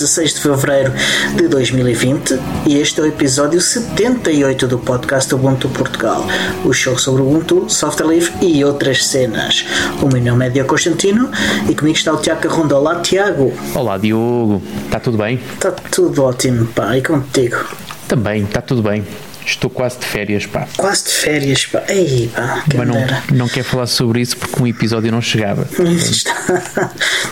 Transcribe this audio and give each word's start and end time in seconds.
é 0.00 0.06
dia 0.06 0.06
16 0.06 0.34
de 0.34 0.40
fevereiro 0.40 0.92
de 1.36 1.48
2020 1.48 2.38
e 2.66 2.78
este 2.78 3.00
é 3.00 3.02
o 3.02 3.06
episódio 3.06 3.60
78 3.60 4.66
do 4.66 4.78
podcast 4.78 5.34
Ubuntu 5.34 5.68
Portugal, 5.68 6.24
o 6.64 6.72
show 6.72 6.96
sobre 6.98 7.22
Ubuntu, 7.22 7.68
software 7.68 8.08
livre 8.08 8.32
e 8.40 8.64
outras 8.64 9.06
cenas. 9.06 9.66
O 10.00 10.06
meu 10.06 10.22
nome 10.22 10.46
é 10.46 10.50
Diogo 10.50 10.70
Constantino 10.70 11.30
e 11.68 11.74
comigo 11.74 11.96
está 11.96 12.12
o 12.12 12.16
Tiago 12.16 12.48
Ronda. 12.48 12.76
Olá, 12.76 13.00
Tiago. 13.00 13.52
Olá, 13.74 13.98
Diogo. 13.98 14.62
Está 14.86 15.00
tudo 15.00 15.18
bem? 15.18 15.40
Está 15.54 15.70
tudo 15.70 16.24
ótimo, 16.24 16.66
pá. 16.68 16.96
E 16.96 17.02
contigo? 17.02 17.56
Também, 18.08 18.44
está 18.44 18.60
tudo 18.62 18.82
bem. 18.82 19.04
Estou 19.44 19.70
quase 19.70 19.98
de 19.98 20.06
férias, 20.06 20.46
pá. 20.46 20.66
Quase 20.76 21.04
de 21.04 21.10
férias, 21.10 21.66
pá. 21.66 21.82
Ei, 21.88 22.30
pá. 22.34 22.64
Mas 22.74 22.88
não, 22.88 22.96
não 23.32 23.48
quero 23.48 23.64
falar 23.64 23.86
sobre 23.86 24.20
isso 24.20 24.36
porque 24.36 24.62
um 24.62 24.66
episódio 24.66 25.10
não 25.10 25.20
chegava. 25.20 25.66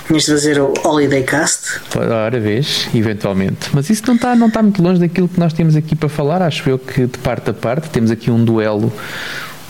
Tinhas 0.07 0.25
de 0.25 0.33
fazer 0.33 0.61
o 0.61 0.73
Holiday 0.85 1.23
Cast? 1.23 1.81
Ora, 1.97 2.41
vez, 2.41 2.89
eventualmente. 2.95 3.69
Mas 3.73 3.91
isso 3.91 4.03
não 4.07 4.15
está 4.15 4.35
não 4.35 4.49
está 4.49 4.63
muito 4.63 4.83
longe 4.83 5.01
daquilo 5.01 5.29
que 5.29 5.39
nós 5.39 5.53
temos 5.53 5.77
aqui 5.77 5.95
para 5.95 6.09
falar. 6.09 6.43
Acho 6.43 6.69
eu 6.69 6.79
que 6.79 7.07
de 7.07 7.19
parte 7.19 7.51
a 7.51 7.55
parte 7.55 7.91
temos 7.91 8.11
aqui 8.11 8.31
um 8.31 8.45
duelo 8.45 8.93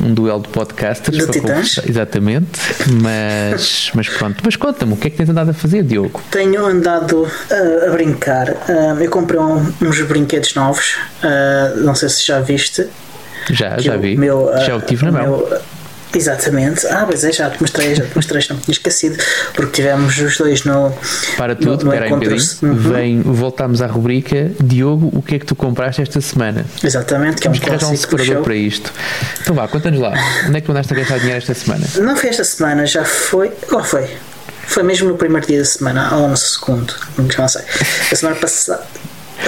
um 0.00 0.14
duelo 0.14 0.42
de 0.42 0.48
podcasters. 0.48 1.26
Titãs? 1.26 1.80
Exatamente. 1.86 2.60
Mas, 3.02 3.90
mas 3.94 4.08
pronto. 4.08 4.42
Mas 4.44 4.56
conta-me, 4.56 4.92
o 4.92 4.96
que 4.96 5.08
é 5.08 5.10
que 5.10 5.16
tens 5.16 5.28
andado 5.28 5.50
a 5.50 5.54
fazer, 5.54 5.82
Diogo? 5.82 6.20
Tenho 6.30 6.64
andado 6.64 7.22
uh, 7.22 7.88
a 7.88 7.90
brincar. 7.90 8.50
Uh, 8.50 9.00
eu 9.00 9.10
comprei 9.10 9.40
um, 9.40 9.72
uns 9.82 10.00
brinquedos 10.02 10.54
novos. 10.54 10.96
Uh, 11.22 11.80
não 11.80 11.94
sei 11.94 12.08
se 12.08 12.26
já 12.26 12.40
viste. 12.40 12.86
Já, 13.50 13.78
já 13.78 13.96
vi. 13.96 14.16
Meu, 14.16 14.50
já 14.64 14.76
o 14.76 14.80
tive 14.80 15.04
na 15.04 15.12
mão. 15.12 15.22
Meu, 15.22 15.60
Exatamente. 16.14 16.86
Ah, 16.86 17.04
pois 17.06 17.22
é, 17.24 17.32
já 17.32 17.50
te 17.50 17.60
mostrei, 17.60 17.94
já 17.94 18.04
te 18.04 18.16
mostrei, 18.16 18.44
não 18.48 18.56
me 18.56 18.62
tinha 18.62 18.72
esquecido, 18.72 19.16
porque 19.54 19.72
tivemos 19.72 20.18
os 20.18 20.36
dois 20.36 20.64
no. 20.64 20.92
Para 21.36 21.54
tudo, 21.54 21.84
no 21.84 21.92
espera 21.92 22.14
um 22.14 22.18
bocadinho. 22.18 22.48
Uhum. 22.62 22.74
Vem, 22.74 23.22
voltamos 23.22 23.82
à 23.82 23.86
rubrica 23.86 24.50
Diogo, 24.60 25.10
o 25.12 25.22
que 25.22 25.36
é 25.36 25.38
que 25.38 25.46
tu 25.46 25.54
compraste 25.54 26.02
esta 26.02 26.20
semana? 26.20 26.64
Exatamente, 26.82 27.40
que 27.40 27.48
é 27.48 27.50
um 27.50 27.54
Temos 27.54 27.82
um 27.82 27.96
separador 27.96 28.42
para 28.42 28.54
isto. 28.54 28.92
Então 29.40 29.54
vá, 29.54 29.68
conta-nos 29.68 30.00
lá. 30.00 30.14
Onde 30.46 30.56
é 30.56 30.60
que 30.60 30.66
tu 30.66 30.72
andaste 30.72 30.92
a 30.92 30.96
gastar 30.96 31.18
dinheiro 31.18 31.38
esta 31.38 31.54
semana? 31.54 31.86
Não 31.96 32.16
foi 32.16 32.30
esta 32.30 32.44
semana, 32.44 32.86
já 32.86 33.04
foi. 33.04 33.50
Qual 33.68 33.84
foi? 33.84 34.08
Foi 34.66 34.82
mesmo 34.82 35.08
no 35.08 35.16
primeiro 35.16 35.46
dia 35.46 35.58
da 35.58 35.64
semana, 35.64 36.14
ou 36.14 36.28
no 36.28 36.36
segundo, 36.36 36.94
não 37.16 37.48
sei. 37.48 37.62
A 38.12 38.14
semana 38.14 38.36
passada 38.36 38.82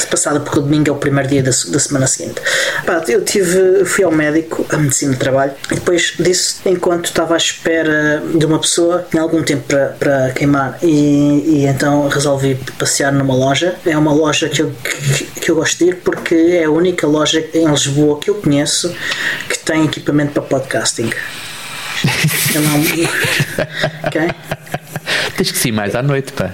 passada, 0.07 0.41
porque 0.41 0.59
o 0.59 0.63
domingo 0.63 0.89
é 0.89 0.93
o 0.93 0.97
primeiro 0.97 1.29
dia 1.29 1.43
da, 1.43 1.51
da 1.51 1.79
semana 1.79 2.07
seguinte. 2.07 2.41
Pá, 2.87 3.03
eu 3.09 3.25
tive, 3.25 3.85
fui 3.85 4.05
ao 4.05 4.13
médico, 4.13 4.65
a 4.71 4.77
medicina 4.77 5.13
de 5.13 5.19
trabalho, 5.19 5.53
e 5.71 5.75
depois 5.75 6.15
disse, 6.19 6.57
enquanto 6.67 7.07
estava 7.07 7.35
à 7.35 7.37
espera 7.37 8.23
de 8.35 8.47
uma 8.47 8.59
pessoa, 8.59 9.07
tinha 9.11 9.23
algum 9.23 9.43
tempo 9.43 9.65
para, 9.67 9.87
para 9.99 10.31
queimar, 10.31 10.79
e, 10.83 11.45
e 11.47 11.67
então 11.67 12.09
resolvi 12.09 12.55
passear 12.79 13.13
numa 13.13 13.35
loja. 13.35 13.77
É 13.85 13.97
uma 13.97 14.13
loja 14.13 14.49
que 14.49 14.63
eu, 14.63 14.73
que, 14.83 15.25
que 15.41 15.51
eu 15.51 15.57
gosto 15.57 15.79
de 15.79 15.91
ir 15.91 15.97
porque 15.97 16.35
é 16.35 16.65
a 16.65 16.71
única 16.71 17.07
loja 17.07 17.45
em 17.55 17.69
Lisboa 17.69 18.19
que 18.19 18.31
eu 18.31 18.37
conheço 18.37 18.95
que 19.49 19.59
tem 19.59 19.85
equipamento 19.85 20.33
para 20.33 20.43
podcasting. 20.43 21.11
ok? 24.07 24.21
Tens 25.37 25.53
que 25.53 25.69
ir 25.69 25.73
mais 25.73 25.95
à 25.95 26.03
noite, 26.03 26.33
pá. 26.33 26.51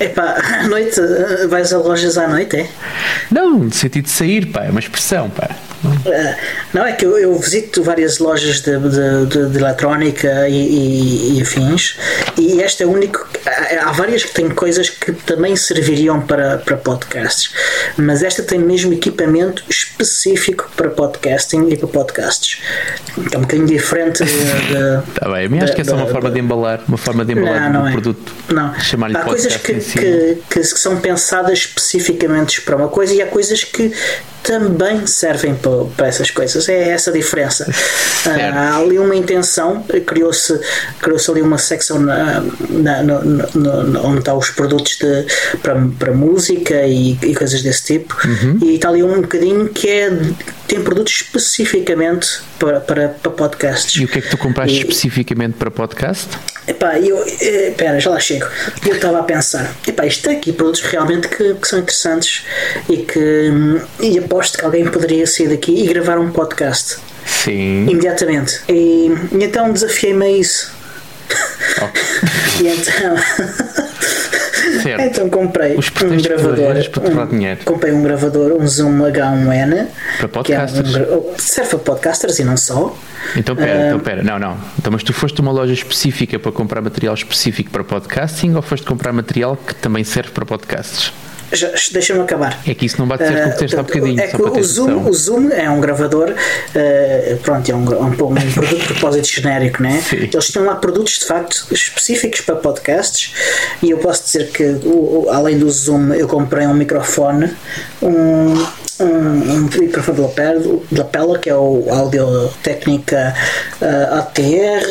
Epá, 0.00 0.34
à 0.60 0.66
noite, 0.66 0.98
eh, 1.00 1.46
vais 1.46 1.72
a 1.72 1.78
lojas 1.78 2.18
à 2.18 2.26
noite, 2.26 2.56
é? 2.56 2.68
Não, 3.30 3.58
no 3.58 3.72
sentido 3.72 4.04
de 4.04 4.10
sair, 4.10 4.46
pá, 4.46 4.64
é 4.64 4.70
uma 4.70 4.80
expressão, 4.80 5.30
pá. 5.30 5.50
Uh, 5.84 6.36
não, 6.72 6.86
é 6.86 6.92
que 6.92 7.04
eu, 7.04 7.18
eu, 7.18 7.38
visito 7.38 7.82
várias 7.82 8.18
lojas 8.18 8.60
de, 8.60 8.78
de, 8.78 9.26
de, 9.26 9.50
de 9.50 9.58
eletrónica 9.58 10.48
e, 10.48 10.54
e, 10.54 11.38
e, 11.38 11.42
afins, 11.42 11.96
e 12.38 12.62
esta 12.62 12.84
é 12.84 12.86
o 12.86 12.90
único. 12.90 13.26
Há, 13.46 13.88
há 13.88 13.92
várias 13.92 14.24
que 14.24 14.32
têm 14.32 14.48
coisas 14.48 14.88
que 14.88 15.12
também 15.12 15.54
serviriam 15.56 16.20
para, 16.20 16.58
para 16.58 16.76
podcasts, 16.76 17.52
mas 17.96 18.22
esta 18.22 18.42
tem 18.42 18.58
mesmo 18.58 18.92
equipamento 18.92 19.62
específico 19.68 20.70
para 20.74 20.88
podcasting 20.90 21.68
e 21.68 21.76
para 21.76 21.88
podcasts. 21.88 22.62
É 23.30 23.36
um 23.36 23.42
bocadinho 23.42 23.66
diferente 23.66 24.24
de. 24.24 25.10
Está 25.10 25.28
bem, 25.32 25.48
mas 25.48 25.64
acho 25.64 25.74
que 25.74 25.80
é 25.82 25.84
só 25.84 25.96
uma 25.96 26.06
forma 26.06 26.30
de 26.30 26.40
embalar, 26.40 26.82
uma 26.88 26.98
forma 26.98 27.24
de 27.24 27.32
embalar 27.32 27.72
não, 27.72 27.80
não 27.80 27.82
um 27.82 27.88
é. 27.88 27.92
produto. 27.92 28.32
Não, 28.48 28.72
há 28.72 29.20
coisas 29.24 29.56
que, 29.56 29.74
que, 29.74 30.38
que 30.50 30.64
são 30.64 30.98
pensadas 31.00 31.58
especificamente 31.58 32.62
para 32.62 32.76
uma 32.76 32.88
coisa 32.88 33.12
e 33.12 33.20
há 33.20 33.26
coisas 33.26 33.64
que 33.64 33.92
também 34.44 35.06
servem 35.06 35.54
para, 35.54 35.84
para 35.96 36.06
essas 36.06 36.30
coisas. 36.30 36.68
É 36.68 36.90
essa 36.90 37.10
a 37.10 37.12
diferença. 37.12 37.66
Uh, 38.24 38.30
há 38.54 38.78
ali 38.78 38.98
uma 38.98 39.14
intenção, 39.14 39.84
criou-se 40.06 40.58
criou 40.98 41.20
ali 41.28 41.42
uma 41.42 41.58
secção 41.58 41.98
na, 41.98 42.42
na, 42.70 43.02
no, 43.02 43.22
no, 43.22 44.06
onde 44.06 44.20
estão 44.20 44.38
os 44.38 44.48
produtos 44.48 44.96
de, 44.96 45.26
para, 45.58 45.78
para 45.98 46.14
música 46.14 46.86
e, 46.86 47.18
e 47.22 47.34
coisas 47.34 47.62
desse 47.62 47.84
tipo, 47.84 48.16
uhum. 48.24 48.58
e 48.62 48.76
está 48.76 48.88
ali 48.88 49.02
um 49.02 49.20
bocadinho 49.20 49.68
que 49.68 49.90
é 49.90 50.10
tem 50.66 50.82
produtos 50.82 51.12
especificamente 51.12 52.40
para, 52.58 52.80
para, 52.80 53.08
para 53.08 53.30
podcasts. 53.30 54.00
E 54.00 54.04
o 54.04 54.08
que 54.08 54.18
é 54.18 54.22
que 54.22 54.30
tu 54.30 54.38
compraste 54.38 54.76
e, 54.76 54.80
especificamente 54.80 55.54
para 55.54 55.70
podcast? 55.70 56.28
Epá, 56.66 56.98
eu, 56.98 57.22
eh, 57.40 57.68
espera, 57.68 58.00
já 58.00 58.10
lá 58.10 58.20
chego. 58.20 58.46
Eu 58.86 58.94
estava 58.94 59.20
a 59.20 59.22
pensar, 59.22 59.74
epá, 59.86 60.06
isto 60.06 60.22
tem 60.22 60.38
aqui 60.38 60.52
produtos 60.52 60.80
realmente 60.82 61.28
que, 61.28 61.54
que, 61.54 61.68
são 61.68 61.78
interessantes 61.78 62.44
e 62.88 62.98
que 62.98 63.52
e 64.00 64.18
aposto 64.18 64.58
que 64.58 64.64
alguém 64.64 64.86
poderia 64.86 65.26
sair 65.26 65.48
daqui 65.48 65.72
e 65.72 65.86
gravar 65.86 66.18
um 66.18 66.30
podcast. 66.30 66.96
Sim. 67.26 67.86
Imediatamente. 67.88 68.60
E, 68.68 69.10
e 69.32 69.44
então 69.44 69.72
desafiei-me 69.72 70.24
a 70.24 70.30
isso. 70.30 70.72
Okay. 71.76 72.02
e 72.62 72.68
então. 72.68 73.14
Certo. 74.82 75.02
Então 75.02 75.28
comprei 75.28 75.76
Os 75.76 75.88
um 75.88 76.22
gravador. 76.22 76.76
Um, 76.76 77.64
comprei 77.64 77.92
um 77.92 78.02
gravador, 78.02 78.52
um 78.52 78.66
Zoom 78.66 78.98
H1N. 78.98 79.86
Para 80.18 80.28
podcasters. 80.28 80.96
É 80.96 81.00
um, 81.00 81.34
serve 81.38 81.70
para 81.70 81.78
podcasters 81.78 82.38
e 82.38 82.44
não 82.44 82.56
só. 82.56 82.96
Então 83.36 83.56
pera, 83.56 83.78
uh, 83.78 83.86
então 83.86 84.00
pera, 84.00 84.22
não, 84.22 84.38
não. 84.38 84.56
Então, 84.78 84.92
mas 84.92 85.02
tu 85.02 85.12
foste 85.12 85.40
uma 85.40 85.50
loja 85.50 85.72
específica 85.72 86.38
para 86.38 86.52
comprar 86.52 86.80
material 86.80 87.14
específico 87.14 87.70
para 87.70 87.82
podcasting 87.82 88.54
ou 88.54 88.62
foste 88.62 88.86
comprar 88.86 89.12
material 89.12 89.56
que 89.56 89.74
também 89.74 90.04
serve 90.04 90.30
para 90.30 90.44
podcasts? 90.44 91.12
Deixa-me 91.92 92.20
acabar. 92.20 92.60
É 92.66 92.74
que 92.74 92.86
isso 92.86 92.98
não 92.98 93.06
bate 93.06 93.24
certo 93.24 93.34
com 93.34 93.40
o 93.40 93.44
que 93.44 93.54
disseste 93.54 93.76
há 93.76 93.82
bocadinho. 93.82 94.20
É 94.20 94.26
que 94.26 94.42
o, 94.42 94.62
Zoom, 94.62 95.08
o 95.08 95.12
Zoom 95.12 95.50
é 95.50 95.70
um 95.70 95.80
gravador, 95.80 96.30
uh, 96.30 97.36
pronto, 97.38 97.70
é 97.70 97.74
um, 97.74 97.78
um, 97.78 98.06
um, 98.08 98.14
produto 98.14 98.76
de 98.76 98.86
propósito 98.86 99.28
genérico, 99.28 99.82
né? 99.82 100.02
Sim. 100.08 100.28
Eles 100.32 100.50
têm 100.50 100.62
lá 100.62 100.74
produtos 100.76 101.18
de 101.18 101.24
facto 101.26 101.66
específicos 101.70 102.40
para 102.40 102.56
podcasts 102.56 103.32
e 103.82 103.90
eu 103.90 103.98
posso 103.98 104.24
dizer 104.24 104.50
que, 104.50 104.64
o, 104.84 105.28
além 105.30 105.58
do 105.58 105.70
Zoom, 105.70 106.12
eu 106.14 106.28
comprei 106.28 106.66
um 106.66 106.74
microfone, 106.74 107.54
um 108.02 108.54
um, 109.00 109.06
um 109.06 109.60
microfone 109.80 110.16
de 110.16 110.22
lapela, 110.22 110.60
de 110.60 110.98
lapela 110.98 111.38
que 111.38 111.50
é 111.50 111.56
o 111.56 111.86
Audio 111.90 112.48
Técnica 112.62 113.34
uh, 113.80 114.18
ATR. 114.18 114.86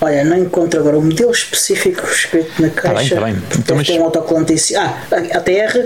Olha, 0.00 0.24
não 0.24 0.38
encontro 0.38 0.78
agora 0.78 0.98
o 0.98 1.02
modelo 1.02 1.32
específico 1.32 2.06
escrito 2.06 2.62
na 2.62 2.70
caixa. 2.70 3.16
Tá 3.16 3.20
bem, 3.22 3.34
tá 3.34 3.40
bem. 3.40 3.42
Então, 3.58 3.76
mas... 3.76 3.86
Tem 3.86 4.00
um 4.00 4.04
autocolante. 4.04 4.76
Ah, 4.76 4.96
ATR 5.10 5.76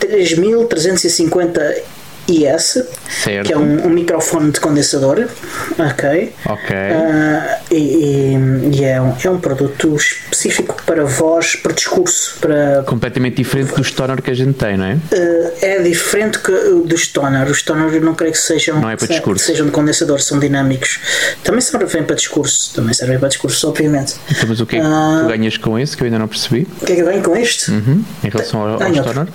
3350 0.00 2.01
IS, 2.28 2.84
certo. 3.08 3.46
que 3.46 3.52
é 3.52 3.58
um, 3.58 3.86
um, 3.86 3.90
microfone 3.90 4.52
de 4.52 4.60
condensador, 4.60 5.26
ok? 5.78 6.32
Ok. 6.46 6.76
Uh, 6.76 7.62
e, 7.70 7.74
e, 7.74 8.78
e 8.78 8.84
é, 8.84 9.00
um, 9.00 9.14
é 9.22 9.30
um 9.30 9.38
produto 9.38 9.96
específico 9.96 10.80
para 10.86 11.04
voz, 11.04 11.56
para 11.56 11.72
discurso, 11.72 12.38
para... 12.40 12.82
Completamente 12.86 13.36
diferente 13.36 13.74
do 13.74 13.82
stoner 13.82 14.22
que 14.22 14.30
a 14.30 14.34
gente 14.34 14.54
tem, 14.54 14.76
não 14.76 14.84
é? 14.84 14.94
Uh, 14.94 15.52
é 15.60 15.82
diferente 15.82 16.38
que, 16.38 16.52
do 16.52 16.96
stoner. 16.96 17.50
Os 17.50 17.58
stoner 17.58 18.00
não 18.00 18.14
creio 18.14 18.32
que 18.32 18.38
sejam, 18.38 18.80
não 18.80 18.90
é 18.90 18.96
para 18.96 19.08
discurso. 19.08 19.44
sejam 19.44 19.66
de 19.66 19.72
condensador, 19.72 20.20
são 20.20 20.38
dinâmicos. 20.38 21.00
Também 21.42 21.60
servem 21.60 22.04
para 22.04 22.16
discurso, 22.16 22.74
também 22.74 22.94
servem 22.94 23.18
para 23.18 23.28
discurso, 23.28 23.68
obviamente. 23.68 24.14
Então, 24.30 24.48
mas 24.48 24.60
o 24.60 24.66
que 24.66 24.76
é 24.76 24.80
que 24.80 24.86
uh, 24.86 25.22
tu 25.22 25.28
ganhas 25.28 25.56
com 25.56 25.78
esse 25.78 25.96
que 25.96 26.02
eu 26.02 26.06
ainda 26.06 26.18
não 26.18 26.28
percebi? 26.28 26.66
O 26.80 26.86
que 26.86 26.92
é 26.92 26.94
que 26.94 27.02
eu 27.02 27.06
ganho 27.06 27.22
com 27.22 27.36
este? 27.36 27.70
Uhum. 27.70 28.04
Em 28.22 28.28
relação 28.28 28.60
ao, 28.60 28.82
ao 28.82 28.94
stoner? 28.94 29.26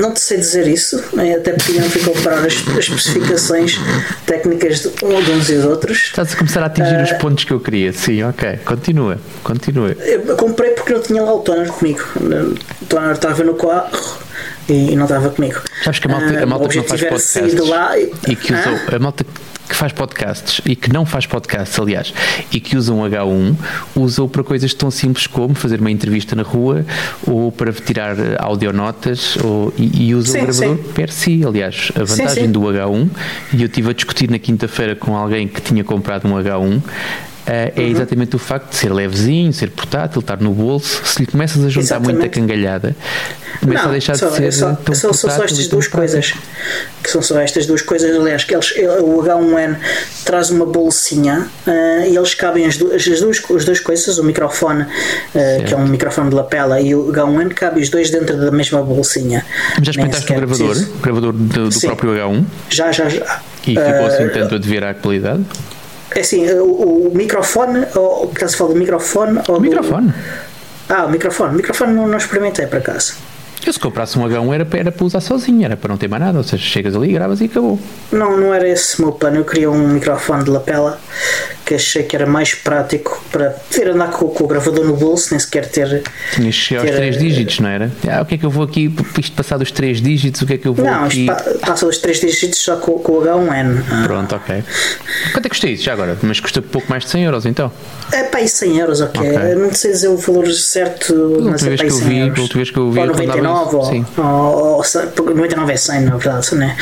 não 0.00 0.12
te 0.12 0.20
sei 0.20 0.38
dizer 0.38 0.66
isso, 0.66 1.02
até 1.38 1.52
porque 1.52 1.72
não 1.72 1.88
ficou 1.88 2.07
comparar 2.12 2.46
as, 2.46 2.54
as 2.68 2.78
especificações 2.78 3.78
técnicas 4.26 4.80
de, 4.80 5.04
uns 5.04 5.48
e 5.48 5.54
dos 5.54 5.64
outros. 5.64 5.98
Estás 5.98 6.32
a 6.32 6.36
começar 6.36 6.62
a 6.62 6.66
atingir 6.66 6.96
uh, 6.96 7.02
os 7.02 7.12
ah, 7.12 7.14
pontos 7.16 7.44
que 7.44 7.52
eu 7.52 7.60
queria. 7.60 7.92
Sim, 7.92 8.22
ok. 8.22 8.58
Continua, 8.64 9.18
continua. 9.42 9.90
Eu 9.90 10.36
comprei 10.36 10.70
porque 10.70 10.92
não 10.94 11.02
tinha 11.02 11.22
lá 11.22 11.34
o 11.34 11.40
toner 11.40 11.68
comigo. 11.68 12.00
O 12.16 12.86
toner 12.86 13.12
estava 13.12 13.44
no 13.44 13.54
carro 13.54 14.18
e 14.68 14.94
não 14.96 15.04
estava 15.04 15.30
comigo. 15.30 15.60
Sabes 15.82 15.98
que 15.98 16.06
a 16.06 16.10
malta, 16.10 16.42
a 16.42 16.46
malta 16.46 16.66
uh, 16.66 16.68
que 16.68 16.76
não 16.76 16.84
faz 16.84 17.00
podcasts 17.02 17.68
lá, 17.68 17.98
e, 17.98 18.12
e 18.28 18.36
que 18.36 18.52
usou, 18.52 18.78
a 18.94 18.98
malta 18.98 19.24
que 19.68 19.76
faz 19.76 19.92
podcasts 19.92 20.60
e 20.64 20.74
que 20.74 20.92
não 20.92 21.04
faz 21.04 21.26
podcasts, 21.26 21.78
aliás, 21.78 22.12
e 22.50 22.58
que 22.58 22.76
usa 22.76 22.92
um 22.92 23.02
H1, 23.02 23.56
usa 23.94 24.26
para 24.26 24.42
coisas 24.42 24.72
tão 24.74 24.90
simples 24.90 25.26
como 25.26 25.54
fazer 25.54 25.80
uma 25.80 25.90
entrevista 25.90 26.34
na 26.34 26.42
rua 26.42 26.84
ou 27.26 27.52
para 27.52 27.72
tirar 27.72 28.16
audionotas 28.38 29.36
ou, 29.42 29.72
e, 29.76 30.08
e 30.08 30.14
usa 30.14 30.32
sim, 30.32 30.38
o 30.38 30.42
gravador 30.42 30.76
sim. 30.76 30.92
per 30.92 31.10
si. 31.10 31.44
Aliás, 31.46 31.92
a 31.94 32.04
vantagem 32.04 32.46
sim, 32.46 32.52
do 32.52 32.60
H1, 32.60 33.08
e 33.52 33.62
eu 33.62 33.66
estive 33.66 33.90
a 33.90 33.92
discutir 33.92 34.30
na 34.30 34.38
quinta-feira 34.38 34.96
com 34.96 35.16
alguém 35.16 35.46
que 35.46 35.60
tinha 35.60 35.84
comprado 35.84 36.26
um 36.26 36.32
H1 36.32 36.82
é 37.50 37.72
uhum. 37.78 37.86
exatamente 37.86 38.36
o 38.36 38.38
facto 38.38 38.68
de 38.68 38.76
ser 38.76 38.92
levezinho, 38.92 39.50
ser 39.54 39.70
portátil, 39.70 40.20
estar 40.20 40.38
no 40.38 40.52
bolso. 40.52 41.00
Se 41.06 41.20
lhe 41.20 41.26
começas 41.26 41.64
a 41.64 41.68
juntar 41.68 41.80
exatamente. 41.80 42.18
muita 42.18 42.28
cangalhada, 42.28 42.94
começa 43.60 43.82
não, 43.82 43.88
a 43.88 43.92
deixar 43.92 44.16
só, 44.16 44.28
de 44.28 44.36
ser. 44.36 44.44
É 44.44 44.50
só, 44.50 44.74
tão 44.74 44.94
só, 44.94 45.12
só 45.12 45.44
estas 45.44 45.66
duas 45.66 45.88
coisas. 45.88 46.34
Que 47.02 47.10
são 47.10 47.22
só 47.22 47.40
estas 47.40 47.64
duas 47.64 47.80
coisas. 47.80 48.14
Aliás, 48.14 48.44
que 48.44 48.54
eles, 48.54 48.70
o 49.00 49.22
H1N 49.22 49.78
traz 50.26 50.50
uma 50.50 50.66
bolsinha 50.66 51.48
uh, 51.66 52.06
e 52.06 52.14
eles 52.14 52.34
cabem 52.34 52.66
as, 52.66 52.76
duas, 52.76 52.94
as, 52.94 53.20
duas, 53.20 53.42
as 53.56 53.64
duas 53.64 53.80
coisas, 53.80 54.18
o 54.18 54.24
microfone, 54.24 54.82
uh, 54.82 55.64
que 55.66 55.72
é 55.72 55.76
um 55.76 55.86
microfone 55.86 56.28
de 56.28 56.34
lapela, 56.34 56.78
e 56.80 56.94
o 56.94 57.10
H1N, 57.10 57.54
cabem 57.54 57.82
os 57.82 57.88
dois 57.88 58.10
dentro 58.10 58.36
da 58.36 58.50
mesma 58.50 58.82
bolsinha. 58.82 59.42
Já 59.80 59.90
experimentaste 59.90 60.30
o 60.30 60.36
gravador? 60.36 60.76
O 60.76 60.98
gravador 60.98 61.32
do, 61.32 61.70
do 61.70 61.80
próprio 61.80 62.10
H1? 62.12 62.44
Já, 62.68 62.92
já, 62.92 63.08
já. 63.08 63.40
E 63.62 63.70
ficou 63.70 64.06
assim 64.06 64.26
uh, 64.26 64.32
tanto 64.32 64.54
a 64.54 64.58
dever 64.58 64.84
à 64.84 64.92
qualidade? 64.92 65.44
É 66.14 66.20
assim, 66.20 66.48
o, 66.50 67.08
o 67.08 67.12
microfone, 67.14 67.86
ou 67.94 68.30
estás 68.32 68.54
a 68.54 68.56
falar 68.56 68.72
do 68.72 68.78
microfone? 68.78 69.40
Ou 69.48 69.56
o 69.56 69.60
microfone? 69.60 70.08
Do... 70.08 70.14
Ah, 70.88 71.04
o 71.04 71.10
microfone. 71.10 71.52
O 71.52 71.56
microfone 71.56 71.92
não, 71.92 72.08
não 72.08 72.18
experimentei 72.18 72.66
por 72.66 72.78
acaso. 72.78 73.14
Eu 73.66 73.72
se 73.72 73.80
comprasse 73.80 74.18
um 74.18 74.22
H1 74.22 74.54
era, 74.54 74.68
era 74.78 74.92
para 74.92 75.04
usar 75.04 75.20
sozinho, 75.20 75.64
era 75.64 75.76
para 75.76 75.88
não 75.88 75.98
ter 75.98 76.08
mais 76.08 76.22
nada, 76.22 76.38
ou 76.38 76.44
seja, 76.44 76.62
chegas 76.62 76.94
ali, 76.94 77.12
gravas 77.12 77.40
e 77.40 77.44
acabou. 77.44 77.78
Não, 78.10 78.36
não 78.36 78.54
era 78.54 78.68
esse 78.68 78.98
o 78.98 79.02
meu 79.02 79.12
plano. 79.12 79.36
Eu 79.36 79.44
queria 79.44 79.70
um 79.70 79.88
microfone 79.88 80.44
de 80.44 80.50
lapela 80.50 80.98
que 81.68 81.74
achei 81.74 82.02
que 82.02 82.16
era 82.16 82.24
mais 82.24 82.54
prático 82.54 83.22
para 83.30 83.50
ter 83.70 83.90
andar 83.90 84.10
com, 84.10 84.26
com 84.28 84.44
o 84.44 84.46
gravador 84.46 84.86
no 84.86 84.96
bolso, 84.96 85.28
nem 85.32 85.38
sequer 85.38 85.66
ter. 85.66 86.02
Tinhas 86.32 86.54
chegar 86.54 86.80
aos 86.80 86.90
3 86.92 87.14
eh, 87.14 87.18
dígitos, 87.18 87.60
não 87.60 87.68
era? 87.68 87.92
Ah, 88.08 88.22
o 88.22 88.24
que 88.24 88.36
é 88.36 88.38
que 88.38 88.46
eu 88.46 88.48
vou 88.48 88.64
aqui, 88.64 88.90
isto 89.18 89.36
passar 89.36 89.58
dos 89.58 89.70
3 89.70 90.00
dígitos, 90.00 90.40
o 90.40 90.46
que 90.46 90.54
é 90.54 90.56
que 90.56 90.66
eu 90.66 90.72
vou 90.72 90.86
não, 90.86 91.04
aqui? 91.04 91.26
Não, 91.26 91.36
passa 91.58 91.86
os 91.86 91.98
3 91.98 92.20
dígitos 92.20 92.58
só 92.58 92.76
com, 92.76 92.98
com 93.00 93.12
o 93.12 93.20
H1N. 93.22 93.82
Ah. 93.90 94.02
Pronto, 94.06 94.34
ok. 94.34 94.64
Quanto 95.32 95.38
é 95.38 95.42
que 95.42 95.48
custa 95.50 95.68
isso 95.68 95.82
já 95.84 95.92
agora? 95.92 96.16
Mas 96.22 96.40
custa 96.40 96.62
pouco 96.62 96.88
mais 96.88 97.04
de 97.04 97.10
100 97.10 97.24
euros 97.24 97.44
então? 97.44 97.70
É 98.12 98.22
para 98.22 98.40
aí 98.40 98.48
100 98.48 98.78
euros, 98.78 99.00
ok. 99.02 99.20
okay. 99.20 99.54
Não 99.54 99.74
sei 99.74 99.92
dizer 99.92 100.08
o 100.08 100.16
valor 100.16 100.50
certo, 100.50 101.14
mas 101.42 101.66
é 101.66 101.76
para 101.76 101.84
aí 101.84 101.90
100 101.90 102.18
euros. 102.18 102.38
Última 102.38 102.58
vez 102.60 102.70
que 102.70 102.78
eu 102.78 102.90
vi, 102.90 103.00
ou 103.00 103.06
99 103.08 103.76
ou, 103.76 104.24
ou, 104.24 104.76
ou, 104.76 105.34
99 105.34 105.70
é 105.70 105.76
100 105.76 106.00
na 106.00 106.16
verdade, 106.16 106.54
né? 106.54 106.76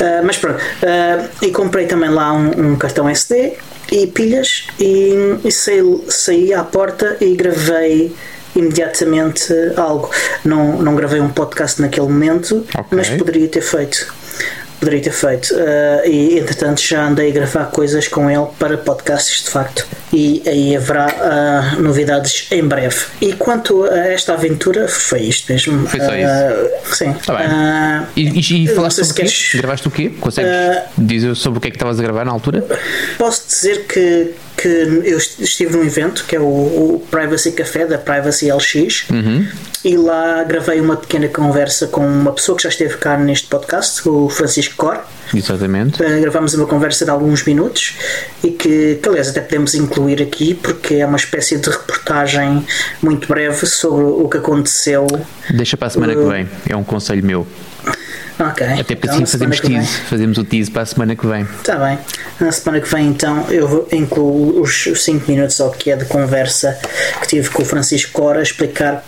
uh, 0.00 0.24
mas 0.24 0.38
pronto. 0.38 0.58
Uh, 0.58 1.28
e 1.42 1.50
comprei 1.50 1.86
também 1.86 2.08
lá 2.08 2.32
um, 2.32 2.72
um 2.72 2.76
cartão 2.76 3.06
SD 3.06 3.57
e 3.90 4.06
pilhas 4.06 4.66
e, 4.78 5.14
e 5.44 5.52
saí, 5.52 6.04
saí 6.08 6.54
à 6.54 6.64
porta 6.64 7.16
e 7.20 7.34
gravei 7.34 8.14
imediatamente 8.54 9.52
algo. 9.76 10.10
Não, 10.44 10.82
não 10.82 10.94
gravei 10.94 11.20
um 11.20 11.28
podcast 11.28 11.80
naquele 11.80 12.08
momento, 12.08 12.66
okay. 12.74 12.84
mas 12.90 13.08
poderia 13.10 13.48
ter 13.48 13.62
feito 13.62 14.14
poderia 14.78 15.02
ter 15.02 15.12
feito. 15.12 15.54
Uh, 15.54 16.08
e 16.08 16.38
entretanto 16.38 16.80
já 16.80 17.06
andei 17.06 17.30
a 17.30 17.32
gravar 17.32 17.66
coisas 17.66 18.08
com 18.08 18.30
ele 18.30 18.46
para 18.58 18.76
podcasts 18.78 19.44
de 19.44 19.50
facto. 19.50 19.86
E 20.12 20.42
aí 20.46 20.76
haverá 20.76 21.06
uh, 21.76 21.82
novidades 21.82 22.46
em 22.50 22.64
breve. 22.64 22.96
E 23.20 23.32
quanto 23.34 23.84
a 23.84 24.08
esta 24.08 24.34
aventura, 24.34 24.88
foi 24.88 25.22
isto 25.22 25.52
mesmo. 25.52 25.86
Foi 25.86 26.00
só 26.00 26.14
isso. 26.14 26.96
sim. 26.96 27.12
Tá 27.26 27.36
bem. 27.36 27.48
e, 28.16 28.40
e, 28.40 28.64
e 28.64 28.68
falaste 28.68 29.04
sobre 29.04 29.22
o 29.24 29.26
quê? 29.26 29.56
Gravaste 29.58 29.88
o 29.88 29.90
quê? 29.90 30.12
Consegues 30.20 30.50
dizer 30.96 31.34
sobre 31.36 31.58
o 31.58 31.60
que 31.60 31.68
é 31.68 31.70
que 31.70 31.76
estavas 31.76 31.98
a 31.98 32.02
gravar 32.02 32.24
na 32.24 32.32
altura? 32.32 32.64
Posso 33.18 33.46
dizer 33.46 33.84
que 33.86 34.34
que 34.58 34.66
eu 34.66 35.16
estive 35.16 35.76
num 35.76 35.84
evento 35.84 36.24
que 36.26 36.34
é 36.34 36.40
o, 36.40 36.44
o 36.44 37.06
Privacy 37.08 37.52
Café 37.52 37.86
da 37.86 37.96
Privacy 37.96 38.50
LX 38.50 39.08
uhum. 39.08 39.46
e 39.84 39.96
lá 39.96 40.42
gravei 40.42 40.80
uma 40.80 40.96
pequena 40.96 41.28
conversa 41.28 41.86
com 41.86 42.04
uma 42.04 42.32
pessoa 42.32 42.56
que 42.56 42.64
já 42.64 42.68
esteve 42.68 42.96
cá 42.96 43.16
neste 43.16 43.46
podcast, 43.46 44.06
o 44.08 44.28
Francisco 44.28 44.74
Cor. 44.76 44.98
Exatamente. 45.32 46.02
Uh, 46.02 46.20
gravámos 46.20 46.54
uma 46.54 46.66
conversa 46.66 47.04
de 47.04 47.10
alguns 47.10 47.44
minutos 47.44 47.94
e 48.42 48.50
que, 48.50 48.96
que, 48.96 49.08
aliás, 49.08 49.28
até 49.28 49.40
podemos 49.40 49.76
incluir 49.76 50.20
aqui 50.20 50.54
porque 50.54 50.94
é 50.94 51.06
uma 51.06 51.18
espécie 51.18 51.56
de 51.56 51.70
reportagem 51.70 52.66
muito 53.00 53.28
breve 53.28 53.64
sobre 53.64 54.02
o 54.02 54.28
que 54.28 54.38
aconteceu. 54.38 55.06
Deixa 55.50 55.76
para 55.76 55.86
a 55.86 55.90
semana 55.90 56.14
uh, 56.14 56.16
que 56.16 56.28
vem, 56.28 56.48
é 56.68 56.74
um 56.74 56.82
conselho 56.82 57.24
meu. 57.24 57.46
Ok. 58.38 58.66
Até 58.66 58.82
porque 58.82 58.94
então, 58.94 59.14
assim 59.14 59.26
fazemos 59.26 59.60
tease, 59.60 59.88
fazemos 60.08 60.38
o 60.38 60.44
tease 60.44 60.70
para 60.70 60.82
a 60.82 60.86
semana 60.86 61.16
que 61.16 61.26
vem. 61.26 61.42
Está 61.42 61.76
bem. 61.76 61.98
Na 62.40 62.52
semana 62.52 62.80
que 62.80 62.88
vem, 62.88 63.08
então, 63.08 63.44
eu 63.50 63.88
incluo 63.90 64.60
os 64.60 64.84
5 64.94 65.30
minutos 65.30 65.60
ao 65.60 65.70
que 65.70 65.90
é 65.90 65.96
de 65.96 66.04
conversa 66.04 66.78
que 67.20 67.28
tive 67.28 67.50
com 67.50 67.62
o 67.62 67.66
Francisco 67.66 68.12
Cora 68.12 68.38
a 68.38 68.42
explicar 68.42 69.04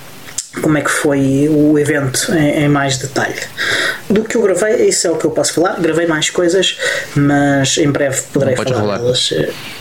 como 0.62 0.76
é 0.76 0.80
que 0.80 0.90
foi 0.90 1.48
o 1.48 1.78
evento 1.78 2.32
em, 2.34 2.64
em, 2.64 2.68
mais 2.68 2.98
detalhe. 2.98 3.38
Do 4.10 4.24
que 4.24 4.36
eu 4.36 4.42
gravei, 4.42 4.88
isso 4.88 5.06
é 5.06 5.10
o 5.10 5.16
que 5.16 5.24
eu 5.24 5.30
posso 5.30 5.54
falar. 5.54 5.80
Gravei 5.80 6.06
mais 6.06 6.30
coisas, 6.30 6.76
mas 7.14 7.78
em 7.78 7.90
breve 7.90 8.22
poderei 8.32 8.56
falar 8.56 8.98
delas. 8.98 9.32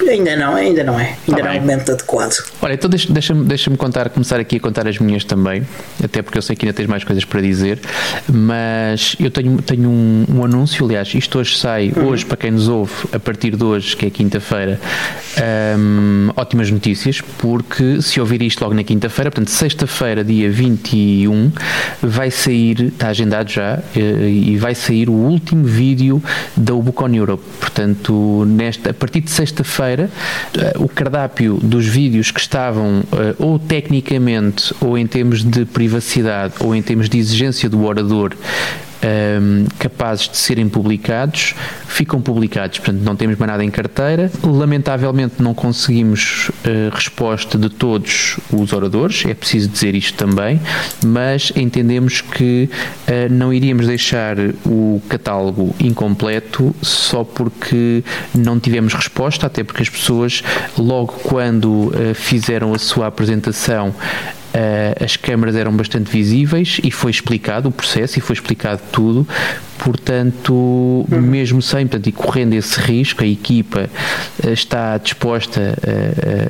Ainda 0.07 0.35
não, 0.35 0.55
ainda 0.55 0.83
não 0.83 0.99
é. 0.99 1.17
Ainda 1.27 1.41
tá 1.41 1.47
não 1.47 1.51
é 1.51 1.57
o 1.57 1.61
momento 1.61 1.91
adequado. 1.91 2.43
Olha, 2.61 2.73
então 2.73 2.89
deixa-me 2.89 3.13
deixa 3.13 3.33
deixa 3.33 3.69
contar, 3.71 4.09
começar 4.09 4.39
aqui 4.39 4.57
a 4.57 4.59
contar 4.59 4.87
as 4.87 4.99
minhas 4.99 5.23
também, 5.23 5.65
até 6.03 6.21
porque 6.21 6.37
eu 6.37 6.41
sei 6.41 6.55
que 6.55 6.65
ainda 6.65 6.75
tens 6.75 6.87
mais 6.87 7.03
coisas 7.03 7.25
para 7.25 7.41
dizer, 7.41 7.79
mas 8.31 9.15
eu 9.19 9.31
tenho, 9.31 9.61
tenho 9.61 9.89
um, 9.89 10.25
um 10.29 10.45
anúncio, 10.45 10.85
aliás, 10.85 11.13
isto 11.13 11.39
hoje 11.39 11.57
sai, 11.57 11.91
uhum. 11.95 12.07
hoje, 12.07 12.25
para 12.25 12.37
quem 12.37 12.51
nos 12.51 12.67
ouve, 12.67 12.93
a 13.11 13.19
partir 13.19 13.55
de 13.55 13.63
hoje, 13.63 13.95
que 13.95 14.05
é 14.05 14.09
quinta-feira, 14.09 14.79
um, 15.77 16.29
ótimas 16.35 16.69
notícias, 16.69 17.21
porque 17.37 18.01
se 18.01 18.19
ouvir 18.19 18.41
isto 18.41 18.61
logo 18.61 18.73
na 18.73 18.83
quinta-feira, 18.83 19.31
portanto, 19.31 19.49
sexta-feira, 19.49 20.23
dia 20.23 20.49
21 20.49 21.51
vai 22.01 22.29
sair, 22.31 22.85
está 22.85 23.09
agendado 23.09 23.49
já, 23.49 23.79
eh, 23.95 24.18
e 24.27 24.57
vai 24.57 24.75
sair 24.75 25.09
o 25.09 25.13
último 25.13 25.63
vídeo 25.63 26.21
da 26.55 26.73
Ubucon 26.73 27.13
Europe. 27.13 27.43
Portanto, 27.59 28.43
nesta, 28.45 28.91
a 28.91 28.93
partir 28.93 29.21
de 29.21 29.31
sexta-feira, 29.31 30.09
eh, 30.57 30.73
o 30.77 30.87
cardápio 30.87 31.57
dos 31.61 31.85
vídeos 31.85 32.31
que 32.31 32.39
estavam 32.39 33.03
eh, 33.11 33.35
ou 33.39 33.59
tecnicamente 33.59 34.73
ou 34.81 34.97
em 34.97 35.07
termos 35.07 35.43
de 35.43 35.65
privacidade 35.65 36.55
ou 36.59 36.75
em 36.75 36.81
termos 36.81 37.09
de 37.09 37.17
exigência 37.17 37.69
do 37.69 37.83
orador 37.83 38.35
um, 39.03 39.07
ehm, 39.07 39.67
capazes 39.77 40.29
de 40.29 40.37
serem 40.37 40.67
publicados, 40.67 41.55
ficam 41.87 42.21
publicados. 42.21 42.79
Portanto, 42.79 43.01
não 43.03 43.15
temos 43.15 43.37
mais 43.37 43.51
nada 43.51 43.63
em 43.63 43.71
carteira. 43.71 44.31
Lamentavelmente, 44.43 45.35
não 45.39 45.53
conseguimos 45.53 46.49
uh, 46.49 46.93
resposta 46.93 47.57
de 47.57 47.69
todos 47.69 48.37
os 48.51 48.73
oradores, 48.73 49.23
é 49.25 49.33
preciso 49.33 49.69
dizer 49.69 49.95
isto 49.95 50.17
também, 50.17 50.59
mas 51.05 51.51
entendemos 51.55 52.21
que 52.21 52.69
uh, 53.07 53.33
não 53.33 53.53
iríamos 53.53 53.87
deixar 53.87 54.37
o 54.65 55.01
catálogo 55.09 55.75
incompleto 55.79 56.75
só 56.81 57.23
porque 57.23 58.03
não 58.33 58.59
tivemos 58.59 58.93
resposta, 58.93 59.47
até 59.47 59.63
porque 59.63 59.83
as 59.83 59.89
pessoas, 59.89 60.43
logo 60.77 61.13
quando 61.23 61.87
uh, 61.87 62.13
fizeram 62.13 62.73
a 62.73 62.79
sua 62.79 63.07
apresentação, 63.07 63.93
as 65.03 65.15
câmaras 65.15 65.55
eram 65.55 65.71
bastante 65.71 66.09
visíveis 66.11 66.79
e 66.83 66.91
foi 66.91 67.11
explicado 67.11 67.69
o 67.69 67.71
processo 67.71 68.17
e 68.17 68.21
foi 68.21 68.33
explicado 68.33 68.81
tudo. 68.91 69.27
Portanto, 69.79 70.53
uhum. 70.53 71.21
mesmo 71.21 71.61
sem, 71.61 71.87
portanto, 71.87 72.07
e 72.07 72.11
correndo 72.11 72.53
esse 72.53 72.79
risco, 72.79 73.23
a 73.23 73.27
equipa 73.27 73.89
uh, 74.43 74.49
está 74.49 74.97
disposta 74.97 75.73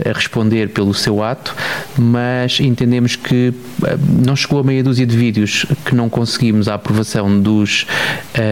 a, 0.06 0.10
a, 0.10 0.14
responder 0.14 0.70
pelo 0.70 0.94
seu 0.96 1.24
ato, 1.24 1.56
mas 1.96 2.60
entendemos 2.60 3.16
que 3.16 3.50
uh, 3.50 3.86
não 4.26 4.36
chegou 4.36 4.60
a 4.60 4.64
meia 4.64 4.84
dúzia 4.84 5.06
de 5.06 5.16
vídeos 5.16 5.66
que 5.86 5.94
não 5.94 6.10
conseguimos 6.10 6.68
a 6.68 6.74
aprovação 6.74 7.40
dos 7.40 7.86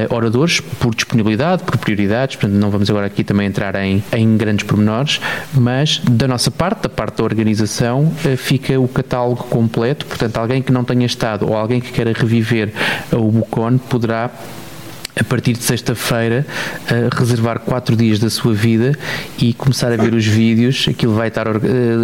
oradores 0.10 0.60
por 0.60 0.94
disponibilidade, 0.94 1.64
por 1.64 1.78
prioridades, 1.78 2.36
portanto, 2.36 2.60
não 2.60 2.70
vamos 2.70 2.90
agora 2.90 3.08
aqui 3.08 3.24
também 3.24 3.48
entrar 3.48 3.76
em, 3.76 4.04
em 4.12 4.38
grandes 4.38 4.66
pormenores, 4.66 5.20
mas 5.54 6.00
da 6.00 6.28
nossa 6.28 6.52
parte, 6.52 6.84
da 6.84 6.90
parte 6.90 7.18
da 7.18 7.24
organização, 7.24 8.12
fica 8.38 8.80
o 8.80 8.88
catálogo 8.88 9.44
completo, 9.46 10.06
portanto, 10.06 10.38
alguém 10.38 10.62
que 10.62 10.72
não 10.72 10.84
tenha 10.84 11.06
estado 11.06 11.48
ou 11.48 11.56
alguém 11.56 11.80
que 11.80 11.92
queira 11.92 12.12
reviver 12.14 12.74
o 13.12 13.32
Bucon 13.32 13.78
poderá 13.78 14.30
a 15.20 15.24
partir 15.24 15.54
de 15.54 15.64
sexta-feira, 15.64 16.46
uh, 16.84 17.16
reservar 17.16 17.60
quatro 17.60 17.96
dias 17.96 18.20
da 18.20 18.30
sua 18.30 18.54
vida 18.54 18.94
e 19.38 19.54
começar 19.54 19.92
a 19.92 19.98
ver 19.98 20.14
os 20.14 20.26
vídeos. 20.26 20.86
Aquilo 20.90 21.16
vai 21.16 21.30
estar, 21.30 21.48
uh, 21.48 21.60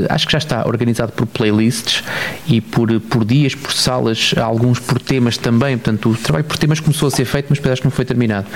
acho 0.10 0.26
que 0.26 0.32
já 0.32 0.38
está 0.40 0.68
organizado 0.68 1.12
por 1.12 1.28
playlists 1.28 2.04
e 2.48 2.60
por, 2.60 3.00
por 3.02 3.24
dias, 3.24 3.54
por 3.54 3.72
salas, 3.72 4.34
alguns 4.38 4.80
por 4.80 5.00
temas 5.00 5.38
também. 5.38 5.78
Portanto, 5.78 6.10
o 6.10 6.16
trabalho 6.16 6.46
por 6.46 6.58
temas 6.58 6.80
começou 6.80 7.08
a 7.08 7.12
ser 7.12 7.26
feito, 7.26 7.48
mas 7.50 7.60
que 7.60 7.84
não 7.84 7.92
foi 7.92 8.06
terminado. 8.06 8.48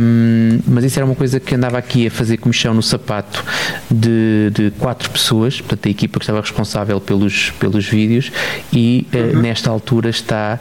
Um, 0.00 0.58
mas 0.66 0.84
isso 0.84 0.98
era 0.98 1.06
uma 1.06 1.14
coisa 1.14 1.38
que 1.38 1.54
andava 1.54 1.78
aqui 1.78 2.06
a 2.06 2.10
fazer 2.10 2.36
comissão 2.38 2.74
no 2.74 2.82
sapato 2.82 3.44
de, 3.90 4.50
de 4.50 4.70
quatro 4.78 5.10
pessoas, 5.10 5.60
portanto, 5.60 5.86
a 5.86 5.90
equipa 5.90 6.18
que 6.18 6.24
estava 6.24 6.40
responsável 6.40 7.00
pelos, 7.00 7.50
pelos 7.58 7.86
vídeos, 7.86 8.32
e 8.72 9.06
uh, 9.12 9.36
nesta 9.38 9.70
altura 9.70 10.10
está 10.10 10.58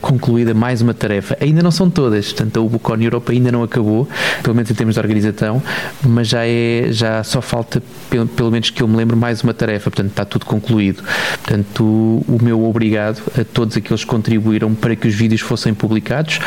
concluída 0.00 0.54
mais 0.54 0.80
uma 0.80 0.94
tarefa. 0.94 1.36
Ainda 1.40 1.62
não 1.62 1.70
são 1.70 1.90
todas 1.90 2.17
todas. 2.18 2.32
Portanto, 2.32 2.58
a 2.58 2.62
Ubucon 2.62 2.96
Europa 3.00 3.32
ainda 3.32 3.50
não 3.52 3.62
acabou, 3.62 4.08
pelo 4.42 4.54
menos 4.54 4.70
em 4.70 4.74
termos 4.74 4.94
de 4.94 5.00
organização, 5.00 5.62
mas 6.02 6.28
já 6.28 6.46
é, 6.46 6.88
já 6.90 7.22
só 7.22 7.40
falta, 7.40 7.82
pelo, 8.10 8.26
pelo 8.26 8.50
menos 8.50 8.70
que 8.70 8.82
eu 8.82 8.88
me 8.88 8.96
lembro, 8.96 9.16
mais 9.16 9.42
uma 9.42 9.54
tarefa. 9.54 9.90
Portanto, 9.90 10.10
está 10.10 10.24
tudo 10.24 10.44
concluído. 10.44 11.02
Portanto, 11.44 11.84
o, 11.84 12.38
meu 12.42 12.64
obrigado 12.64 13.22
a 13.38 13.44
todos 13.44 13.76
aqueles 13.76 14.02
que 14.02 14.10
contribuíram 14.10 14.74
para 14.74 14.94
que 14.96 15.08
os 15.08 15.14
vídeos 15.14 15.40
fossem 15.40 15.72
publicados. 15.74 16.40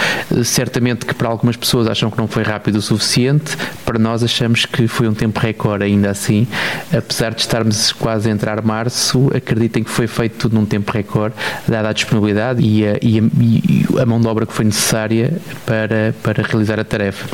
Certamente 0.43 1.05
que 1.05 1.13
para 1.13 1.27
algumas 1.27 1.55
pessoas 1.55 1.87
acham 1.87 2.09
que 2.11 2.17
não 2.17 2.27
foi 2.27 2.43
rápido 2.43 2.75
o 2.75 2.81
suficiente, 2.81 3.55
para 3.85 3.97
nós 3.97 4.23
achamos 4.23 4.65
que 4.65 4.87
foi 4.87 5.07
um 5.07 5.13
tempo 5.13 5.39
recorde 5.39 5.83
ainda 5.83 6.09
assim. 6.09 6.47
Apesar 6.95 7.33
de 7.33 7.41
estarmos 7.41 7.91
quase 7.91 8.29
a 8.29 8.31
entrar 8.31 8.61
março, 8.61 9.29
acreditem 9.35 9.83
que 9.83 9.89
foi 9.89 10.07
feito 10.07 10.37
tudo 10.37 10.55
num 10.55 10.65
tempo 10.65 10.91
recorde, 10.91 11.35
dada 11.67 11.89
a 11.89 11.93
disponibilidade 11.93 12.61
e 12.61 12.85
a, 12.85 12.97
e 13.01 13.19
a, 13.19 13.23
e 13.39 13.85
a 14.01 14.05
mão 14.05 14.19
de 14.19 14.27
obra 14.27 14.45
que 14.45 14.53
foi 14.53 14.65
necessária 14.65 15.31
para, 15.65 16.13
para 16.23 16.43
realizar 16.43 16.79
a 16.79 16.83
tarefa. 16.83 17.27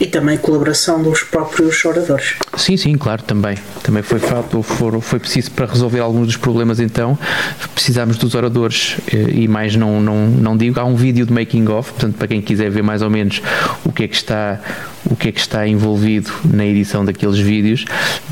E 0.00 0.06
também 0.06 0.36
colaboração 0.36 1.00
dos 1.02 1.22
próprios 1.22 1.84
oradores. 1.84 2.34
Sim, 2.56 2.76
sim, 2.76 2.98
claro, 2.98 3.22
também. 3.22 3.56
Também 3.82 4.02
foi 4.02 4.18
fato, 4.18 4.60
foi, 4.60 5.00
foi 5.00 5.20
preciso 5.20 5.52
para 5.52 5.66
resolver 5.66 6.00
alguns 6.00 6.26
dos 6.26 6.36
problemas, 6.36 6.80
então 6.80 7.16
precisámos 7.74 8.18
dos 8.18 8.34
oradores 8.34 8.96
eh, 9.12 9.30
e 9.30 9.48
mais 9.48 9.76
não, 9.76 10.00
não, 10.00 10.26
não 10.26 10.56
digo. 10.56 10.80
Há 10.80 10.84
um 10.84 10.96
vídeo 10.96 11.24
de 11.24 11.32
making 11.32 11.68
of, 11.68 11.92
portanto, 11.92 12.16
para 12.16 12.26
quem 12.26 12.42
quiser 12.42 12.70
ver 12.70 12.82
mais 12.82 13.02
ou 13.02 13.10
menos 13.10 13.40
o 13.84 13.92
que 13.92 14.04
é 14.04 14.08
que 14.08 14.16
está 14.16 14.60
o 15.10 15.16
que 15.16 15.28
é 15.28 15.32
que 15.32 15.40
está 15.40 15.66
envolvido 15.66 16.30
na 16.44 16.64
edição 16.64 17.04
daqueles 17.04 17.38
vídeos, 17.38 17.84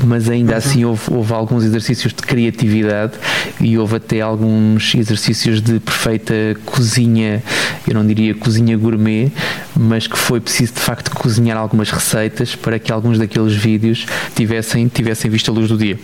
mas 0.03 0.29
ainda 0.29 0.55
assim 0.55 0.85
houve, 0.85 1.01
houve 1.11 1.33
alguns 1.33 1.63
exercícios 1.63 2.13
de 2.13 2.21
criatividade 2.21 3.13
e 3.59 3.77
houve 3.77 3.97
até 3.97 4.21
alguns 4.21 4.95
exercícios 4.95 5.61
de 5.61 5.79
perfeita 5.79 6.33
cozinha, 6.65 7.43
eu 7.87 7.93
não 7.93 8.05
diria 8.05 8.33
cozinha 8.33 8.77
gourmet, 8.77 9.31
mas 9.75 10.07
que 10.07 10.17
foi 10.17 10.39
preciso 10.39 10.73
de 10.73 10.79
facto 10.79 11.11
cozinhar 11.11 11.57
algumas 11.57 11.91
receitas 11.91 12.55
para 12.55 12.79
que 12.79 12.91
alguns 12.91 13.17
daqueles 13.17 13.53
vídeos 13.53 14.05
tivessem, 14.35 14.87
tivessem 14.87 15.29
visto 15.29 15.51
a 15.51 15.53
luz 15.53 15.69
do 15.69 15.77
dia. 15.77 15.97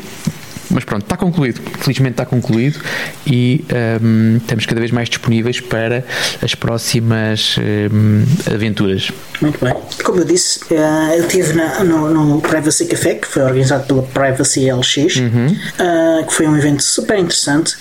Mas 0.69 0.83
pronto, 0.83 1.03
está 1.03 1.17
concluído. 1.17 1.61
Felizmente 1.79 2.11
está 2.11 2.25
concluído 2.25 2.79
e 3.25 3.65
um, 4.01 4.37
estamos 4.37 4.65
cada 4.65 4.79
vez 4.79 4.91
mais 4.91 5.09
disponíveis 5.09 5.59
para 5.59 6.03
as 6.41 6.55
próximas 6.55 7.55
um, 7.91 8.23
aventuras. 8.53 9.11
Muito 9.41 9.63
bem. 9.63 9.73
Como 10.03 10.19
eu 10.19 10.25
disse, 10.25 10.59
uh, 10.71 11.13
eu 11.15 11.25
estive 11.25 11.53
no, 11.53 12.09
no, 12.09 12.41
Privacy 12.41 12.85
Café, 12.85 13.15
que 13.15 13.27
foi 13.27 13.43
organizado 13.43 13.85
pela 13.85 14.03
Privacy 14.03 14.71
LX, 14.71 15.15
uhum. 15.17 15.47
uh, 15.47 16.25
que 16.25 16.33
foi 16.33 16.47
um 16.47 16.55
evento 16.55 16.83
super 16.83 17.17
interessante. 17.17 17.75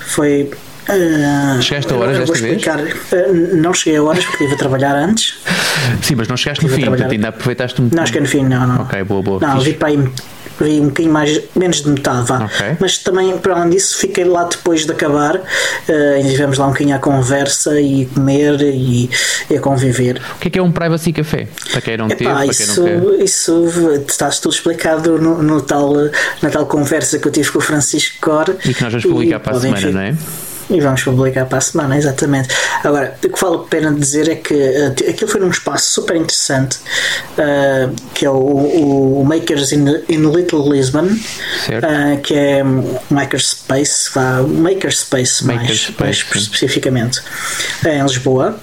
Foi 0.00 0.50
Uh, 0.88 1.62
chegaste 1.62 1.92
a 1.92 1.96
horas 1.96 2.18
desta 2.18 2.38
vez? 2.38 2.62
Uh, 2.64 3.56
não 3.56 3.72
cheguei 3.72 3.98
a 3.98 4.02
horas 4.02 4.24
porque 4.24 4.44
estive 4.44 4.54
a 4.54 4.58
trabalhar 4.58 4.94
antes. 4.94 5.38
Sim, 6.02 6.14
mas 6.16 6.28
não 6.28 6.36
chegaste 6.36 6.64
no 6.64 6.70
fim, 6.70 6.84
portanto 6.84 7.12
ainda 7.12 7.28
aproveitaste 7.28 7.80
um 7.80 7.88
Não, 7.92 8.06
cheguei 8.06 8.20
no 8.20 8.28
fim, 8.28 8.44
não, 8.44 8.66
não. 8.66 8.82
Ok, 8.82 9.02
boa, 9.04 9.22
boa. 9.22 9.40
Não, 9.40 9.60
vi 9.60 9.74
para 9.74 9.88
aí 9.88 9.98
vi 10.60 10.80
um 10.80 10.86
bocadinho 10.86 11.12
mais, 11.12 11.40
menos 11.54 11.82
de 11.82 11.88
metade, 11.88 12.26
vá. 12.28 12.44
Okay. 12.44 12.76
Mas 12.78 12.98
também, 12.98 13.36
para 13.38 13.54
além 13.54 13.70
disso, 13.70 13.98
fiquei 13.98 14.24
lá 14.24 14.44
depois 14.44 14.86
de 14.86 14.92
acabar 14.92 15.36
uh, 15.36 15.42
e 16.20 16.30
tivemos 16.30 16.58
lá 16.58 16.66
um 16.66 16.70
bocadinho 16.70 16.94
à 16.94 16.98
conversa 16.98 17.80
e 17.80 18.06
comer 18.06 18.60
e, 18.60 19.10
e, 19.50 19.56
a 19.56 19.60
conviver. 19.60 20.20
O 20.36 20.38
que 20.38 20.48
é 20.48 20.50
que 20.50 20.58
é 20.58 20.62
um 20.62 20.70
privacy 20.70 21.12
café? 21.12 21.48
Para 21.72 21.80
quem 21.80 21.96
não 21.96 22.08
teve, 22.08 22.24
para 22.24 22.46
isso, 22.46 22.84
quem 22.84 22.94
não 22.96 23.06
quer. 23.16 23.24
Isso 23.24 23.70
estás 24.06 24.38
tudo 24.38 24.54
explicado 24.54 25.18
no, 25.18 25.42
no, 25.42 25.60
tal, 25.60 25.92
na 26.42 26.50
tal 26.50 26.66
conversa 26.66 27.18
que 27.18 27.26
eu 27.26 27.32
tive 27.32 27.50
com 27.50 27.58
o 27.58 27.62
Francisco 27.62 28.16
Cor. 28.20 28.56
E 28.64 28.74
que 28.74 28.82
nós 28.82 28.92
vamos 28.92 29.06
publicar 29.06 29.40
para 29.40 29.56
a 29.56 29.60
semana, 29.60 29.90
não 29.90 30.00
é? 30.00 30.14
E 30.70 30.80
vamos 30.80 31.02
publicar 31.02 31.44
para 31.46 31.58
a 31.58 31.60
semana, 31.60 31.96
exatamente. 31.96 32.48
Agora, 32.82 33.14
o 33.22 33.28
que 33.28 33.40
vale 33.40 33.56
a 33.56 33.58
pena 33.58 33.92
dizer 33.92 34.28
é 34.30 34.36
que 34.36 34.54
uh, 34.54 35.10
aquilo 35.10 35.30
foi 35.30 35.40
num 35.40 35.50
espaço 35.50 35.90
super 35.90 36.16
interessante, 36.16 36.78
uh, 37.38 37.94
que 38.14 38.24
é 38.24 38.30
o, 38.30 39.20
o 39.20 39.24
Makers 39.24 39.72
in, 39.72 39.84
in 40.08 40.30
Little 40.30 40.70
Lisbon, 40.70 41.06
uh, 41.06 42.20
que 42.22 42.34
é 42.34 42.62
Makerspace, 43.10 44.10
vá, 44.14 44.42
Makerspace, 44.42 45.44
mais, 45.44 45.90
mais 45.98 46.24
especificamente, 46.34 47.20
é 47.84 47.98
em 47.98 48.02
Lisboa. 48.02 48.58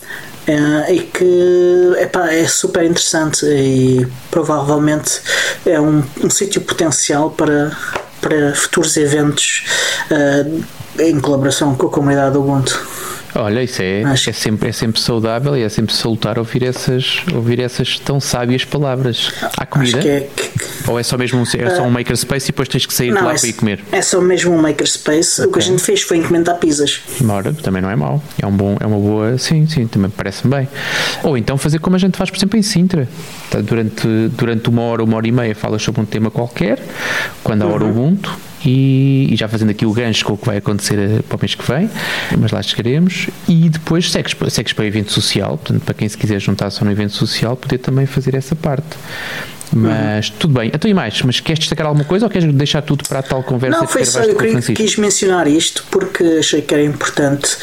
Uh, 0.48 0.92
e 0.92 1.02
que 1.02 1.94
epá, 2.00 2.34
é 2.34 2.48
super 2.48 2.84
interessante 2.84 3.46
e 3.46 4.08
provavelmente 4.32 5.22
é 5.68 5.80
um, 5.80 6.04
um 6.24 6.30
sítio 6.32 6.62
potencial 6.62 7.30
para, 7.30 7.72
para 8.20 8.56
futuros 8.56 8.98
eventos 8.98 9.66
uh, 10.10 10.64
em 11.00 11.20
colaboração 11.20 11.76
com 11.76 11.88
a 11.88 11.90
comunidade 11.90 12.34
do 12.34 12.42
Ubuntu. 12.42 12.80
Olha, 13.36 13.64
isso 13.64 13.82
é, 13.82 14.04
Acho... 14.04 14.30
é, 14.30 14.34
sempre, 14.34 14.70
é 14.70 14.72
sempre 14.72 15.00
saudável 15.00 15.56
e 15.56 15.64
é 15.64 15.70
sempre 15.70 15.96
salutar 15.96 16.38
ouvir 16.38 16.64
essas, 16.64 17.24
ouvir 17.34 17.62
essas 17.62 17.98
tão 17.98 18.20
sábias 18.20 18.66
palavras. 18.66 19.32
Há 19.58 19.66
comida? 19.66 20.06
É, 20.06 20.28
Ou 20.88 21.00
é 21.00 21.04
só 21.04 21.18
mesmo 21.18 21.40
um, 21.40 21.44
é 21.44 21.76
só 21.76 21.84
um 21.84 21.90
makerspace 21.90 22.48
e 22.48 22.52
depois 22.52 22.68
tens 22.68 22.86
que 22.86 22.94
sair 22.94 23.12
não, 23.12 23.18
de 23.20 23.24
lá 23.24 23.34
é, 23.34 23.40
para 23.40 23.48
ir 23.48 23.54
comer? 23.54 23.84
É 23.92 24.02
só 24.02 24.20
mesmo 24.20 24.54
um 24.54 24.62
makerspace. 24.62 25.42
Okay. 25.42 25.46
O 25.50 25.54
que 25.54 25.60
a 25.60 25.62
gente 25.62 25.82
fez 25.82 26.02
foi 26.02 26.18
encomendar 26.18 26.58
pizzas. 26.58 27.02
Ora, 27.28 27.54
também 27.54 27.82
não 27.82 27.90
é 27.90 27.96
mau. 27.96 28.22
É, 28.42 28.46
um 28.46 28.52
bom, 28.52 28.76
é 28.80 28.86
uma 28.86 28.98
boa. 28.98 29.38
Sim, 29.38 29.66
sim, 29.66 29.88
também 29.88 30.10
parece-me 30.10 30.54
bem. 30.54 30.68
Ou 31.24 31.38
então 31.38 31.58
fazer 31.58 31.80
como 31.80 31.96
a 31.96 32.00
gente 32.00 32.18
faz, 32.18 32.30
por 32.30 32.38
exemplo, 32.38 32.60
em 32.60 32.64
Sintra. 32.64 33.08
Tá, 33.50 33.62
durante, 33.62 34.08
durante 34.36 34.68
uma 34.68 34.82
hora, 34.82 35.04
uma 35.04 35.16
hora 35.16 35.28
e 35.28 35.32
meia, 35.32 35.56
falas 35.56 35.82
sobre 35.82 36.02
um 36.02 36.06
tema 36.06 36.30
qualquer. 36.30 36.80
Quando 37.44 37.62
a 37.62 37.68
hora 37.68 37.86
uhum. 37.86 37.92
Ubuntu 37.92 38.51
e, 38.66 39.30
e, 39.32 39.36
já 39.36 39.48
fazendo 39.48 39.72
aqui 39.72 39.86
o 39.86 39.92
gancho 39.92 40.26
com 40.26 40.34
o 40.34 40.38
que 40.38 40.46
vai 40.46 40.58
acontecer 40.58 40.98
eh, 40.98 41.22
para 41.28 41.38
o 41.38 41.40
mês 41.40 41.56
que 41.56 41.70
vem, 41.70 41.90
mas 42.38 42.52
lá 42.52 42.62
chegaremos. 42.62 43.28
E 43.48 43.70
depois 43.70 44.12
segues, 44.12 44.36
segues 44.50 44.74
para 44.74 44.84
o 44.84 44.86
evento 44.86 45.12
social, 45.12 45.58
portanto, 45.58 45.84
para 45.84 45.94
quem 45.94 46.08
se 46.08 46.18
quiser 46.18 46.40
juntar 46.40 46.70
só 46.70 46.86
no 46.86 46.92
evento 46.92 47.14
social, 47.14 47.56
poder 47.56 47.80
também 47.80 48.06
fazer 48.06 48.36
essa 48.36 48.56
parte. 48.56 48.98
Mas 49.74 50.28
uhum. 50.28 50.36
tudo 50.38 50.54
bem. 50.60 50.72
Então 50.74 50.90
e 50.90 50.94
mais? 50.94 51.22
Mas 51.22 51.40
queres 51.40 51.60
destacar 51.60 51.88
alguma 51.88 52.04
coisa 52.04 52.26
ou 52.26 52.30
queres 52.30 52.54
deixar 52.54 52.82
tudo 52.82 53.08
para 53.08 53.20
a 53.20 53.24
tal 53.24 53.42
conversa 53.42 53.80
Não, 53.80 53.88
foi 53.88 54.04
só, 54.04 54.22
eu 54.22 54.36
queria, 54.36 54.62
quis 54.62 54.98
mencionar 54.98 55.48
isto 55.48 55.86
porque 55.90 56.24
achei 56.40 56.62
que 56.62 56.74
era 56.74 56.84
importante, 56.84 57.56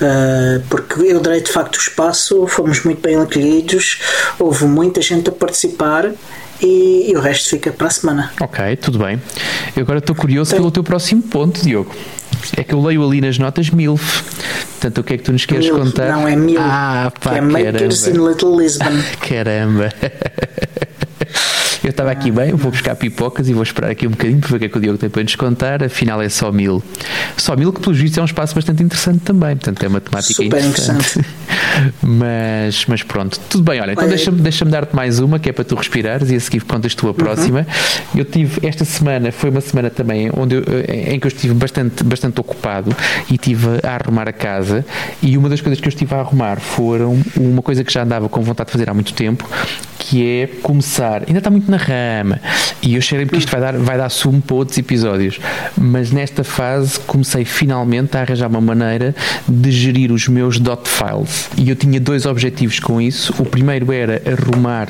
uh, 0.00 0.62
porque 0.68 1.00
eu 1.02 1.20
dei 1.20 1.40
de 1.40 1.50
facto 1.50 1.76
o 1.76 1.80
espaço, 1.80 2.46
fomos 2.46 2.84
muito 2.84 3.00
bem 3.02 3.16
acolhidos, 3.16 3.98
houve 4.38 4.64
muita 4.64 5.02
gente 5.02 5.28
a 5.28 5.32
participar 5.32 6.12
e, 6.60 7.10
e, 7.10 7.16
o 7.16 7.20
resto 7.20 7.48
fica 7.48 7.70
para 7.72 7.86
a 7.86 7.90
semana. 7.90 8.32
Ok, 8.40 8.76
tudo 8.76 8.98
bem. 8.98 9.20
Eu 9.76 9.82
agora 9.82 9.98
estou 9.98 10.14
curioso 10.14 10.54
pelo 10.54 10.70
teu 10.70 10.82
próximo 10.82 11.22
ponto, 11.22 11.62
Diogo. 11.62 11.94
É 12.56 12.64
que 12.64 12.74
eu 12.74 12.82
leio 12.82 13.04
ali 13.04 13.20
nas 13.20 13.38
notas 13.38 13.70
MILF. 13.70 14.22
Portanto, 14.70 14.98
o 14.98 15.04
que 15.04 15.14
é 15.14 15.16
que 15.18 15.22
tu 15.22 15.32
nos 15.32 15.44
queres 15.44 15.66
MILF, 15.66 15.80
contar? 15.80 16.10
Não, 16.12 16.26
é 16.26 16.36
MILF. 16.36 16.62
Ah, 16.62 17.12
pá, 17.20 17.36
é 17.36 17.40
Makers 17.40 18.06
in 18.06 18.26
Little 18.26 18.56
Lisbon. 18.56 19.02
Caramba. 19.20 19.90
Eu 21.82 21.90
estava 21.90 22.10
aqui 22.10 22.30
bem, 22.30 22.52
vou 22.52 22.70
buscar 22.70 22.94
pipocas 22.94 23.48
e 23.48 23.54
vou 23.54 23.62
esperar 23.62 23.90
aqui 23.90 24.06
um 24.06 24.10
bocadinho 24.10 24.38
para 24.38 24.48
ver 24.50 24.56
o 24.56 24.58
que 24.58 24.64
é 24.66 24.68
que 24.68 24.78
o 24.78 24.80
Diogo 24.80 24.98
tem 24.98 25.08
para 25.08 25.22
nos 25.22 25.34
contar. 25.34 25.82
Afinal, 25.82 26.20
é 26.20 26.28
só 26.28 26.52
mil. 26.52 26.82
Só 27.36 27.56
mil, 27.56 27.72
que 27.72 27.80
pelos 27.80 27.98
vistos 27.98 28.18
é 28.18 28.22
um 28.22 28.26
espaço 28.26 28.54
bastante 28.54 28.82
interessante 28.82 29.20
também. 29.20 29.56
Portanto, 29.56 29.82
é 29.82 29.88
uma 29.88 30.00
temática 30.00 30.34
Super 30.34 30.62
interessante. 30.62 31.18
interessante. 31.18 31.26
mas, 32.02 32.84
mas 32.86 33.02
pronto, 33.02 33.38
tudo 33.48 33.64
bem. 33.64 33.80
Olha, 33.80 33.92
então 33.92 34.08
deixa-me 34.08 34.40
deixa 34.40 34.64
dar-te 34.64 34.94
mais 34.94 35.18
uma 35.18 35.38
que 35.38 35.48
é 35.48 35.52
para 35.52 35.64
tu 35.64 35.74
respirares 35.74 36.30
e 36.30 36.36
a 36.36 36.40
seguir 36.40 36.60
contas 36.60 36.94
tu 36.94 37.08
a 37.08 37.14
próxima. 37.14 37.60
Uhum. 37.60 38.20
Eu 38.20 38.24
tive 38.24 38.66
esta 38.66 38.84
semana, 38.84 39.32
foi 39.32 39.50
uma 39.50 39.60
semana 39.60 39.88
também 39.90 40.30
onde 40.36 40.56
eu, 40.56 40.62
em 40.88 41.18
que 41.18 41.26
eu 41.26 41.28
estive 41.28 41.54
bastante, 41.54 42.04
bastante 42.04 42.38
ocupado 42.40 42.94
e 43.30 43.34
estive 43.34 43.66
a 43.82 43.94
arrumar 43.94 44.28
a 44.28 44.32
casa. 44.32 44.84
E 45.22 45.36
uma 45.36 45.48
das 45.48 45.60
coisas 45.60 45.80
que 45.80 45.86
eu 45.86 45.90
estive 45.90 46.14
a 46.14 46.20
arrumar 46.20 46.60
foram 46.60 47.20
uma 47.36 47.62
coisa 47.62 47.82
que 47.82 47.92
já 47.92 48.02
andava 48.02 48.28
com 48.28 48.42
vontade 48.42 48.68
de 48.68 48.72
fazer 48.72 48.90
há 48.90 48.94
muito 48.94 49.14
tempo, 49.14 49.48
que 49.98 50.26
é 50.26 50.46
começar. 50.62 51.22
Ainda 51.26 51.38
está 51.38 51.50
muito 51.50 51.69
na 51.70 51.76
rama. 51.76 52.40
E 52.82 52.94
eu 52.94 53.00
cheirei 53.02 53.26
que 53.26 53.36
isto 53.36 53.50
vai 53.50 53.60
dar, 53.60 53.76
vai 53.76 53.96
dar 53.96 54.08
sumo 54.08 54.40
para 54.40 54.56
outros 54.56 54.76
episódios, 54.78 55.38
mas 55.76 56.10
nesta 56.10 56.44
fase 56.44 56.98
comecei 57.00 57.44
finalmente 57.44 58.16
a 58.16 58.20
arranjar 58.20 58.48
uma 58.48 58.60
maneira 58.60 59.14
de 59.48 59.70
gerir 59.70 60.12
os 60.12 60.28
meus 60.28 60.58
dot 60.58 60.88
files. 60.88 61.48
E 61.56 61.68
eu 61.68 61.76
tinha 61.76 62.00
dois 62.00 62.26
objetivos 62.26 62.80
com 62.80 63.00
isso. 63.00 63.34
O 63.38 63.44
primeiro 63.44 63.92
era 63.92 64.20
arrumar 64.26 64.88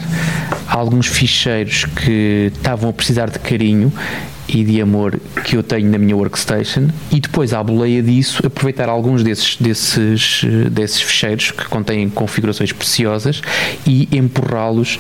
alguns 0.69 1.07
ficheiros 1.07 1.85
que 1.85 2.53
estavam 2.55 2.91
a 2.91 2.93
precisar 2.93 3.31
de 3.31 3.39
carinho 3.39 3.93
e 4.49 4.65
de 4.65 4.81
amor 4.81 5.19
que 5.45 5.57
eu 5.57 5.63
tenho 5.63 5.89
na 5.91 5.99
minha 5.99 6.17
workstation. 6.17 6.89
E 7.11 7.21
depois 7.21 7.53
à 7.53 7.63
boleia 7.63 8.03
disso 8.03 8.45
aproveitar 8.45 8.89
alguns 8.89 9.23
desses, 9.23 9.57
desses, 9.57 10.43
desses 10.71 11.01
ficheiros 11.01 11.51
que 11.53 11.65
contêm 11.67 12.09
configurações 12.09 12.73
preciosas 12.73 13.43
e 13.87 14.09
empurrá-los 14.13 14.99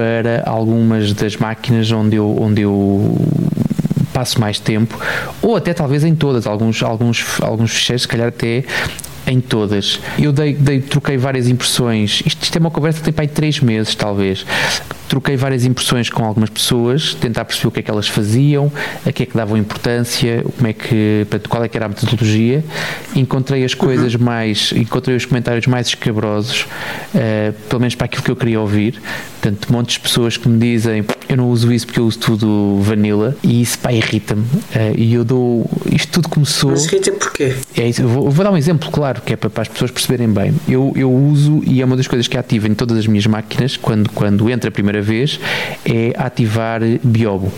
para 0.00 0.42
algumas 0.46 1.12
das 1.12 1.36
máquinas 1.36 1.92
onde 1.92 2.16
eu, 2.16 2.34
onde 2.40 2.62
eu 2.62 3.18
passo 4.14 4.40
mais 4.40 4.58
tempo 4.58 4.98
ou 5.42 5.56
até 5.56 5.74
talvez 5.74 6.04
em 6.04 6.14
todas 6.14 6.46
alguns 6.46 6.82
alguns 6.82 7.38
alguns 7.42 7.70
ficheiros 7.70 8.02
se 8.02 8.08
calhar 8.08 8.28
até 8.28 8.64
em 9.26 9.40
todas. 9.40 10.00
Eu 10.18 10.32
dei, 10.32 10.54
dei, 10.54 10.80
troquei 10.80 11.18
várias 11.18 11.46
impressões. 11.46 12.22
Isto, 12.24 12.42
isto 12.42 12.56
é 12.56 12.58
uma 12.58 12.70
conversa 12.70 12.98
que 12.98 13.04
tem 13.04 13.12
para 13.12 13.24
aí 13.24 13.28
três 13.28 13.60
meses, 13.60 13.94
talvez 13.94 14.46
troquei 15.10 15.36
várias 15.36 15.64
impressões 15.64 16.08
com 16.08 16.24
algumas 16.24 16.48
pessoas, 16.48 17.14
tentar 17.14 17.44
perceber 17.44 17.66
o 17.66 17.70
que 17.72 17.80
é 17.80 17.82
que 17.82 17.90
elas 17.90 18.06
faziam, 18.06 18.72
a 19.04 19.10
que 19.10 19.24
é 19.24 19.26
que 19.26 19.36
davam 19.36 19.56
importância, 19.56 20.44
como 20.56 20.68
é 20.68 20.72
que, 20.72 21.26
qual 21.48 21.64
é 21.64 21.68
que 21.68 21.76
era 21.76 21.86
a 21.86 21.88
metodologia. 21.88 22.64
Encontrei 23.16 23.64
as 23.64 23.74
coisas 23.74 24.14
uhum. 24.14 24.24
mais, 24.24 24.72
encontrei 24.72 25.16
os 25.16 25.24
comentários 25.24 25.66
mais 25.66 25.88
escabrosos, 25.88 26.64
uh, 27.12 27.52
pelo 27.68 27.80
menos 27.80 27.96
para 27.96 28.04
aquilo 28.04 28.22
que 28.22 28.30
eu 28.30 28.36
queria 28.36 28.60
ouvir. 28.60 29.02
Portanto, 29.40 29.72
montes 29.72 29.94
de 29.94 30.00
pessoas 30.00 30.36
que 30.36 30.48
me 30.48 30.58
dizem 30.58 31.04
eu 31.30 31.36
não 31.36 31.48
uso 31.48 31.72
isso 31.72 31.86
porque 31.86 32.00
eu 32.00 32.06
uso 32.06 32.18
tudo 32.18 32.80
vanilla 32.82 33.36
e 33.40 33.62
isso 33.62 33.78
pá, 33.78 33.92
irrita-me. 33.92 34.42
Uh, 34.42 34.96
e 34.96 35.14
eu 35.14 35.24
dou. 35.24 35.70
Isto 35.92 36.12
tudo 36.14 36.28
começou. 36.28 36.72
Mas 36.72 36.86
irrita 36.86 37.12
porquê? 37.12 37.54
É 37.76 37.88
isso. 37.88 38.02
Vou, 38.06 38.28
vou, 38.28 38.44
dar 38.44 38.50
um 38.50 38.56
exemplo, 38.56 38.90
claro, 38.90 39.22
que 39.22 39.32
é 39.32 39.36
para, 39.36 39.48
para, 39.48 39.62
as 39.62 39.68
pessoas 39.68 39.92
perceberem 39.92 40.28
bem. 40.28 40.52
Eu, 40.68 40.92
eu 40.96 41.12
uso 41.12 41.62
e 41.64 41.80
é 41.80 41.84
uma 41.84 41.96
das 41.96 42.08
coisas 42.08 42.26
que 42.26 42.36
ativo 42.36 42.66
em 42.66 42.74
todas 42.74 42.98
as 42.98 43.06
minhas 43.06 43.26
máquinas 43.26 43.76
quando, 43.76 44.10
quando 44.10 44.50
entra 44.50 44.70
a 44.70 44.72
primeira 44.72 44.99
vez 45.00 45.40
é 45.84 46.12
ativar 46.16 46.80
Biobo. 47.02 47.52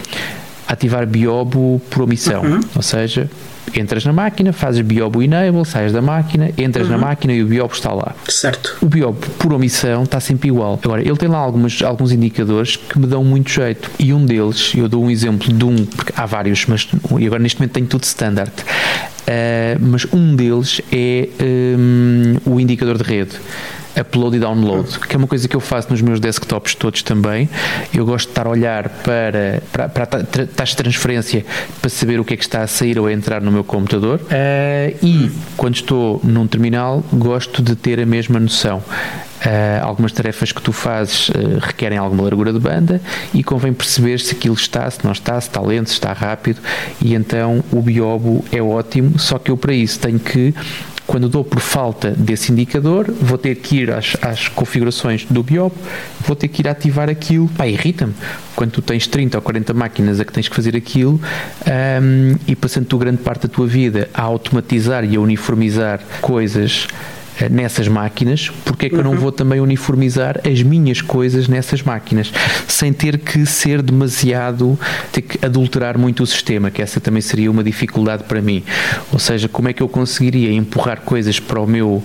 Ativar 0.66 1.06
Biobo 1.06 1.80
por 1.90 2.02
omissão. 2.02 2.42
Uhum. 2.42 2.60
Ou 2.74 2.82
seja, 2.82 3.28
entras 3.74 4.04
na 4.04 4.12
máquina, 4.12 4.52
fazes 4.52 4.80
Biobo 4.80 5.22
Enable, 5.22 5.64
sais 5.64 5.92
da 5.92 6.02
máquina, 6.02 6.50
entras 6.56 6.86
uhum. 6.86 6.92
na 6.92 6.98
máquina 6.98 7.32
e 7.32 7.42
o 7.42 7.46
Biobo 7.46 7.74
está 7.74 7.92
lá. 7.92 8.14
Certo. 8.28 8.76
O 8.80 8.86
Biobo, 8.86 9.18
por 9.38 9.52
omissão, 9.52 10.02
está 10.04 10.20
sempre 10.20 10.48
igual. 10.48 10.78
Agora, 10.82 11.00
ele 11.00 11.16
tem 11.16 11.28
lá 11.28 11.38
algumas, 11.38 11.82
alguns 11.82 12.12
indicadores 12.12 12.76
que 12.76 12.98
me 12.98 13.06
dão 13.06 13.24
muito 13.24 13.50
jeito. 13.50 13.90
E 13.98 14.12
um 14.12 14.24
deles, 14.24 14.72
eu 14.76 14.88
dou 14.88 15.04
um 15.04 15.10
exemplo 15.10 15.52
de 15.52 15.64
um, 15.64 15.84
porque 15.84 16.12
há 16.16 16.26
vários, 16.26 16.66
mas 16.66 16.88
e 17.18 17.26
agora 17.26 17.42
neste 17.42 17.58
momento 17.58 17.72
tenho 17.72 17.86
tudo 17.86 18.04
standard. 18.04 18.52
Uh, 19.22 19.78
mas 19.80 20.04
um 20.12 20.34
deles 20.34 20.80
é 20.90 21.28
um, 21.78 22.52
o 22.52 22.60
indicador 22.60 22.98
de 22.98 23.04
rede 23.04 23.38
upload 23.98 24.36
e 24.36 24.40
download, 24.40 24.98
que 25.00 25.14
é 25.14 25.18
uma 25.18 25.26
coisa 25.26 25.46
que 25.48 25.56
eu 25.56 25.60
faço 25.60 25.90
nos 25.90 26.00
meus 26.00 26.20
desktops 26.20 26.74
todos 26.74 27.02
também. 27.02 27.48
Eu 27.94 28.04
gosto 28.06 28.26
de 28.26 28.32
estar 28.32 28.46
a 28.46 28.50
olhar 28.50 28.88
para, 28.88 29.62
para, 29.72 29.88
para 29.88 30.04
a 30.04 30.46
taxa 30.46 30.72
de 30.72 30.76
transferência 30.76 31.44
para 31.80 31.90
saber 31.90 32.20
o 32.20 32.24
que 32.24 32.34
é 32.34 32.36
que 32.36 32.44
está 32.44 32.62
a 32.62 32.66
sair 32.66 32.98
ou 32.98 33.06
a 33.06 33.12
entrar 33.12 33.40
no 33.40 33.50
meu 33.50 33.64
computador. 33.64 34.20
Uh, 34.20 35.06
e 35.06 35.30
quando 35.56 35.74
estou 35.74 36.20
num 36.24 36.46
terminal, 36.46 37.02
gosto 37.12 37.62
de 37.62 37.76
ter 37.76 38.00
a 38.00 38.06
mesma 38.06 38.40
noção. 38.40 38.82
Uh, 39.42 39.84
algumas 39.84 40.12
tarefas 40.12 40.52
que 40.52 40.62
tu 40.62 40.72
fazes 40.72 41.28
uh, 41.30 41.58
requerem 41.60 41.98
alguma 41.98 42.22
largura 42.22 42.52
de 42.52 42.60
banda 42.60 43.00
e 43.34 43.42
convém 43.42 43.72
perceber 43.72 44.20
se 44.20 44.36
aquilo 44.36 44.54
está, 44.54 44.88
se 44.88 45.04
não 45.04 45.10
está, 45.10 45.40
se 45.40 45.48
está 45.48 45.60
lento, 45.60 45.88
se 45.88 45.94
está 45.94 46.12
rápido 46.12 46.60
e 47.00 47.12
então 47.14 47.64
o 47.72 47.82
Biobo 47.82 48.44
é 48.52 48.62
ótimo, 48.62 49.18
só 49.18 49.40
que 49.40 49.50
eu 49.50 49.56
para 49.56 49.74
isso 49.74 49.98
tenho 49.98 50.20
que 50.20 50.54
quando 51.06 51.28
dou 51.28 51.44
por 51.44 51.60
falta 51.60 52.12
desse 52.12 52.52
indicador, 52.52 53.10
vou 53.10 53.36
ter 53.36 53.56
que 53.56 53.76
ir 53.76 53.90
às, 53.90 54.16
às 54.22 54.48
configurações 54.48 55.26
do 55.28 55.42
Biob, 55.42 55.74
vou 56.20 56.36
ter 56.36 56.48
que 56.48 56.62
ir 56.62 56.68
ativar 56.68 57.10
aquilo. 57.10 57.48
Pá, 57.48 57.66
irrita-me. 57.66 58.14
Quando 58.54 58.70
tu 58.70 58.82
tens 58.82 59.06
30 59.06 59.36
ou 59.36 59.42
40 59.42 59.74
máquinas 59.74 60.20
a 60.20 60.24
que 60.24 60.32
tens 60.32 60.48
que 60.48 60.54
fazer 60.54 60.76
aquilo 60.76 61.20
um, 62.00 62.36
e 62.46 62.54
passando 62.54 62.86
tu 62.86 62.96
grande 62.96 63.18
parte 63.18 63.46
da 63.46 63.48
tua 63.48 63.66
vida 63.66 64.08
a 64.14 64.22
automatizar 64.22 65.04
e 65.04 65.16
a 65.16 65.20
uniformizar 65.20 66.00
coisas 66.20 66.86
eh, 66.90 67.21
nessas 67.50 67.88
máquinas, 67.88 68.50
porque 68.64 68.86
é 68.86 68.88
que 68.88 68.94
uhum. 68.94 69.00
eu 69.00 69.04
não 69.04 69.12
uhum. 69.12 69.18
vou 69.18 69.32
também 69.32 69.60
uniformizar 69.60 70.40
as 70.46 70.62
minhas 70.62 71.00
coisas 71.00 71.48
nessas 71.48 71.82
máquinas, 71.82 72.32
sem 72.68 72.92
ter 72.92 73.18
que 73.18 73.44
ser 73.46 73.82
demasiado, 73.82 74.78
ter 75.10 75.22
que 75.22 75.44
adulterar 75.44 75.98
muito 75.98 76.22
o 76.22 76.26
sistema, 76.26 76.70
que 76.70 76.82
essa 76.82 77.00
também 77.00 77.22
seria 77.22 77.50
uma 77.50 77.64
dificuldade 77.64 78.24
para 78.24 78.40
mim. 78.40 78.62
Ou 79.12 79.18
seja, 79.18 79.48
como 79.48 79.68
é 79.68 79.72
que 79.72 79.82
eu 79.82 79.88
conseguiria 79.88 80.52
empurrar 80.52 81.00
coisas 81.02 81.38
para 81.40 81.60
o 81.60 81.66
meu 81.66 82.02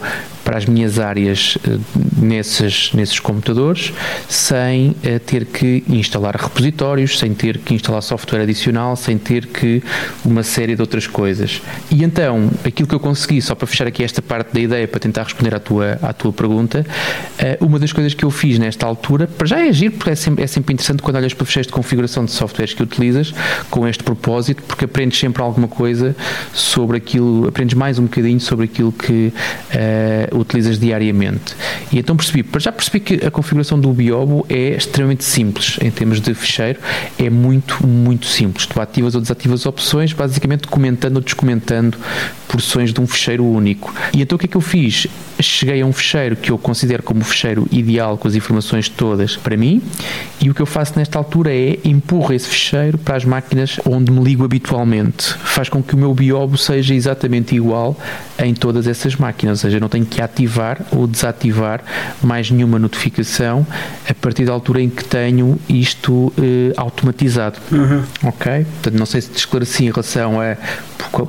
para 0.47 0.59
as 0.59 0.65
minhas 0.65 0.97
áreas 0.97 1.57
eh, 1.67 1.77
nesses, 2.15 2.93
nesses 2.93 3.19
computadores 3.19 3.91
sem 4.29 4.91
uh, 4.91 5.19
ter 5.25 5.43
que 5.43 5.83
instalar 5.89 6.37
repositórios, 6.37 7.19
sem 7.19 7.33
ter 7.33 7.57
que 7.57 7.73
instalar 7.73 8.01
software 8.01 8.43
adicional, 8.43 8.95
sem 8.95 9.17
ter 9.17 9.47
que 9.47 9.83
uma 10.23 10.43
série 10.43 10.73
de 10.73 10.81
outras 10.81 11.05
coisas. 11.05 11.61
E 11.91 12.01
então, 12.01 12.49
aquilo 12.63 12.87
que 12.87 12.95
eu 12.95 12.99
consegui, 12.99 13.41
só 13.41 13.55
para 13.55 13.67
fechar 13.67 13.87
aqui 13.87 14.05
esta 14.05 14.21
parte 14.21 14.53
da 14.53 14.61
ideia, 14.61 14.87
para 14.87 15.01
tentar 15.01 15.16
responder 15.23 15.55
à 15.55 15.59
tua, 15.59 15.99
à 16.01 16.13
tua 16.13 16.31
pergunta, 16.33 16.85
uh, 17.39 17.65
uma 17.65 17.79
das 17.79 17.91
coisas 17.91 18.13
que 18.13 18.23
eu 18.23 18.31
fiz 18.31 18.59
nesta 18.59 18.85
altura, 18.85 19.27
para 19.27 19.47
já 19.47 19.59
é 19.59 19.69
agir, 19.69 19.91
porque 19.91 20.11
é 20.11 20.15
sempre, 20.15 20.43
é 20.43 20.47
sempre 20.47 20.73
interessante 20.73 21.01
quando 21.01 21.15
olhas 21.15 21.33
para 21.33 21.45
fecheiros 21.45 21.67
de 21.67 21.73
configuração 21.73 22.25
de 22.25 22.31
softwares 22.31 22.73
que 22.73 22.83
utilizas 22.83 23.33
com 23.69 23.87
este 23.87 24.03
propósito, 24.03 24.63
porque 24.63 24.85
aprendes 24.85 25.19
sempre 25.19 25.41
alguma 25.41 25.67
coisa 25.67 26.15
sobre 26.53 26.97
aquilo, 26.97 27.47
aprendes 27.47 27.75
mais 27.75 27.99
um 27.99 28.03
bocadinho 28.03 28.39
sobre 28.39 28.65
aquilo 28.65 28.91
que 28.91 29.31
uh, 30.31 30.37
utilizas 30.37 30.79
diariamente. 30.79 31.55
E 31.91 31.99
então 31.99 32.15
percebi, 32.15 32.45
já 32.59 32.71
percebi 32.71 32.99
que 32.99 33.25
a 33.25 33.31
configuração 33.31 33.79
do 33.79 33.91
Biobo 33.93 34.45
é 34.49 34.75
extremamente 34.75 35.23
simples 35.23 35.77
em 35.81 35.91
termos 35.91 36.19
de 36.19 36.33
fecheiro, 36.33 36.79
é 37.17 37.29
muito, 37.29 37.85
muito 37.85 38.25
simples. 38.25 38.65
Tu 38.65 38.79
ativas 38.79 39.15
ou 39.15 39.21
desativas 39.21 39.65
opções, 39.65 40.13
basicamente 40.13 40.67
comentando 40.67 41.17
ou 41.17 41.21
descomentando 41.21 41.97
porções 42.47 42.93
de 42.93 43.01
um 43.01 43.07
fecheiro 43.07 43.45
único. 43.45 43.93
E 44.13 44.21
então 44.21 44.35
o 44.35 44.39
que 44.39 44.45
é 44.45 44.49
que 44.49 44.57
eu 44.57 44.61
fiz? 44.61 45.06
Cheguei 45.39 45.81
a 45.81 45.85
um 45.85 45.93
fecheiro 45.93 46.35
que 46.35 46.51
eu 46.51 46.57
considero 46.57 47.03
como 47.03 47.21
o 47.21 47.23
fecheiro 47.23 47.67
ideal 47.71 48.17
com 48.17 48.27
as 48.27 48.33
informações 48.33 48.89
todas 48.89 49.37
para 49.37 49.55
mim, 49.55 49.83
e 50.41 50.49
o 50.49 50.53
que 50.53 50.61
eu 50.61 50.65
faço 50.65 50.97
nesta 50.97 51.17
altura 51.17 51.53
é 51.53 51.77
empurro 51.83 52.33
esse 52.33 52.47
fecheiro 52.47 52.97
para 52.97 53.15
as 53.15 53.23
máquinas 53.23 53.79
onde 53.85 54.11
me 54.11 54.23
ligo 54.23 54.43
habitualmente. 54.43 55.33
Faz 55.43 55.69
com 55.69 55.83
que 55.83 55.93
o 55.93 55.97
meu 55.97 56.13
Biobo 56.13 56.57
seja 56.57 56.95
exatamente 56.95 57.55
igual 57.55 57.95
em 58.39 58.53
todas 58.53 58.87
essas 58.87 59.15
máquinas, 59.15 59.59
ou 59.59 59.61
seja, 59.69 59.79
não 59.79 59.89
tenho 59.89 60.05
que 60.05 60.21
ativar 60.21 60.81
ou 60.91 61.05
desativar 61.05 61.83
mais 62.21 62.49
nenhuma 62.49 62.79
notificação 62.79 63.65
a 64.09 64.13
partir 64.15 64.45
da 64.45 64.53
altura 64.53 64.81
em 64.81 64.89
que 64.89 65.03
tenho 65.03 65.59
isto 65.69 66.33
eh, 66.37 66.73
automatizado. 66.77 67.59
Uhum. 67.71 68.03
Ok? 68.23 68.65
Portanto, 68.65 68.97
não 68.97 69.05
sei 69.05 69.21
se 69.21 69.29
te 69.29 69.37
esclareci 69.37 69.85
em 69.85 69.91
relação 69.91 70.41
a 70.41 70.57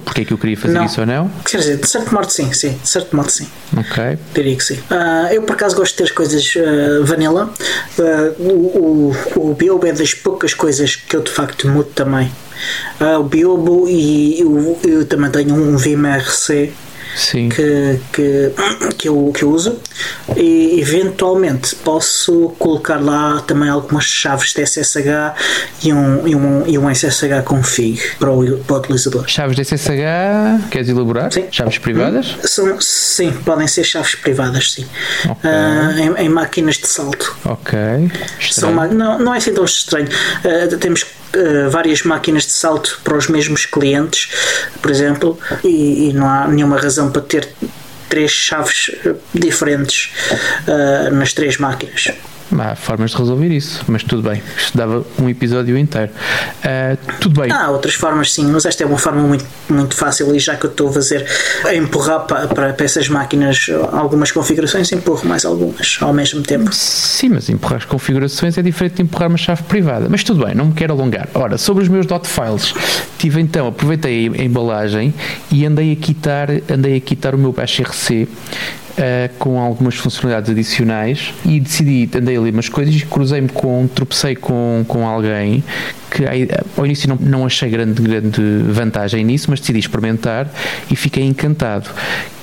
porque 0.04 0.22
é 0.22 0.24
que 0.24 0.32
eu 0.32 0.38
queria 0.38 0.56
fazer 0.56 0.74
não. 0.74 0.84
isso 0.84 1.00
ou 1.00 1.06
não. 1.06 1.30
Quer 1.44 1.58
dizer, 1.58 1.76
de 1.78 1.88
certo 1.88 2.14
modo 2.14 2.30
sim, 2.30 2.52
sim, 2.52 2.78
de 2.82 2.88
certo 2.88 3.14
modo 3.14 3.30
sim. 3.30 3.46
Ok. 3.76 4.18
Diria 4.34 4.56
que 4.56 4.64
sim. 4.64 4.78
Uh, 4.90 5.32
eu 5.32 5.42
por 5.42 5.52
acaso 5.52 5.76
gosto 5.76 5.92
de 5.92 5.98
ter 5.98 6.04
as 6.04 6.10
coisas 6.10 6.54
uh, 6.56 7.04
vanilla. 7.04 7.50
Uh, 7.98 8.42
o, 8.42 9.12
o, 9.36 9.50
o 9.50 9.54
Biobo 9.54 9.86
é 9.86 9.92
das 9.92 10.14
poucas 10.14 10.54
coisas 10.54 10.96
que 10.96 11.16
eu 11.16 11.22
de 11.22 11.30
facto 11.30 11.68
mudo 11.68 11.90
também. 11.94 12.30
o 13.18 13.22
Biobo 13.22 13.88
e 13.88 14.40
eu, 14.40 14.78
eu 14.84 15.06
também 15.06 15.30
tenho 15.30 15.54
um 15.54 15.76
VMRC 15.76 16.72
Sim. 17.18 17.48
Que, 17.48 17.98
que, 18.12 18.52
que, 18.96 19.08
eu, 19.08 19.32
que 19.34 19.42
eu 19.42 19.50
uso 19.50 19.76
e 20.36 20.80
eventualmente 20.80 21.74
posso 21.74 22.54
colocar 22.58 23.02
lá 23.02 23.40
também 23.40 23.68
algumas 23.68 24.04
chaves 24.04 24.52
de 24.52 24.64
SSH 24.64 25.34
e 25.82 25.92
um, 25.92 26.28
e 26.28 26.34
um, 26.36 26.66
e 26.66 26.78
um 26.78 26.94
SSH 26.94 27.42
config 27.44 28.00
para 28.20 28.30
o, 28.30 28.58
para 28.58 28.76
o 28.76 28.78
utilizador. 28.78 29.26
Chaves 29.26 29.56
de 29.56 29.64
SSH, 29.64 30.70
queres 30.70 30.88
elaborar? 30.88 31.32
Sim. 31.32 31.46
Chaves 31.50 31.78
privadas? 31.78 32.36
Hum, 32.38 32.46
são, 32.46 32.80
sim, 32.80 33.32
podem 33.44 33.66
ser 33.66 33.82
chaves 33.82 34.14
privadas, 34.14 34.72
sim. 34.72 34.86
Okay. 35.24 35.50
Uh, 35.50 36.18
em, 36.18 36.26
em, 36.26 36.28
máquinas 36.28 36.76
de 36.76 36.86
salto. 36.86 37.36
Ok. 37.44 37.78
São, 38.52 38.72
não, 38.72 39.18
não 39.18 39.34
é 39.34 39.38
assim 39.38 39.52
tão 39.52 39.64
estranho. 39.64 40.08
Uh, 40.44 40.76
temos 40.78 41.04
Uh, 41.34 41.68
várias 41.68 42.02
máquinas 42.02 42.44
de 42.44 42.52
salto 42.52 43.00
para 43.04 43.14
os 43.14 43.28
mesmos 43.28 43.66
clientes, 43.66 44.30
por 44.80 44.90
exemplo, 44.90 45.38
e, 45.62 46.08
e, 46.08 46.12
não 46.14 46.26
há 46.26 46.48
nenhuma 46.48 46.78
razão 46.78 47.12
para 47.12 47.20
ter 47.20 47.46
três 48.08 48.30
chaves 48.30 48.90
eh, 49.04 49.14
diferentes 49.34 50.10
uh, 50.66 51.14
nas 51.14 51.34
três 51.34 51.58
máquinas. 51.58 52.12
Há 52.56 52.74
formas 52.74 53.10
de 53.10 53.18
resolver 53.18 53.48
isso, 53.48 53.84
mas 53.88 54.02
tudo 54.02 54.28
bem. 54.28 54.42
Isto 54.56 54.76
dava 54.76 55.04
um 55.20 55.28
episódio 55.28 55.76
inteiro. 55.76 56.10
Uh, 56.64 56.98
tudo 57.20 57.40
bem. 57.40 57.52
Há 57.52 57.70
outras 57.70 57.94
formas, 57.94 58.32
sim, 58.32 58.46
mas 58.46 58.64
esta 58.64 58.82
é 58.82 58.86
uma 58.86 58.96
forma 58.98 59.22
muito, 59.22 59.44
muito 59.68 59.94
fácil 59.94 60.34
e 60.34 60.38
já 60.38 60.56
que 60.56 60.64
eu 60.64 60.70
estou 60.70 60.88
a 60.88 60.92
fazer 60.92 61.26
a 61.64 61.74
empurrar 61.74 62.20
para, 62.20 62.48
para 62.48 62.74
essas 62.84 63.08
máquinas 63.08 63.66
algumas 63.92 64.32
configurações, 64.32 64.90
empurro 64.92 65.26
mais 65.26 65.44
algumas 65.44 65.98
ao 66.00 66.12
mesmo 66.12 66.42
tempo. 66.42 66.72
Sim, 66.72 67.30
mas 67.30 67.48
empurrar 67.48 67.78
as 67.78 67.84
configurações 67.84 68.56
é 68.56 68.62
diferente 68.62 68.96
de 68.96 69.02
empurrar 69.02 69.28
uma 69.28 69.38
chave 69.38 69.62
privada. 69.64 70.06
Mas 70.08 70.24
tudo 70.24 70.44
bem, 70.44 70.54
não 70.54 70.66
me 70.66 70.72
quero 70.72 70.94
alongar. 70.94 71.28
Ora, 71.34 71.58
sobre 71.58 71.82
os 71.82 71.88
meus 71.88 72.06
dot 72.06 72.26
files, 72.26 72.72
tive 73.18 73.40
então, 73.40 73.68
aproveitei 73.68 74.28
a 74.28 74.42
embalagem 74.42 75.12
e 75.50 75.66
andei 75.66 75.92
a 75.92 75.96
quitar, 75.96 76.48
andei 76.70 76.96
a 76.96 77.00
quitar 77.00 77.34
o 77.34 77.38
meu 77.38 77.52
bash 77.52 77.80
RC 77.80 78.26
uh, 78.98 79.34
com 79.38 79.58
algumas 79.58 79.94
funcionalidades 79.94 80.50
adicionais 80.50 81.32
e 81.44 81.60
decidi, 81.60 82.08
andei 82.16 82.36
ali 82.36 82.50
umas 82.50 82.68
coisas 82.68 82.94
e 82.94 83.04
cruzei-me 83.06 83.48
com, 83.48 83.88
tropecei 83.94 84.34
com, 84.34 84.84
com 84.86 85.06
alguém 85.06 85.62
que 86.10 86.24
ao 86.76 86.84
início 86.84 87.08
não, 87.08 87.16
não 87.16 87.46
achei 87.46 87.70
grande, 87.70 88.02
grande 88.02 88.40
vantagem 88.68 89.24
nisso, 89.24 89.50
mas 89.50 89.60
decidi 89.60 89.78
experimentar 89.78 90.50
e 90.90 90.96
fiquei 90.96 91.24
encantado 91.24 91.90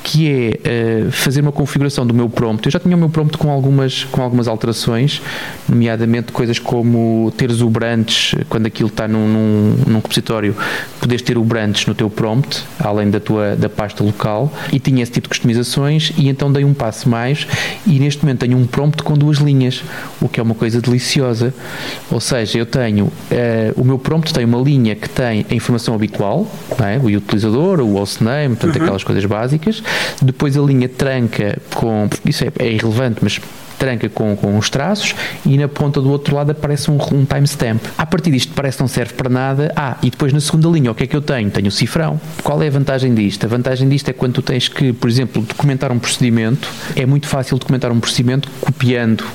que 0.06 0.30
é 0.30 1.08
uh, 1.08 1.12
fazer 1.12 1.42
uma 1.42 1.52
configuração 1.52 2.06
do 2.06 2.14
meu 2.14 2.30
prompt. 2.30 2.68
Eu 2.68 2.72
já 2.72 2.80
tinha 2.80 2.96
o 2.96 3.00
meu 3.00 3.10
prompt 3.10 3.40
com 3.40 3.50
algumas, 3.50 4.04
com 4.04 4.22
algumas 4.22 4.48
alterações, 4.48 5.20
nomeadamente 5.68 6.32
coisas 6.32 6.60
como 6.60 7.34
teres 7.36 7.60
o 7.60 7.70
branch, 7.72 8.36
quando 8.48 8.68
aquilo 8.68 8.88
está 8.88 9.08
num, 9.08 9.28
num, 9.28 9.76
num 9.88 9.96
repositório, 9.96 10.56
poderes 11.02 11.24
ter 11.24 11.40
o 11.40 11.44
branch 11.44 11.88
no 11.88 11.96
teu 11.96 12.08
prompt, 12.08 12.64
além 12.80 13.10
da 13.10 13.20
tua 13.20 13.56
da 13.56 13.68
pasta 13.68 14.04
local, 14.04 14.54
e 14.72 14.80
tinha 14.80 15.02
esse 15.02 15.12
tipo 15.12 15.26
de 15.26 15.30
customizações, 15.30 16.14
e 16.16 16.30
então 16.30 16.54
dei 16.54 16.64
um 16.64 16.74
passo 16.74 17.10
mais, 17.10 17.48
e 17.88 18.00
neste 18.00 18.24
momento 18.24 18.42
tenho 18.42 18.60
um 18.60 18.68
prompt 18.68 19.02
com 19.02 19.16
duas 19.16 19.40
linhas, 19.40 19.84
o 20.22 20.30
que 20.30 20.40
é 20.40 20.44
uma 20.44 20.54
coisa 20.54 20.80
deliciosa. 20.80 21.52
Ou 22.12 22.20
seja, 22.20 22.60
eu 22.60 22.66
tenho, 22.68 23.06
uh, 23.06 23.12
o 23.76 23.84
meu 23.84 23.98
prompt 23.98 24.32
tem 24.32 24.46
uma 24.46 24.60
linha 24.60 24.94
que 24.96 25.10
tem 25.10 25.48
a 25.50 25.56
informação 25.56 25.96
habitual, 25.96 26.48
é? 26.80 27.00
o 27.00 27.08
utilizador, 27.08 27.80
o 27.80 27.98
hostname, 27.98 28.56
portanto, 28.56 28.76
uhum. 28.76 28.84
aquelas 28.84 29.04
coisas 29.04 29.26
básicas, 29.26 29.82
depois 30.22 30.58
a 30.58 30.62
linha 30.62 30.90
tranca 30.90 31.58
com. 31.74 32.10
Isso 32.26 32.44
é, 32.44 32.52
é 32.60 32.72
irrelevante, 32.72 33.20
mas 33.22 33.40
tranca 33.78 34.10
com, 34.10 34.36
com 34.36 34.58
os 34.58 34.70
traços 34.70 35.14
e 35.46 35.58
na 35.58 35.68
ponta 35.68 36.02
do 36.02 36.10
outro 36.10 36.36
lado 36.36 36.52
aparece 36.52 36.90
um, 36.90 36.98
um 37.14 37.26
timestamp. 37.26 37.82
A 37.98 38.06
partir 38.06 38.32
disto 38.32 38.54
parece 38.54 38.80
não 38.80 38.88
serve 38.88 39.14
para 39.14 39.30
nada. 39.30 39.72
Ah, 39.76 39.98
e 40.02 40.10
depois 40.10 40.34
na 40.34 40.40
segunda 40.40 40.68
linha, 40.70 40.92
o 40.92 40.96
que 40.96 41.04
é 41.04 41.08
que 41.08 41.16
eu 41.16 41.22
tenho? 41.22 41.50
Tenho 41.50 41.68
o 41.68 41.72
cifrão. 41.72 42.20
Qual 42.44 42.62
é 42.62 42.68
a 42.68 42.72
vantagem 42.72 43.14
disto? 43.14 43.46
A 43.46 43.50
vantagem 43.50 43.88
disto 43.88 44.10
é 44.10 44.14
quando 44.14 44.34
tu 44.34 44.42
tens 44.42 44.68
que, 44.68 44.94
por 44.94 45.10
exemplo, 45.10 45.42
documentar 45.42 45.92
um 45.92 46.00
procedimento, 46.00 46.70
é 46.96 47.06
muito 47.06 47.28
fácil 47.28 47.58
documentar 47.58 47.92
um 47.92 48.00
procedimento 48.00 48.50
copiando 48.62 49.26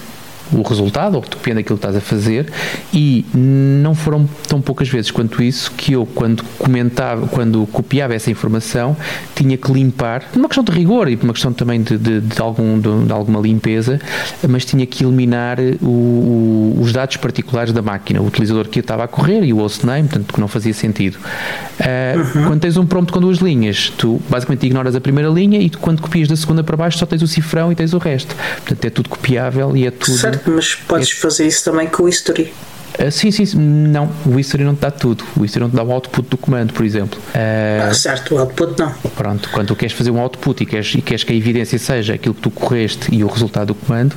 o 0.52 0.62
resultado, 0.62 1.16
ou 1.16 1.20
depende 1.20 1.56
daquilo 1.56 1.78
que 1.78 1.86
estás 1.86 1.96
a 1.96 2.00
fazer, 2.00 2.46
e 2.92 3.24
não 3.34 3.94
foram 3.94 4.28
tão 4.48 4.60
poucas 4.60 4.88
vezes 4.88 5.10
quanto 5.10 5.42
isso 5.42 5.70
que 5.72 5.92
eu, 5.92 6.06
quando 6.06 6.42
comentava, 6.58 7.26
quando 7.28 7.66
copiava 7.66 8.14
essa 8.14 8.30
informação, 8.30 8.96
tinha 9.34 9.56
que 9.56 9.72
limpar, 9.72 10.24
uma 10.34 10.48
questão 10.48 10.64
de 10.64 10.72
rigor 10.72 11.08
e 11.08 11.16
uma 11.16 11.32
questão 11.32 11.52
também 11.52 11.82
de, 11.82 11.96
de, 11.96 12.20
de 12.20 12.40
algum, 12.40 12.78
de, 12.78 13.06
de, 13.06 13.12
alguma 13.12 13.40
limpeza, 13.40 14.00
mas 14.48 14.64
tinha 14.64 14.84
que 14.86 15.04
eliminar 15.04 15.58
o, 15.80 15.86
o, 15.86 16.78
os 16.80 16.92
dados 16.92 17.16
particulares 17.16 17.72
da 17.72 17.82
máquina, 17.82 18.20
o 18.20 18.26
utilizador 18.26 18.68
que 18.68 18.80
estava 18.80 19.04
a 19.04 19.08
correr 19.08 19.44
e 19.44 19.52
o 19.52 19.58
hostname, 19.58 20.08
portanto 20.08 20.32
que 20.32 20.40
não 20.40 20.48
fazia 20.48 20.74
sentido. 20.74 21.16
Uh, 21.16 22.38
uhum. 22.38 22.46
Quando 22.48 22.60
tens 22.60 22.76
um 22.76 22.86
prompt 22.86 23.12
com 23.12 23.20
duas 23.20 23.38
linhas, 23.38 23.92
tu 23.96 24.20
basicamente 24.28 24.66
ignoras 24.66 24.94
a 24.94 25.00
primeira 25.00 25.28
linha 25.30 25.60
e 25.60 25.70
tu, 25.70 25.78
quando 25.78 26.02
copias 26.02 26.28
da 26.28 26.36
segunda 26.36 26.62
para 26.62 26.76
baixo 26.76 26.98
só 26.98 27.06
tens 27.06 27.22
o 27.22 27.26
cifrão 27.26 27.70
e 27.72 27.74
tens 27.74 27.92
o 27.92 27.98
resto. 27.98 28.34
Portanto 28.56 28.84
é 28.84 28.90
tudo 28.90 29.08
copiável 29.08 29.76
e 29.76 29.86
é 29.86 29.90
tudo. 29.90 30.18
Certo 30.18 30.39
mas 30.46 30.74
podes 30.74 31.10
é... 31.10 31.14
fazer 31.14 31.46
isso 31.46 31.64
também 31.64 31.88
com 31.88 32.04
o 32.04 32.08
history. 32.08 32.52
Uh, 32.98 33.10
sim, 33.10 33.30
sim, 33.30 33.56
não, 33.56 34.10
o 34.26 34.38
history 34.38 34.64
não 34.64 34.74
te 34.74 34.80
dá 34.80 34.90
tudo. 34.90 35.24
O 35.36 35.44
history 35.44 35.62
não 35.62 35.70
te 35.70 35.76
dá 35.76 35.82
o 35.82 35.92
output 35.92 36.28
do 36.28 36.36
comando, 36.36 36.72
por 36.72 36.84
exemplo. 36.84 37.18
Uh, 37.28 37.88
ah, 37.88 37.94
certo, 37.94 38.34
o 38.34 38.38
output 38.38 38.78
não. 38.78 38.92
Pronto, 39.16 39.48
quando 39.50 39.68
tu 39.68 39.76
queres 39.76 39.94
fazer 39.94 40.10
um 40.10 40.20
output 40.20 40.62
e 40.62 40.66
queres, 40.66 40.94
e 40.94 41.00
queres 41.00 41.24
que 41.24 41.32
a 41.32 41.36
evidência 41.36 41.78
seja 41.78 42.14
aquilo 42.14 42.34
que 42.34 42.42
tu 42.42 42.50
correste 42.50 43.14
e 43.14 43.22
o 43.22 43.26
resultado 43.26 43.68
do 43.68 43.74
comando, 43.74 44.14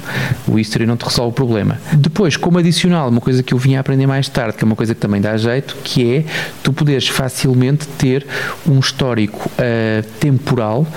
o 0.48 0.60
history 0.60 0.86
não 0.86 0.98
te 0.98 1.06
resolve 1.06 1.32
o 1.32 1.34
problema. 1.34 1.80
Depois, 1.94 2.36
como 2.36 2.58
adicional, 2.58 3.10
uma 3.10 3.22
coisa 3.22 3.44
que 3.44 3.54
eu 3.54 3.58
vim 3.58 3.76
a 3.76 3.80
aprender 3.80 4.08
mais 4.08 4.28
tarde, 4.28 4.58
que 4.58 4.64
é 4.64 4.66
uma 4.66 4.76
coisa 4.76 4.94
que 4.94 5.00
também 5.00 5.22
dá 5.22 5.38
jeito, 5.38 5.78
que 5.84 6.16
é 6.16 6.26
tu 6.64 6.74
poderes 6.74 7.08
facilmente 7.08 7.88
ter 7.88 8.26
um 8.68 8.80
histórico 8.80 9.50
uh, 9.50 10.04
temporal 10.20 10.88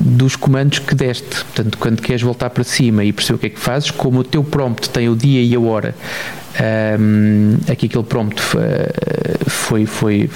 dos 0.00 0.36
comandos 0.36 0.78
que 0.78 0.94
deste. 0.94 1.44
Portanto, 1.44 1.78
quando 1.78 2.02
queres 2.02 2.22
voltar 2.22 2.50
para 2.50 2.64
cima 2.64 3.04
e 3.04 3.12
perceber 3.12 3.36
o 3.36 3.38
que 3.38 3.46
é 3.46 3.50
que 3.50 3.60
fazes, 3.60 3.90
como 3.90 4.20
o 4.20 4.24
teu 4.24 4.44
prompt 4.44 4.90
tem 4.90 5.08
o 5.08 5.16
dia 5.16 5.42
e 5.42 5.54
a 5.54 5.60
hora 5.60 5.94
um, 6.98 7.58
aqui 7.70 7.86
aquele 7.86 8.04
prompt 8.04 8.40
foi, 9.46 9.86
foi, 9.86 10.26
foi, 10.26 10.28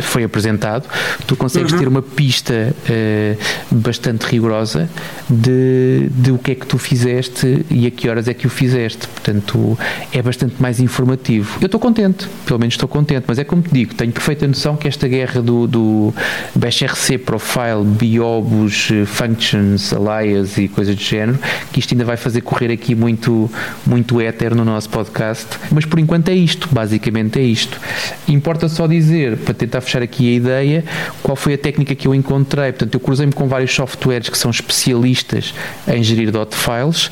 foi 0.00 0.24
apresentado, 0.24 0.88
tu 1.26 1.36
consegues 1.36 1.72
uhum. 1.72 1.78
ter 1.78 1.88
uma 1.88 2.02
pista 2.02 2.74
uh, 2.74 3.74
bastante 3.74 4.24
rigorosa 4.26 4.88
de, 5.28 6.08
de 6.10 6.32
o 6.32 6.38
que 6.38 6.52
é 6.52 6.54
que 6.54 6.66
tu 6.66 6.78
fizeste 6.78 7.66
e 7.70 7.86
a 7.86 7.90
que 7.90 8.08
horas 8.08 8.28
é 8.28 8.34
que 8.34 8.46
o 8.46 8.50
fizeste. 8.50 9.06
Portanto, 9.08 9.78
é 10.12 10.22
bastante 10.22 10.54
mais 10.60 10.80
informativo. 10.80 11.58
Eu 11.60 11.66
estou 11.66 11.80
contente, 11.80 12.28
pelo 12.46 12.58
menos 12.58 12.74
estou 12.74 12.88
contente, 12.88 13.24
mas 13.26 13.38
é 13.38 13.44
como 13.44 13.62
te 13.62 13.72
digo, 13.72 13.94
tenho 13.94 14.12
perfeita 14.12 14.46
noção 14.46 14.76
que 14.76 14.88
esta 14.88 15.06
guerra 15.06 15.42
do, 15.42 15.66
do 15.66 16.14
BashRC 16.54 17.18
Profile, 17.18 17.84
Biobus, 17.84 18.90
Functions, 19.06 19.92
Alias 19.92 20.58
e 20.58 20.68
coisas 20.68 20.94
do 20.94 21.02
género, 21.02 21.38
que 21.72 21.80
isto 21.80 21.94
ainda 21.94 22.04
vai 22.04 22.16
fazer 22.16 22.40
correr 22.40 22.72
aqui 22.72 22.94
muito, 22.94 23.50
muito 23.86 24.20
éter 24.20 24.54
no 24.54 24.64
nosso 24.64 24.88
podcast 24.88 25.58
mas 25.70 25.84
por 25.84 25.98
enquanto 25.98 26.28
é 26.28 26.34
isto, 26.34 26.68
basicamente 26.70 27.38
é 27.38 27.42
isto. 27.42 27.78
Importa 28.26 28.68
só 28.68 28.86
dizer, 28.86 29.36
para 29.38 29.54
tentar 29.54 29.80
fechar 29.80 30.02
aqui 30.02 30.32
a 30.32 30.36
ideia, 30.36 30.84
qual 31.22 31.36
foi 31.36 31.54
a 31.54 31.58
técnica 31.58 31.94
que 31.94 32.06
eu 32.06 32.14
encontrei. 32.14 32.72
Portanto, 32.72 32.94
eu 32.94 33.00
cruzei-me 33.00 33.32
com 33.32 33.46
vários 33.48 33.72
softwares 33.72 34.28
que 34.28 34.38
são 34.38 34.50
especialistas 34.50 35.54
em 35.86 36.02
gerir 36.02 36.30
dot 36.30 36.54
files. 36.54 37.10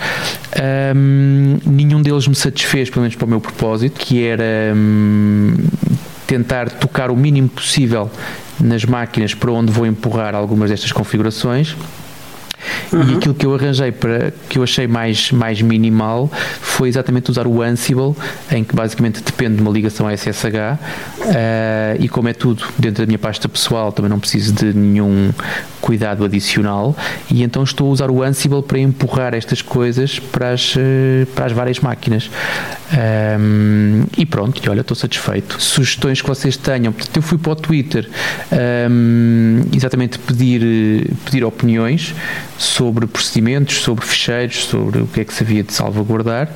Um, 0.94 1.58
nenhum 1.64 2.02
deles 2.02 2.26
me 2.26 2.34
satisfez, 2.34 2.90
pelo 2.90 3.02
menos 3.02 3.16
para 3.16 3.26
o 3.26 3.28
meu 3.28 3.40
propósito, 3.40 3.98
que 3.98 4.24
era 4.24 4.74
um, 4.74 5.54
tentar 6.26 6.70
tocar 6.70 7.10
o 7.10 7.16
mínimo 7.16 7.48
possível 7.48 8.10
nas 8.60 8.84
máquinas 8.84 9.34
para 9.34 9.52
onde 9.52 9.72
vou 9.72 9.86
empurrar 9.86 10.34
algumas 10.34 10.70
destas 10.70 10.92
configurações 10.92 11.76
Uhum. 12.92 13.10
E 13.10 13.14
aquilo 13.16 13.34
que 13.34 13.46
eu 13.46 13.54
arranjei 13.54 13.92
para 13.92 14.32
que 14.48 14.58
eu 14.58 14.62
achei 14.62 14.86
mais, 14.86 15.30
mais 15.32 15.60
minimal 15.60 16.30
foi 16.60 16.88
exatamente 16.88 17.30
usar 17.30 17.46
o 17.46 17.62
Ansible, 17.62 18.14
em 18.50 18.64
que 18.64 18.74
basicamente 18.74 19.22
depende 19.22 19.56
de 19.56 19.62
uma 19.62 19.70
ligação 19.70 20.06
a 20.06 20.16
SSH 20.16 20.44
uh, 20.44 20.78
eh, 21.24 21.96
e 22.00 22.08
como 22.08 22.28
é 22.28 22.32
tudo 22.32 22.64
dentro 22.78 23.02
da 23.02 23.06
minha 23.06 23.18
pasta 23.18 23.48
pessoal, 23.48 23.92
também 23.92 24.10
não 24.10 24.18
preciso 24.18 24.52
de 24.52 24.72
nenhum 24.72 25.30
cuidado 25.80 26.24
adicional 26.24 26.96
e 27.30 27.42
então 27.42 27.62
estou 27.62 27.88
a 27.88 27.90
usar 27.90 28.10
o 28.10 28.22
Ansible 28.22 28.62
para 28.62 28.78
empurrar 28.78 29.34
estas 29.34 29.62
coisas 29.62 30.18
para 30.18 30.50
as, 30.50 30.74
eh, 30.76 31.26
para 31.34 31.46
as 31.46 31.52
várias 31.52 31.80
máquinas. 31.80 32.30
Um, 32.86 34.04
e 34.16 34.24
pronto, 34.24 34.64
e 34.64 34.68
olha, 34.68 34.80
estou 34.80 34.96
satisfeito. 34.96 35.60
Sugestões 35.60 36.22
que 36.22 36.28
vocês 36.28 36.56
tenham, 36.56 36.92
portanto, 36.92 37.16
eu 37.16 37.22
fui 37.22 37.36
para 37.36 37.52
o 37.52 37.56
Twitter 37.56 38.08
um, 38.88 39.62
exatamente 39.74 40.18
pedir, 40.20 41.10
pedir 41.24 41.44
opiniões 41.44 42.14
sobre 42.58 43.06
procedimentos, 43.06 43.82
sobre 43.82 44.04
fecheiros, 44.04 44.64
sobre 44.64 45.00
o 45.00 45.06
que 45.06 45.20
é 45.20 45.24
que 45.24 45.32
se 45.32 45.42
havia 45.42 45.62
de 45.62 45.72
salvaguardar. 45.72 46.48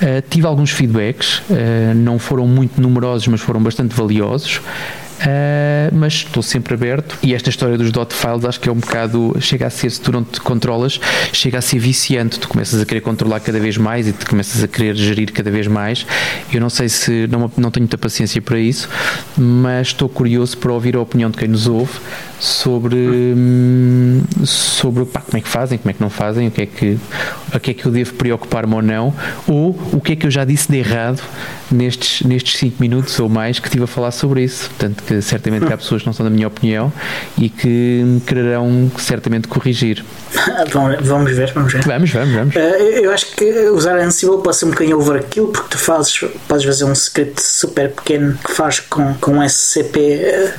Uh, 0.00 0.22
tive 0.28 0.46
alguns 0.46 0.70
feedbacks, 0.70 1.38
uh, 1.50 1.94
não 1.94 2.18
foram 2.18 2.46
muito 2.46 2.80
numerosos, 2.80 3.26
mas 3.28 3.40
foram 3.40 3.62
bastante 3.62 3.94
valiosos. 3.94 4.60
Uh, 5.20 5.94
mas 5.94 6.14
estou 6.14 6.42
sempre 6.42 6.74
aberto. 6.74 7.18
E 7.22 7.34
esta 7.34 7.48
história 7.50 7.78
dos 7.78 7.90
dot 7.92 8.14
files 8.14 8.44
acho 8.44 8.60
que 8.60 8.68
é 8.68 8.72
um 8.72 8.76
bocado 8.76 9.36
chega 9.40 9.66
a 9.66 9.70
ser, 9.70 9.90
se 9.90 10.00
tu 10.00 10.12
não 10.12 10.24
te 10.24 10.40
controlas 10.40 11.00
chega 11.32 11.58
a 11.58 11.62
ser 11.62 11.78
viciante, 11.78 12.38
tu 12.38 12.48
começas 12.48 12.80
a 12.80 12.84
querer 12.84 13.00
controlar 13.00 13.40
cada 13.40 13.60
vez 13.60 13.76
mais 13.76 14.08
e 14.08 14.12
tu 14.12 14.26
começas 14.26 14.62
a 14.62 14.68
querer 14.68 14.94
gerir 14.96 15.32
cada 15.32 15.50
vez 15.50 15.66
mais. 15.66 16.06
Eu 16.52 16.60
não 16.60 16.70
sei 16.70 16.88
se, 16.88 17.26
não, 17.28 17.50
não 17.56 17.70
tenho 17.70 17.84
muita 17.84 17.98
paciência 17.98 18.40
para 18.42 18.58
isso 18.58 18.88
mas 19.36 19.88
estou 19.88 20.08
curioso 20.08 20.56
para 20.58 20.72
ouvir 20.72 20.96
a 20.96 21.00
opinião 21.00 21.30
de 21.30 21.38
quem 21.38 21.48
nos 21.48 21.66
ouve 21.66 21.92
sobre 22.38 22.96
sobre 24.44 25.04
pá, 25.04 25.20
como 25.20 25.38
é 25.38 25.40
que 25.40 25.48
fazem, 25.48 25.78
como 25.78 25.90
é 25.90 25.92
que 25.94 26.00
não 26.00 26.10
fazem 26.10 26.48
o 26.48 26.50
que 26.50 26.62
é 26.62 26.66
que, 26.66 26.98
a 27.52 27.60
que 27.60 27.70
é 27.70 27.74
que 27.74 27.86
eu 27.86 27.92
devo 27.92 28.14
preocupar-me 28.14 28.74
ou 28.74 28.82
não 28.82 29.14
ou 29.46 29.78
o 29.92 30.00
que 30.00 30.12
é 30.12 30.16
que 30.16 30.26
eu 30.26 30.30
já 30.30 30.44
disse 30.44 30.70
de 30.70 30.78
errado 30.78 31.22
nestes, 31.70 32.22
nestes 32.22 32.58
5 32.58 32.76
minutos 32.80 33.18
ou 33.18 33.28
mais 33.28 33.58
que 33.58 33.68
estive 33.68 33.84
a 33.84 33.86
falar 33.86 34.10
sobre 34.10 34.44
isso. 34.44 34.68
Portanto 34.70 35.03
que 35.06 35.20
certamente 35.22 35.72
há 35.72 35.76
pessoas 35.76 36.02
que 36.02 36.06
não 36.06 36.12
são 36.12 36.24
da 36.24 36.30
minha 36.30 36.48
opinião 36.48 36.92
e 37.38 37.48
que 37.48 38.02
me 38.04 38.20
quererão 38.20 38.90
certamente 38.98 39.48
corrigir. 39.48 40.04
vamos 41.02 41.32
ver, 41.32 41.52
vamos 41.52 41.72
ver. 41.72 41.82
Vamos, 41.84 42.10
vamos, 42.10 42.34
vamos. 42.34 42.56
Eh, 42.56 43.00
eu 43.02 43.12
acho 43.12 43.26
que 43.36 43.44
usar 43.70 43.98
Ansible 43.98 44.38
pode 44.42 44.56
ser 44.56 44.66
um 44.66 44.70
bocadinho 44.70 44.98
overkill 44.98 45.48
porque 45.48 45.68
tu 45.70 45.78
fazes, 45.78 46.24
podes 46.48 46.64
fazer 46.64 46.84
um 46.84 46.92
script 46.92 47.40
super 47.42 47.90
pequeno 47.90 48.38
que 48.44 48.52
faz 48.52 48.80
com, 48.80 49.14
com 49.14 49.46
SCP 49.48 50.00
eh, 50.00 50.54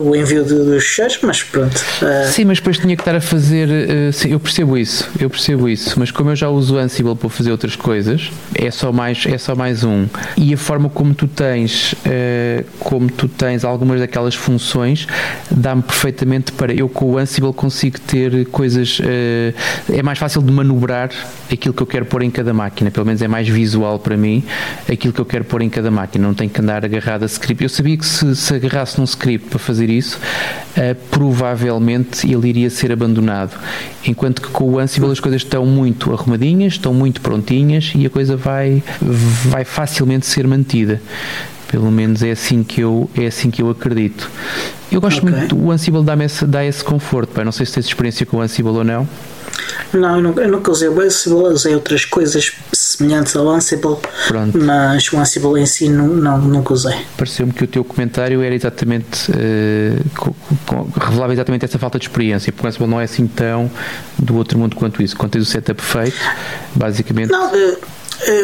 o 0.00 0.14
envio 0.14 0.44
dos 0.44 0.82
cheiros, 0.82 1.18
mas 1.22 1.42
pronto. 1.42 1.80
Eh, 2.02 2.30
sim, 2.32 2.44
mas 2.44 2.58
depois 2.58 2.78
tinha 2.78 2.96
que 2.96 3.02
estar 3.02 3.14
a 3.14 3.20
fazer. 3.20 3.68
Sim, 4.12 4.32
eu 4.32 4.40
percebo 4.40 4.76
isso, 4.76 5.08
eu 5.18 5.30
percebo 5.30 5.68
isso, 5.68 5.98
mas 5.98 6.10
como 6.10 6.30
eu 6.30 6.36
já 6.36 6.48
uso 6.48 6.76
Ansible 6.76 7.14
para 7.14 7.28
fazer 7.28 7.50
outras 7.50 7.76
coisas, 7.76 8.30
é 8.54 8.70
só 8.70 8.92
mais, 8.92 9.24
é 9.26 9.38
só 9.38 9.54
mais 9.54 9.84
um. 9.84 10.06
E 10.36 10.52
a 10.52 10.56
forma 10.56 10.88
como 10.88 11.14
tu 11.14 11.28
tens, 11.28 11.94
como 12.80 13.10
tu 13.10 13.28
tens 13.28 13.64
algumas 13.68 14.00
daquelas 14.00 14.34
funções, 14.34 15.06
dá-me 15.50 15.82
perfeitamente 15.82 16.52
para 16.52 16.72
eu 16.72 16.88
com 16.88 17.12
o 17.12 17.18
Ansible 17.18 17.52
consigo 17.52 17.98
ter 18.00 18.46
coisas. 18.46 18.98
Uh, 18.98 19.92
é 19.92 20.02
mais 20.02 20.18
fácil 20.18 20.42
de 20.42 20.52
manobrar 20.52 21.10
aquilo 21.50 21.74
que 21.74 21.82
eu 21.82 21.86
quero 21.86 22.06
pôr 22.06 22.22
em 22.22 22.30
cada 22.30 22.52
máquina, 22.52 22.90
pelo 22.90 23.06
menos 23.06 23.22
é 23.22 23.28
mais 23.28 23.48
visual 23.48 23.98
para 23.98 24.16
mim 24.16 24.44
aquilo 24.90 25.12
que 25.12 25.20
eu 25.20 25.24
quero 25.24 25.44
pôr 25.44 25.62
em 25.62 25.70
cada 25.70 25.90
máquina, 25.90 26.26
não 26.26 26.34
tenho 26.34 26.50
que 26.50 26.60
andar 26.60 26.84
agarrado 26.84 27.22
a 27.22 27.26
script. 27.26 27.62
Eu 27.62 27.68
sabia 27.68 27.96
que 27.96 28.06
se, 28.06 28.34
se 28.36 28.54
agarrasse 28.54 28.98
num 28.98 29.04
script 29.04 29.48
para 29.48 29.58
fazer 29.58 29.90
isso, 29.90 30.18
uh, 30.76 30.94
provavelmente 31.10 32.30
ele 32.30 32.48
iria 32.48 32.70
ser 32.70 32.92
abandonado. 32.92 33.58
Enquanto 34.06 34.40
que 34.42 34.48
com 34.48 34.64
o 34.72 34.78
Ansible 34.78 35.10
as 35.10 35.20
coisas 35.20 35.42
estão 35.42 35.66
muito 35.66 36.12
arrumadinhas, 36.12 36.74
estão 36.74 36.94
muito 36.94 37.20
prontinhas 37.20 37.92
e 37.94 38.06
a 38.06 38.10
coisa 38.10 38.36
vai, 38.36 38.82
vai 39.00 39.64
facilmente 39.64 40.26
ser 40.26 40.46
mantida. 40.46 41.00
Pelo 41.68 41.90
menos 41.90 42.22
é 42.22 42.30
assim 42.30 42.62
que 42.62 42.80
eu, 42.80 43.10
é 43.16 43.26
assim 43.26 43.50
que 43.50 43.62
eu 43.62 43.70
acredito. 43.70 44.30
Eu 44.90 45.00
gosto 45.00 45.22
okay. 45.22 45.30
muito 45.30 45.56
do 45.56 45.70
Ansible 45.70 46.04
dá, 46.04 46.16
esse, 46.24 46.46
dá 46.46 46.64
esse 46.64 46.82
conforto. 46.84 47.30
Pá. 47.30 47.44
Não 47.44 47.52
sei 47.52 47.66
se 47.66 47.72
tens 47.72 47.86
experiência 47.86 48.24
com 48.24 48.38
o 48.38 48.40
Ansible 48.40 48.72
ou 48.72 48.84
não. 48.84 49.08
Não, 49.92 50.16
eu 50.16 50.22
nunca, 50.22 50.40
eu 50.42 50.50
nunca 50.50 50.70
usei 50.70 50.88
o 50.88 51.00
Ansible, 51.00 51.44
usei 51.48 51.74
outras 51.74 52.04
coisas 52.04 52.52
semelhantes 52.72 53.34
ao 53.36 53.48
Ansible, 53.48 53.96
Pronto. 54.28 54.58
mas 54.58 55.10
o 55.12 55.18
Ansible 55.18 55.60
em 55.60 55.66
si 55.66 55.88
não, 55.88 56.08
não 56.08 56.38
nunca 56.38 56.72
usei. 56.72 56.94
Pareceu-me 57.16 57.52
que 57.52 57.64
o 57.64 57.66
teu 57.66 57.84
comentário 57.84 58.42
era 58.42 58.54
exatamente 58.54 59.30
uh, 59.30 60.34
revelava 61.00 61.32
exatamente 61.32 61.64
essa 61.64 61.78
falta 61.78 61.98
de 61.98 62.04
experiência, 62.04 62.52
porque 62.52 62.66
o 62.66 62.68
Ansible 62.68 62.86
não 62.88 63.00
é 63.00 63.04
assim 63.04 63.26
tão 63.26 63.70
do 64.18 64.36
outro 64.36 64.58
mundo 64.58 64.76
quanto 64.76 65.02
isso. 65.02 65.16
Quando 65.16 65.32
tens 65.32 65.42
o 65.42 65.46
setup 65.46 65.80
feito, 65.80 66.16
basicamente. 66.74 67.30
Não, 67.30 67.46
uh, 67.48 67.78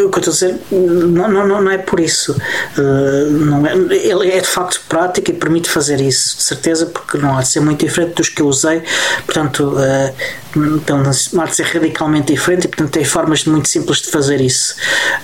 o 0.04 0.10
que 0.10 0.18
eu 0.18 0.30
estou 0.30 0.30
a 0.30 0.52
dizer 0.52 0.60
não, 0.70 1.28
não, 1.28 1.62
não 1.62 1.70
é 1.70 1.78
por 1.78 2.00
isso. 2.00 2.36
Uh, 2.76 3.30
não 3.30 3.66
é, 3.66 3.74
ele 3.74 4.30
é 4.30 4.40
de 4.40 4.46
facto 4.46 4.80
prático 4.88 5.30
e 5.30 5.34
permite 5.34 5.68
fazer 5.68 6.00
isso, 6.00 6.36
de 6.36 6.42
certeza, 6.42 6.86
porque 6.86 7.18
não 7.18 7.36
há 7.36 7.42
de 7.42 7.48
ser 7.48 7.60
muito 7.60 7.84
diferente 7.84 8.14
dos 8.14 8.28
que 8.28 8.42
eu 8.42 8.46
usei. 8.46 8.82
Portanto, 9.24 9.74
uh, 9.74 10.14
então, 10.56 11.02
há 11.02 11.44
de 11.44 11.56
ser 11.56 11.64
radicalmente 11.64 12.32
diferente 12.32 12.64
e, 12.64 12.68
portanto, 12.68 12.90
tem 12.90 13.04
formas 13.04 13.44
muito 13.44 13.68
simples 13.68 14.02
de 14.02 14.10
fazer 14.10 14.40
isso. 14.40 14.74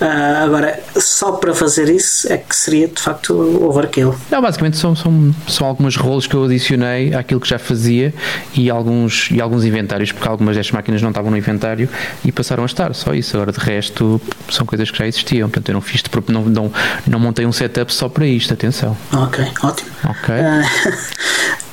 Uh, 0.01 0.45
agora, 0.45 0.83
só 0.97 1.33
para 1.33 1.55
fazer 1.55 1.88
isso 1.88 2.31
é 2.33 2.38
que 2.38 2.55
seria 2.55 2.88
de 2.88 3.01
facto 3.01 3.35
overkill. 3.64 4.14
Não, 4.31 4.41
basicamente 4.41 4.77
são, 4.77 4.95
são, 4.97 5.35
são 5.47 5.67
algumas 5.67 5.97
rolos 5.97 6.27
que 6.27 6.35
eu 6.35 6.45
adicionei 6.45 7.14
àquilo 7.14 7.41
que 7.41 7.49
já 7.49 7.59
fazia 7.59 8.14
e 8.55 8.71
alguns, 8.71 9.31
e 9.31 9.41
alguns 9.41 9.64
inventários, 9.64 10.12
porque 10.12 10.29
algumas 10.29 10.57
destas 10.57 10.73
máquinas 10.73 11.03
não 11.03 11.11
estavam 11.11 11.31
no 11.31 11.37
inventário 11.37 11.88
e 12.25 12.33
passaram 12.33 12.62
a 12.62 12.67
estar, 12.67 12.95
só 12.95 13.14
isso. 13.14 13.37
Agora, 13.37 13.53
de 13.53 13.59
resto, 13.59 14.21
são 14.51 14.64
coisas 14.64 14.91
que 14.91 14.99
já 14.99 15.07
existiam. 15.07 15.49
Portanto, 15.49 15.69
eu 15.69 15.75
não 15.75 15.81
fiz, 15.81 16.03
não, 16.29 16.45
não, 16.45 16.73
não 17.07 17.19
montei 17.19 17.47
um 17.47 17.53
setup 17.53 17.93
só 17.93 18.09
para 18.09 18.27
isto, 18.27 18.53
atenção. 18.53 18.97
Ok, 19.12 19.45
ótimo. 19.62 19.91
Ok. 20.05 20.35
Uh, 20.35 21.68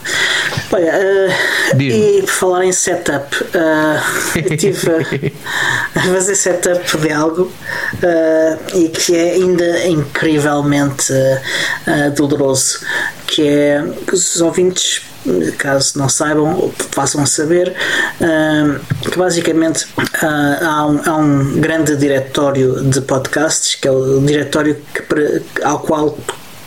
Olha, 0.72 0.94
uh, 0.94 1.82
e 1.82 2.22
por 2.22 2.30
falar 2.30 2.66
em 2.66 2.72
setup, 2.72 3.44
uh, 3.44 4.38
eu 4.38 4.54
estive 4.54 4.90
a, 4.92 6.00
a, 6.00 6.04
fazer 6.04 6.36
setup 6.36 6.98
de 6.98 7.12
algo 7.12 7.44
uh, 7.44 8.78
e 8.78 8.90
que 8.90 9.16
é 9.16 9.34
ainda 9.34 9.88
incrivelmente 9.88 11.14
doloroso, 12.16 12.80
que 13.28 13.48
é 13.48 13.84
que 14.08 14.16
os 14.16 14.42
ouvintes 14.42 15.02
caso 15.58 15.98
não 15.98 16.08
saibam, 16.08 16.72
façam 16.92 17.26
saber, 17.26 17.74
que 19.02 19.18
basicamente 19.18 19.88
há, 20.22 20.86
um, 20.86 21.02
há 21.04 21.18
um 21.18 21.60
grande 21.60 21.96
diretório 21.96 22.84
de 22.84 23.02
podcasts, 23.02 23.74
que 23.76 23.88
é 23.88 23.92
o 23.92 24.20
diretório 24.20 24.76
que, 24.94 25.64
ao 25.64 25.80
qual 25.80 26.16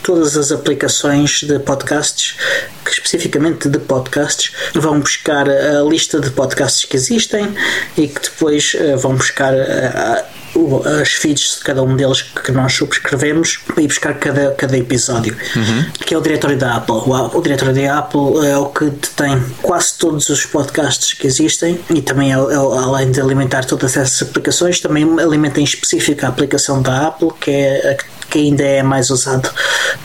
todas 0.09 0.35
as 0.35 0.51
aplicações 0.51 1.41
de 1.43 1.59
podcasts, 1.59 2.35
que 2.83 2.89
especificamente 2.89 3.69
de 3.69 3.77
podcasts, 3.77 4.51
vão 4.73 4.99
buscar 4.99 5.47
a 5.47 5.83
lista 5.83 6.19
de 6.19 6.31
podcasts 6.31 6.83
que 6.83 6.97
existem 6.97 7.47
e 7.95 8.07
que 8.07 8.19
depois 8.19 8.73
uh, 8.73 8.97
vão 8.97 9.13
buscar 9.13 9.53
uh, 9.53 10.99
as 10.99 11.09
feeds 11.09 11.57
de 11.59 11.63
cada 11.63 11.83
um 11.83 11.95
deles 11.95 12.23
que 12.23 12.51
nós 12.51 12.73
subscrevemos 12.73 13.59
e 13.77 13.85
buscar 13.85 14.15
cada, 14.15 14.49
cada 14.55 14.75
episódio, 14.75 15.37
uhum. 15.55 15.91
que 16.03 16.15
é 16.15 16.17
o 16.17 16.21
diretório 16.21 16.57
da 16.57 16.77
Apple. 16.77 16.95
O, 16.95 17.37
o, 17.37 17.41
diretório 17.43 17.75
da 17.75 17.99
Apple 17.99 18.47
é 18.47 18.57
o 18.57 18.65
que 18.65 18.85
detém 18.85 19.39
quase 19.61 19.93
todos 19.99 20.27
os 20.29 20.43
podcasts 20.43 21.13
que 21.13 21.27
existem 21.27 21.79
e 21.93 22.01
também, 22.01 22.33
é, 22.33 22.35
é, 22.35 22.55
além 22.55 23.11
de 23.11 23.21
alimentar 23.21 23.63
todas 23.63 23.95
essas 23.95 24.27
aplicações, 24.27 24.79
também 24.79 25.03
alimenta 25.19 25.61
em 25.61 25.63
específico 25.63 26.25
a 26.25 26.29
aplicação 26.29 26.81
da 26.81 27.09
Apple, 27.09 27.29
que 27.39 27.51
é 27.51 27.91
a 27.91 27.93
que 27.93 28.18
que 28.29 28.39
ainda 28.39 28.63
é 28.63 28.83
mais 28.83 29.09
usado 29.09 29.49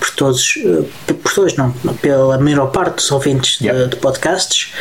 por 0.01 0.11
todos, 0.11 0.59
eh, 0.65 1.15
por 1.23 1.33
todos 1.33 1.55
não, 1.57 1.71
pela 2.01 2.39
maior 2.39 2.67
parte 2.69 2.97
dos 2.97 3.11
ouvintes 3.11 3.59
de, 3.59 3.89
de 3.89 3.97
podcasts. 3.97 4.73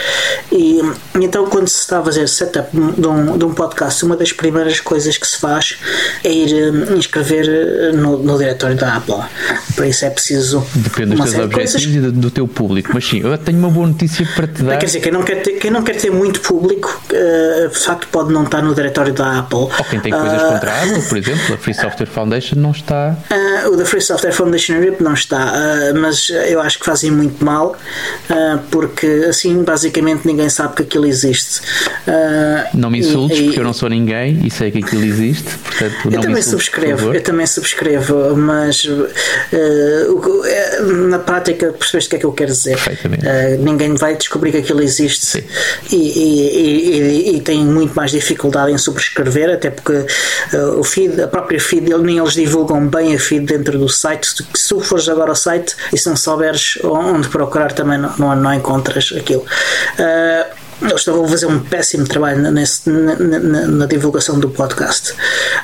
E 0.52 0.80
então, 1.16 1.46
quando 1.46 1.68
se 1.68 1.80
está 1.80 2.00
a 2.00 2.04
fazer 2.04 2.28
setup 2.28 2.70
de 2.72 3.08
um, 3.08 3.38
de 3.38 3.46
um 3.46 3.54
podcast, 3.54 4.04
uma 4.06 4.16
das 4.16 4.32
primeiras 4.32 4.80
coisas 4.80 5.18
que 5.18 5.28
se 5.28 5.38
faz 5.38 5.78
é 6.24 6.32
ir 6.32 6.54
eh, 6.54 6.94
inscrever 6.96 7.48
eh, 7.48 7.92
no, 7.92 8.18
no 8.18 8.38
diretório 8.38 8.76
da 8.76 8.96
Apple. 8.98 9.16
Para 9.76 9.88
isso 9.88 10.06
é 10.06 10.10
preciso. 10.10 10.66
Depende 10.76 11.16
dos 11.16 11.32
teus 11.32 11.46
objetivos 11.46 11.96
e 11.96 12.00
do, 12.12 12.32
teu 12.32 12.48
público. 12.48 12.92
Mas 12.94 13.06
sim, 13.08 13.22
eu 13.22 13.38
tenho 13.38 13.58
uma 13.58 13.70
boa 13.70 13.88
notícia 13.88 14.28
para 14.36 14.48
te 14.48 14.64
dar. 14.64 14.78
Quer 14.78 14.86
dizer, 14.86 15.00
quem 15.00 15.12
não 15.12 15.24
quer 15.24 15.42
ter, 15.42 15.54
quem 15.54 15.72
não 15.72 15.84
quer 15.84 15.96
ter 15.96 16.12
muito 16.12 16.42
público, 16.42 17.02
uh, 17.12 17.70
de 17.70 17.80
facto, 17.80 18.08
pode 18.12 18.32
não 18.32 18.44
estar 18.44 18.62
no 18.62 18.76
diretório 18.76 19.14
da 19.14 19.40
Apple. 19.40 19.58
Ou 19.58 19.86
quem 19.90 20.00
tem 20.00 20.12
coisas 20.12 20.42
uh, 20.42 20.48
contra 20.50 20.72
a 20.72 20.84
Apple, 20.84 21.02
por 21.02 21.18
exemplo, 21.18 21.56
a 21.56 21.58
Free 21.58 21.74
Software 21.74 22.08
Foundation 22.08 22.56
não 22.58 22.72
está. 22.72 23.18
Uh, 23.32 23.70
o 23.74 23.78
da 23.78 23.86
Free 23.86 24.02
Software 24.02 24.32
Foundation 24.32 24.74
Europe 24.74 25.04
não 25.04 25.14
está, 25.14 25.54
uh, 25.54 26.00
mas 26.00 26.30
eu 26.30 26.62
acho 26.62 26.80
que 26.80 26.86
fazem 26.86 27.12
muito 27.12 27.44
mal, 27.44 27.76
porque 28.70 29.08
assim 29.30 29.64
basicamente 29.64 30.26
ninguém 30.26 30.50
sabe 30.50 30.76
que 30.76 30.84
aquilo 30.84 31.06
existe. 31.06 31.62
não 32.74 32.90
me 32.90 33.00
insultes, 33.00 33.40
e, 33.40 33.44
porque 33.46 33.60
eu 33.60 33.64
não 33.64 33.74
sou 33.74 33.90
ninguém 33.90 34.46
e 34.46 34.52
sei 34.52 34.72
que 34.72 34.80
aquilo 34.80 35.04
existe, 35.04 35.58
portanto 35.58 35.94
não 36.06 36.12
eu 36.14 36.22
também 36.22 36.40
insultes, 36.40 36.66
subscrevo, 36.66 37.14
eu 37.14 37.24
também 37.24 37.48
subscrevo, 37.48 38.36
mas 38.36 38.88
na 41.10 41.19
prática 41.19 41.73
percebeste 41.73 42.08
o 42.08 42.10
que 42.10 42.15
é 42.15 42.19
que 42.19 42.26
eu 42.26 42.32
quero 42.32 42.52
dizer. 42.52 42.78
ninguém 43.60 43.95
vai 43.95 44.15
descobrir 44.15 44.52
que 44.52 44.58
aquilo 44.58 44.82
existe 44.82 45.45
e, 45.91 45.95
e, 45.95 47.32
e, 47.32 47.36
e, 47.38 47.41
tem 47.41 47.63
muito 47.65 47.93
mais 47.93 48.12
dificuldade 48.12 48.71
em 48.71 48.78
subscrever, 48.78 49.54
até 49.54 49.69
porque 49.69 50.06
o 50.78 50.84
feed, 50.84 51.21
a 51.21 51.28
própria 51.28 51.60
feed, 51.60 51.89
nem 51.97 52.17
eles 52.17 52.34
divulgam 52.34 52.88
bem 52.88 53.15
a 53.15 53.19
feed 53.19 53.45
dentro 53.45 53.73
dentro 53.73 53.80
do 53.80 53.89
site. 53.89 54.28
Se 54.54 54.69
tu 54.69 54.80
fores 54.80 55.10
agora 55.10 55.32
ao 55.32 55.36
site 55.36 55.76
e 55.91 55.97
se 55.97 56.08
não 56.08 56.15
souberes 56.15 56.78
onde 56.84 57.28
procurar, 57.30 57.71
também 57.71 57.97
não, 57.97 58.13
não, 58.17 58.36
não 58.36 58.54
encontras 58.54 59.13
aquilo. 59.17 59.41
Uh, 59.97 60.62
eles 60.89 61.02
estavam 61.02 61.24
a 61.24 61.28
fazer 61.28 61.46
um 61.46 61.60
péssimo 61.60 62.06
trabalho 62.06 62.52
nesse, 62.52 62.89
na, 62.89 63.15
na, 63.15 63.67
na, 63.67 63.86
divulgação 63.86 64.39
do 64.39 64.50
podcast. 64.50 65.13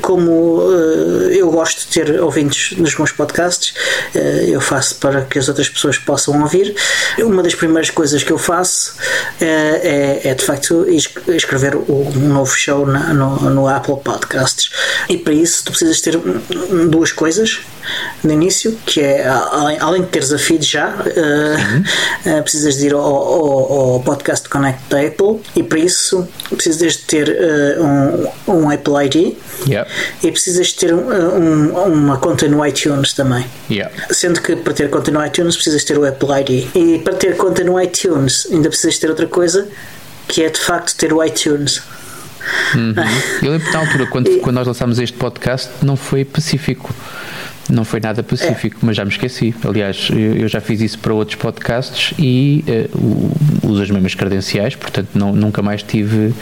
Como 0.01 0.59
uh, 0.59 1.29
eu 1.31 1.51
gosto 1.51 1.79
de 1.79 1.87
ter 1.87 2.21
ouvintes 2.21 2.77
nos 2.77 2.95
meus 2.97 3.11
podcasts, 3.11 3.73
uh, 4.15 4.17
eu 4.17 4.61
faço 4.61 4.95
para 4.95 5.21
que 5.21 5.37
as 5.37 5.47
outras 5.47 5.67
pessoas 5.67 5.97
possam 5.97 6.41
ouvir. 6.41 6.75
Uma 7.19 7.43
das 7.43 7.55
primeiras 7.55 7.89
coisas 7.89 8.23
que 8.23 8.31
eu 8.31 8.37
faço 8.37 8.93
uh, 8.93 9.43
é, 9.43 10.21
é, 10.23 10.33
de 10.33 10.43
facto 10.43 10.85
escrever 11.27 11.75
um 11.75 12.29
novo 12.29 12.55
show 12.55 12.85
na, 12.85 13.13
no, 13.13 13.49
no, 13.49 13.67
Apple 13.67 13.97
Podcasts. 13.97 14.71
E 15.09 15.17
para 15.17 15.33
isso 15.33 15.65
tu 15.65 15.71
precisas 15.71 15.99
ter 16.01 16.17
duas 16.89 17.11
coisas 17.11 17.59
no 18.23 18.31
início, 18.31 18.77
que 18.85 19.01
é 19.01 19.27
além, 19.27 19.79
além 19.79 20.01
de 20.03 20.07
teres 20.09 20.31
a 20.31 20.37
feed 20.37 20.65
já, 20.65 20.93
precisas 22.41 22.77
de 22.77 22.87
ir 22.87 22.93
ao, 22.93 23.01
ao, 23.01 23.93
ao 23.93 23.99
Podcast 24.01 24.47
Connect 24.47 24.81
Day 24.89 25.08
Apple 25.09 25.41
e 25.55 25.63
para 25.63 25.79
isso 25.79 26.27
precisas 26.49 26.93
de 26.93 27.03
ter 27.03 27.29
uh, 27.29 27.83
um, 28.47 28.53
um 28.53 28.69
Apple 28.71 28.93
ID 29.05 29.35
yep. 29.67 29.89
e 30.23 30.31
precisas 30.31 30.67
de 30.67 30.75
ter 30.75 30.93
um, 30.93 31.09
um, 31.09 31.93
uma 31.93 32.17
conta 32.17 32.47
no 32.47 32.65
iTunes 32.65 33.13
também. 33.13 33.45
Yep. 33.69 34.13
Sendo 34.13 34.41
que 34.41 34.55
para 34.55 34.73
ter 34.73 34.89
conta 34.89 35.11
no 35.11 35.25
iTunes 35.25 35.55
precisas 35.55 35.83
ter 35.83 35.97
o 35.97 36.05
Apple 36.05 36.29
ID 36.41 36.67
e 36.75 36.99
para 36.99 37.13
ter 37.15 37.35
conta 37.35 37.63
no 37.63 37.79
iTunes 37.81 38.47
ainda 38.51 38.69
precisas 38.69 38.97
ter 38.97 39.09
outra 39.09 39.27
coisa 39.27 39.67
que 40.27 40.43
é 40.43 40.49
de 40.49 40.59
facto 40.59 40.95
ter 40.95 41.11
o 41.11 41.23
iTunes. 41.23 41.81
Uhum. 42.75 42.93
Eu 43.41 43.51
lembro 43.51 43.71
na 43.71 43.79
altura, 43.79 44.07
quando, 44.07 44.29
e, 44.29 44.39
quando 44.39 44.55
nós 44.55 44.67
lançámos 44.67 44.99
este 44.99 45.17
podcast, 45.17 45.69
não 45.81 45.95
foi 45.95 46.23
pacífico. 46.23 46.93
Não 47.69 47.85
foi 47.85 47.99
nada 47.99 48.23
pacífico, 48.23 48.77
é. 48.81 48.85
mas 48.85 48.97
já 48.97 49.05
me 49.05 49.11
esqueci. 49.11 49.53
Aliás, 49.63 50.09
eu 50.11 50.47
já 50.47 50.59
fiz 50.59 50.81
isso 50.81 50.99
para 50.99 51.13
outros 51.13 51.35
podcasts 51.35 52.13
e 52.17 52.63
uh, 52.67 53.67
uso 53.67 53.83
as 53.83 53.91
mesmas 53.91 54.15
credenciais, 54.15 54.75
portanto 54.75 55.09
não, 55.13 55.33
nunca 55.33 55.61
mais 55.61 55.83
tive 55.83 56.33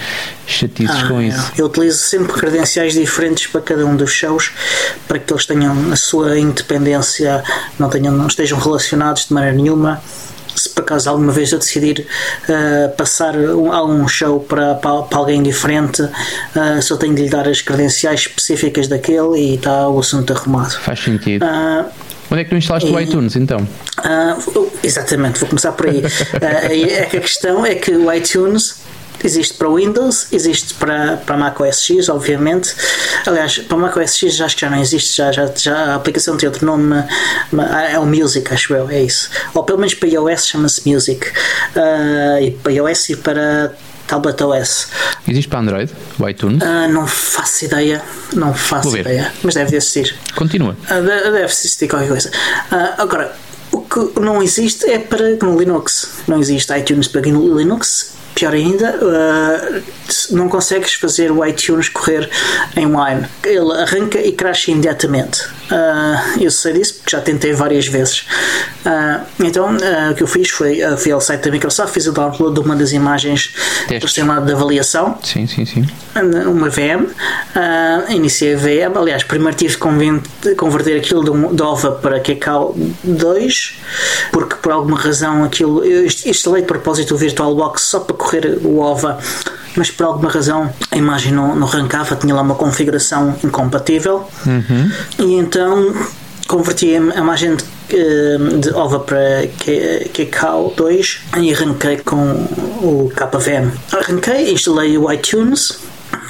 chatices 0.45 1.03
ah, 1.03 1.07
com 1.07 1.19
é. 1.19 1.27
isso. 1.27 1.51
Eu 1.57 1.65
utilizo 1.65 1.97
sempre 1.97 2.33
credenciais 2.33 2.93
diferentes 2.93 3.47
para 3.47 3.61
cada 3.61 3.85
um 3.85 3.95
dos 3.95 4.11
shows 4.11 4.51
para 5.07 5.19
que 5.19 5.31
eles 5.31 5.45
tenham 5.45 5.91
a 5.91 5.95
sua 5.95 6.39
independência, 6.39 7.43
não, 7.77 7.89
tenham, 7.89 8.13
não 8.15 8.27
estejam 8.27 8.57
relacionados 8.57 9.27
de 9.27 9.33
maneira 9.33 9.55
nenhuma 9.55 10.01
se 10.59 10.69
por 10.69 10.81
acaso 10.81 11.09
alguma 11.09 11.31
vez 11.31 11.51
eu 11.51 11.59
decidir 11.59 12.05
uh, 12.49 12.95
passar 12.95 13.35
um, 13.35 13.71
algum 13.71 14.07
show 14.07 14.39
para, 14.39 14.75
para, 14.75 15.03
para 15.03 15.17
alguém 15.17 15.41
diferente, 15.43 16.01
uh, 16.01 16.81
só 16.81 16.97
tenho 16.97 17.15
de 17.15 17.23
lhe 17.23 17.29
dar 17.29 17.47
as 17.47 17.61
credenciais 17.61 18.21
específicas 18.21 18.87
daquele 18.87 19.37
e 19.37 19.55
está 19.55 19.87
o 19.87 19.99
assunto 19.99 20.33
arrumado. 20.33 20.77
Faz 20.79 20.99
sentido. 20.99 21.45
Uh, 21.45 21.85
Onde 22.29 22.41
é 22.41 22.43
que 22.43 22.49
tu 22.49 22.57
instalaste 22.57 22.89
e, 22.89 22.93
o 22.93 22.99
iTunes 22.99 23.35
então? 23.35 23.59
Uh, 23.99 24.71
exatamente, 24.83 25.39
vou 25.39 25.49
começar 25.49 25.71
por 25.71 25.87
aí. 25.87 25.99
uh, 26.03 27.03
a 27.03 27.05
questão 27.05 27.65
é 27.65 27.75
que 27.75 27.91
o 27.91 28.11
iTunes 28.11 28.86
Existe 29.23 29.55
para 29.55 29.69
Windows, 29.69 30.27
existe 30.31 30.73
para, 30.75 31.17
para 31.17 31.37
Mac 31.37 31.59
OS 31.59 31.81
X, 31.81 32.09
obviamente. 32.09 32.73
Aliás, 33.25 33.57
para 33.59 33.77
Mac 33.77 33.95
OS 33.97 34.15
X 34.15 34.35
já 34.35 34.45
acho 34.45 34.55
que 34.55 34.61
já 34.61 34.69
não 34.69 34.79
existe, 34.79 35.17
já, 35.17 35.31
já, 35.31 35.45
já 35.55 35.75
a 35.75 35.95
aplicação 35.95 36.37
tem 36.37 36.47
outro 36.47 36.65
nome, 36.65 36.95
é 37.89 37.97
o 37.99 38.05
Music, 38.05 38.53
acho 38.53 38.73
eu, 38.73 38.89
é 38.89 39.01
isso. 39.01 39.29
Ou 39.53 39.63
pelo 39.63 39.79
menos 39.79 39.93
para 39.93 40.09
iOS 40.09 40.47
chama-se 40.47 40.89
Music. 40.89 41.27
Uh, 41.75 42.43
e 42.43 42.51
para 42.51 42.71
iOS 42.73 43.09
e 43.09 43.15
para 43.17 43.73
Tablet 44.07 44.41
OS. 44.41 44.87
Existe 45.27 45.49
para 45.49 45.59
Android, 45.59 45.91
o 46.17 46.29
iTunes? 46.29 46.61
Uh, 46.61 46.91
não 46.91 47.05
faço 47.05 47.65
ideia, 47.65 48.01
não 48.33 48.53
faço 48.53 48.95
ideia, 48.97 49.31
mas 49.43 49.55
deve 49.55 49.75
existir. 49.75 50.15
Continua. 50.35 50.77
Uh, 50.89 51.03
deve 51.03 51.45
existir 51.45 51.87
qualquer 51.87 52.07
coisa. 52.07 52.31
Agora, 52.97 53.35
o 53.71 53.81
que 53.81 54.19
não 54.19 54.41
existe 54.41 54.89
é 54.89 54.99
para 54.99 55.35
no 55.35 55.57
Linux. 55.57 56.09
Não 56.27 56.39
existe 56.39 56.73
iTunes 56.73 57.07
para 57.07 57.21
Linux 57.21 58.17
Pior 58.37 58.53
ainda, 58.53 58.95
uh, 59.01 59.83
não 60.29 60.47
consegues 60.47 60.93
fazer 60.93 61.31
o 61.31 61.43
iTunes 61.43 61.89
correr 61.89 62.29
em 62.75 62.85
Wine. 62.85 63.27
Ele 63.43 63.71
arranca 63.81 64.21
e 64.21 64.31
crasha 64.31 64.69
imediatamente. 64.69 65.49
Uh, 65.71 66.41
eu 66.41 66.49
sei 66.49 66.73
disso 66.73 66.95
porque 66.95 67.11
já 67.11 67.21
tentei 67.21 67.53
várias 67.53 67.87
vezes. 67.87 68.25
Uh, 68.85 69.25
então, 69.43 69.75
o 70.11 70.15
que 70.15 70.23
eu 70.23 70.27
fiz 70.27 70.49
foi 70.49 70.79
fui 70.97 71.11
ao 71.11 71.19
site 71.19 71.41
da 71.41 71.51
Microsoft, 71.51 71.93
fiz 71.93 72.07
o 72.07 72.11
download 72.11 72.53
de 72.53 72.59
uma 72.61 72.75
das 72.75 72.93
imagens 72.93 73.53
do 73.99 74.07
sistema 74.07 74.39
de 74.39 74.53
avaliação. 74.53 75.17
Sim, 75.23 75.45
sim, 75.45 75.65
sim. 75.65 75.85
Uma 76.45 76.69
VM. 76.69 77.07
iniciei 78.09 78.55
a 78.55 78.57
VM. 78.57 78.97
Aliás, 78.97 79.23
primeiro 79.23 79.57
tive 79.57 79.75
de 80.41 80.55
converter 80.55 80.97
aquilo 80.97 81.53
de 81.53 81.61
OVA 81.61 81.91
para 81.91 82.19
Kekal 82.19 82.73
2, 83.03 83.73
porque 84.31 84.55
por 84.55 84.71
alguma 84.71 84.97
razão 84.97 85.43
aquilo. 85.43 85.83
Eu 85.83 86.05
instalei 86.05 86.61
de 86.61 86.67
propósito 86.67 87.13
o 87.13 87.17
VirtualBox 87.17 87.81
só 87.81 87.99
para 87.99 88.15
correr 88.15 88.59
o 88.63 88.79
OVA, 88.79 89.19
mas 89.75 89.91
por 89.91 90.05
alguma 90.05 90.29
razão 90.29 90.73
a 90.91 90.97
imagem 90.97 91.31
não, 91.31 91.55
não 91.55 91.67
arrancava, 91.67 92.15
tinha 92.15 92.33
lá 92.33 92.41
uma 92.41 92.55
configuração 92.55 93.35
incompatível. 93.43 94.27
Uhum. 94.45 94.91
E 95.19 95.35
então 95.35 95.56
converti 96.47 96.95
a 96.95 97.19
imagem 97.19 97.55
de, 97.55 97.63
eh, 97.93 98.37
de 98.59 98.69
OVA 98.73 98.99
para 98.99 99.47
KCAL 100.13 100.73
2 100.75 101.21
e 101.37 101.53
arranquei 101.53 101.97
com 101.97 102.47
o 102.81 103.11
KVM. 103.15 103.71
Arranquei, 103.91 104.51
instalei 104.51 104.97
o 104.97 105.11
iTunes 105.11 105.79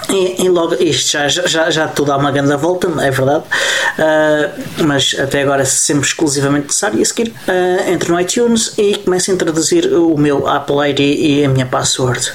e, 0.09 0.45
e, 0.45 0.49
logo, 0.49 0.75
isto 0.75 1.11
já, 1.11 1.27
já, 1.27 1.69
já 1.69 1.87
tudo 1.87 2.07
dá 2.07 2.17
uma 2.17 2.31
grande 2.31 2.55
volta, 2.55 2.87
é 3.01 3.11
verdade, 3.11 3.43
uh, 3.43 4.83
mas 4.85 5.15
até 5.19 5.41
agora 5.41 5.65
sempre 5.65 6.07
exclusivamente 6.07 6.67
necessário. 6.67 6.99
E 6.99 7.01
a 7.01 7.05
seguir, 7.05 7.33
uh, 7.47 7.91
entro 7.91 8.13
no 8.13 8.19
iTunes 8.19 8.73
e 8.77 8.95
começo 8.95 9.31
a 9.31 9.33
introduzir 9.33 9.93
o 9.93 10.17
meu 10.17 10.47
Apple 10.47 10.77
ID 10.89 10.99
e 10.99 11.45
a 11.45 11.49
minha 11.49 11.65
password. 11.65 12.31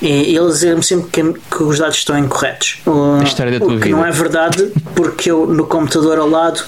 E, 0.00 0.36
eles 0.36 0.60
dizem-me 0.60 0.82
sempre 0.84 1.10
que, 1.10 1.40
que, 1.56 1.62
os 1.62 1.78
dados 1.78 1.96
estão 1.96 2.16
incorretos. 2.16 2.80
Uh, 2.86 3.18
o 3.20 3.68
que 3.68 3.74
vida. 3.74 3.88
não 3.88 4.04
é 4.04 4.10
verdade, 4.12 4.72
porque 4.94 5.30
eu 5.30 5.46
no 5.46 5.66
computador 5.66 6.18
ao 6.18 6.28
lado 6.28 6.62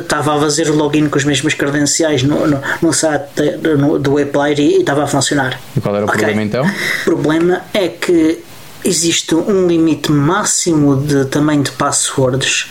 estava 0.00 0.36
a 0.36 0.40
fazer 0.40 0.68
o 0.70 0.76
login 0.76 1.08
com 1.08 1.18
as 1.18 1.24
mesmas 1.24 1.54
credenciais 1.54 2.22
no, 2.22 2.46
no, 2.46 2.60
no 2.80 2.92
site 2.92 3.42
no, 3.78 3.98
do 3.98 4.18
Apple 4.18 4.52
ID 4.52 4.58
e 4.58 4.80
estava 4.80 5.04
a 5.04 5.06
funcionar. 5.06 5.58
E 5.76 5.80
qual 5.80 5.96
era 5.96 6.04
o 6.04 6.08
okay. 6.08 6.20
problema 6.20 6.42
então? 6.42 6.66
O 6.66 7.04
problema 7.04 7.62
é 7.72 7.88
que 7.88 8.42
existe 8.84 9.34
um 9.34 9.66
limite 9.66 10.10
máximo 10.10 10.96
de 10.96 11.24
tamanho 11.26 11.62
de 11.62 11.72
passwords 11.72 12.70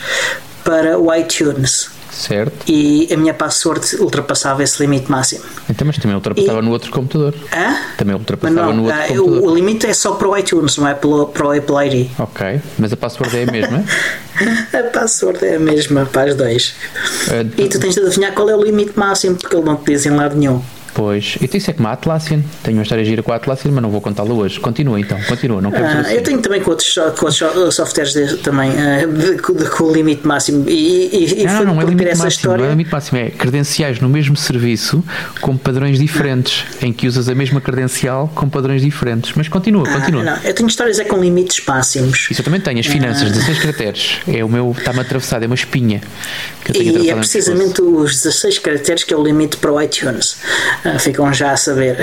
para 0.63 0.97
o 0.97 1.13
iTunes. 1.13 1.89
Certo. 2.11 2.69
E 2.69 3.11
a 3.11 3.17
minha 3.17 3.33
password 3.33 3.95
ultrapassava 3.99 4.61
esse 4.61 4.81
limite 4.81 5.09
máximo. 5.09 5.43
Então, 5.69 5.87
mas 5.87 5.97
também 5.97 6.13
ultrapassava 6.13 6.59
e... 6.59 6.61
no 6.61 6.71
outro 6.71 6.91
computador. 6.91 7.33
Hã? 7.53 7.77
Também 7.97 8.15
ultrapassava 8.15 8.67
não, 8.67 8.73
no 8.73 8.83
outro 8.83 8.99
uh, 8.99 9.07
computador. 9.07 9.49
O, 9.49 9.55
limite 9.55 9.87
é 9.87 9.93
só 9.93 10.11
para 10.11 10.27
o 10.27 10.37
iTunes, 10.37 10.77
não 10.77 10.87
é 10.87 10.93
para 10.93 11.07
o, 11.07 11.25
para 11.27 11.47
o 11.47 11.51
Apple 11.51 11.87
ID. 11.87 12.11
Ok, 12.19 12.61
mas 12.77 12.91
a 12.91 12.97
password 12.97 13.37
é 13.37 13.43
a 13.43 13.51
mesma? 13.51 13.83
a 14.77 14.83
password 14.91 15.43
é 15.45 15.55
a 15.55 15.59
mesma 15.59 16.05
para 16.05 16.31
as 16.31 16.37
dois. 16.37 16.75
Uh, 17.27 17.49
e 17.57 17.69
tu 17.69 17.79
tens 17.79 17.95
de 17.95 18.01
adivinhar 18.01 18.33
qual 18.33 18.49
é 18.49 18.55
o 18.55 18.61
limite 18.61 18.91
máximo, 18.95 19.37
porque 19.37 19.55
ele 19.55 19.65
não 19.65 19.77
te 19.77 19.85
diz 19.85 20.05
em 20.05 20.11
lado 20.11 20.35
nenhum. 20.35 20.61
Pois, 20.93 21.37
eu 21.41 21.47
tenho 21.47 21.61
isso 21.61 21.71
é 21.71 21.73
como 21.73 21.87
a 21.87 21.93
Atlassian. 21.93 22.41
Tenho 22.63 22.77
uma 22.77 22.83
história 22.83 23.03
gira 23.05 23.23
com 23.23 23.31
a 23.31 23.35
Atlassian, 23.35 23.71
mas 23.71 23.81
não 23.81 23.89
vou 23.89 24.01
contá-la 24.01 24.33
hoje. 24.33 24.59
Continua 24.59 24.99
então, 24.99 25.21
continua. 25.23 25.61
Não 25.61 25.71
quero 25.71 25.85
ah, 25.85 26.13
Eu 26.13 26.21
tenho 26.21 26.41
também 26.41 26.61
com 26.61 26.71
outros, 26.71 26.93
com 27.17 27.25
outros 27.25 27.75
softwares 27.75 28.13
de, 28.13 28.37
também, 28.37 28.71
uh, 28.71 29.11
de, 29.11 29.63
de, 29.63 29.69
com 29.69 29.85
o 29.85 29.93
limite 29.93 30.27
máximo. 30.27 30.65
E, 30.67 31.41
e, 31.41 31.45
não, 31.45 31.55
foi 31.55 31.65
não, 31.65 31.75
não 31.75 31.81
é 31.81 31.85
limite 31.85 32.09
máximo, 32.09 32.27
história. 32.27 32.57
Não 32.57 32.65
é 32.65 32.69
limite 32.71 32.91
máximo, 32.91 33.17
é 33.17 33.29
credenciais 33.29 33.99
no 33.99 34.09
mesmo 34.09 34.35
serviço 34.35 35.03
com 35.39 35.55
padrões 35.55 35.97
diferentes, 35.97 36.65
em 36.81 36.91
que 36.91 37.07
usas 37.07 37.29
a 37.29 37.35
mesma 37.35 37.61
credencial 37.61 38.29
com 38.33 38.49
padrões 38.49 38.81
diferentes. 38.81 39.31
Mas 39.35 39.47
continua, 39.47 39.87
ah, 39.87 39.99
continua. 39.99 40.23
Não, 40.23 40.37
eu 40.43 40.53
tenho 40.53 40.67
histórias 40.67 40.99
é 40.99 41.05
com 41.05 41.17
limites 41.17 41.63
máximos. 41.65 42.27
Isso 42.29 42.41
eu 42.41 42.45
também 42.45 42.59
tenho, 42.59 42.79
as 42.79 42.85
finanças, 42.85 43.29
ah. 43.29 43.33
16 43.33 43.59
caracteres. 43.59 44.19
É 44.27 44.43
o 44.43 44.49
meu, 44.49 44.75
está-me 44.77 44.99
atravessado, 44.99 45.43
é 45.43 45.45
uma 45.45 45.55
espinha. 45.55 46.01
e 46.73 47.09
é 47.09 47.15
precisamente 47.15 47.81
os 47.81 48.21
16 48.21 48.59
caracteres 48.59 49.03
que 49.03 49.13
é 49.13 49.17
o 49.17 49.23
limite 49.23 49.57
para 49.57 49.71
o 49.71 49.81
iTunes. 49.81 50.37
Ficam 50.99 51.33
já 51.33 51.55
saber. 51.55 51.97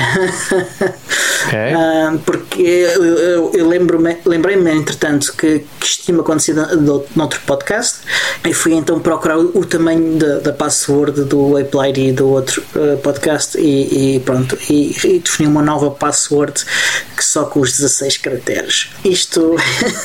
Okay. 1.49 1.73
uh, 1.73 2.19
porque 2.27 2.63
eu, 2.63 3.05
eu, 3.05 3.53
eu 3.55 3.69
lembro-me, 3.69 4.17
lembrei-me, 4.25 4.71
entretanto, 4.73 5.33
que, 5.37 5.65
que 5.81 5.87
isto 5.87 6.05
tinha 6.05 6.21
acontecido 6.21 6.67
noutro 7.15 7.41
podcast 7.47 8.01
e 8.45 8.53
fui 8.53 8.75
então 8.75 8.99
procurar 8.99 9.39
o, 9.39 9.59
o 9.59 9.65
tamanho 9.65 10.19
da, 10.19 10.41
da 10.41 10.53
password 10.53 11.25
do 11.25 11.57
Apple 11.57 11.89
ID 11.91 12.17
do 12.17 12.29
outro 12.29 12.63
uh, 12.75 12.97
podcast 12.99 13.59
e, 13.59 14.17
e 14.17 14.21
pronto, 14.21 14.59
e, 14.69 14.95
e, 15.05 15.19
defini 15.21 15.49
uma 15.49 15.63
nova 15.63 15.91
password 15.91 16.65
que 17.19 17.25
só 17.25 17.45
com 17.45 17.59
os 17.59 17.73
16 17.73 18.17
caracteres. 18.19 18.91
Isto 19.05 19.57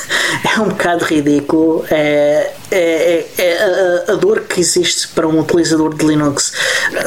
é 0.44 0.60
um 0.60 0.70
bocado 0.70 1.06
ridículo. 1.06 1.86
É, 1.92 2.52
é, 2.72 2.78
é, 2.78 3.30
é 3.38 4.04
a, 4.10 4.14
a, 4.14 4.16
dor 4.16 4.42
que 4.42 4.60
existe 4.60 5.08
para 5.10 5.28
um 5.28 5.40
utilizador 5.40 5.94
de 5.94 6.04
Linux 6.04 6.52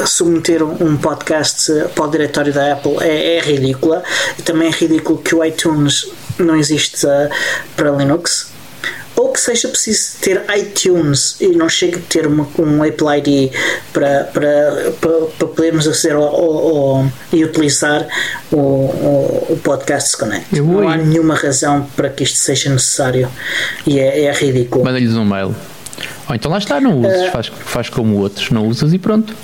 submeter 0.07 0.63
um 0.63 0.97
podcast 0.97 1.73
para 1.93 2.05
o 2.05 2.09
diretório 2.09 2.53
da 2.53 2.73
Apple 2.75 2.97
é, 3.01 3.39
é 3.39 3.41
ridícula. 3.41 4.05
Também 4.45 4.69
é 4.69 4.71
ridículo 4.71 5.19
que 5.19 5.35
o 5.35 5.45
iTunes 5.45 6.09
não 6.39 6.55
existe 6.55 7.05
para 7.75 7.91
Linux 7.91 8.56
ou 9.17 9.33
que 9.33 9.41
seja 9.41 9.69
preciso 9.69 10.19
ter 10.21 10.45
iTunes 10.57 11.37
e 11.41 11.49
não 11.49 11.69
chega 11.69 11.99
a 11.99 12.03
ter 12.03 12.27
uma, 12.27 12.47
um 12.59 12.83
Apple 12.83 13.19
ID 13.19 13.53
para, 13.93 14.25
para, 14.25 14.93
para, 15.01 15.13
para 15.39 15.49
podermos 15.49 15.89
aceder 15.89 16.17
ao, 16.17 16.25
ao, 16.25 16.69
ao, 16.99 17.13
e 17.33 17.43
utilizar 17.43 18.07
o, 18.53 18.57
o, 18.57 19.47
o 19.51 19.61
podcast 19.63 20.17
Connect. 20.17 20.61
Não 20.61 20.89
há 20.89 20.97
nenhuma 20.97 21.35
razão 21.35 21.87
para 21.97 22.11
que 22.11 22.25
isto 22.25 22.37
seja 22.37 22.71
necessário 22.71 23.29
e 23.87 23.99
é, 23.99 24.25
é 24.25 24.33
ridículo. 24.33 24.85
Manda-lhes 24.85 25.15
um 25.15 25.25
mail. 25.25 25.55
Ou 26.29 26.35
então 26.35 26.51
lá 26.51 26.59
está, 26.59 26.81
não 26.81 27.01
usas, 27.01 27.29
uh, 27.29 27.33
faz, 27.33 27.47
faz 27.47 27.89
como 27.89 28.19
outros, 28.19 28.51
não 28.51 28.67
usas 28.67 28.93
e 28.93 28.99
pronto. 28.99 29.35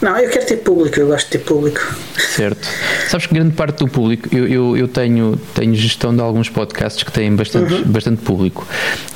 Não, 0.00 0.16
eu 0.18 0.30
quero 0.30 0.46
ter 0.46 0.56
público, 0.58 0.98
eu 0.98 1.08
gosto 1.08 1.26
de 1.26 1.32
ter 1.32 1.44
público. 1.44 1.94
Certo. 2.16 2.66
Sabes 3.08 3.26
que 3.26 3.34
grande 3.34 3.54
parte 3.54 3.78
do 3.80 3.88
público, 3.88 4.34
eu, 4.34 4.46
eu, 4.48 4.76
eu 4.76 4.88
tenho, 4.88 5.38
tenho 5.54 5.74
gestão 5.74 6.14
de 6.14 6.22
alguns 6.22 6.48
podcasts 6.48 7.02
que 7.02 7.12
têm 7.12 7.34
bastante, 7.34 7.74
uhum. 7.74 7.82
bastante 7.84 8.22
público. 8.22 8.66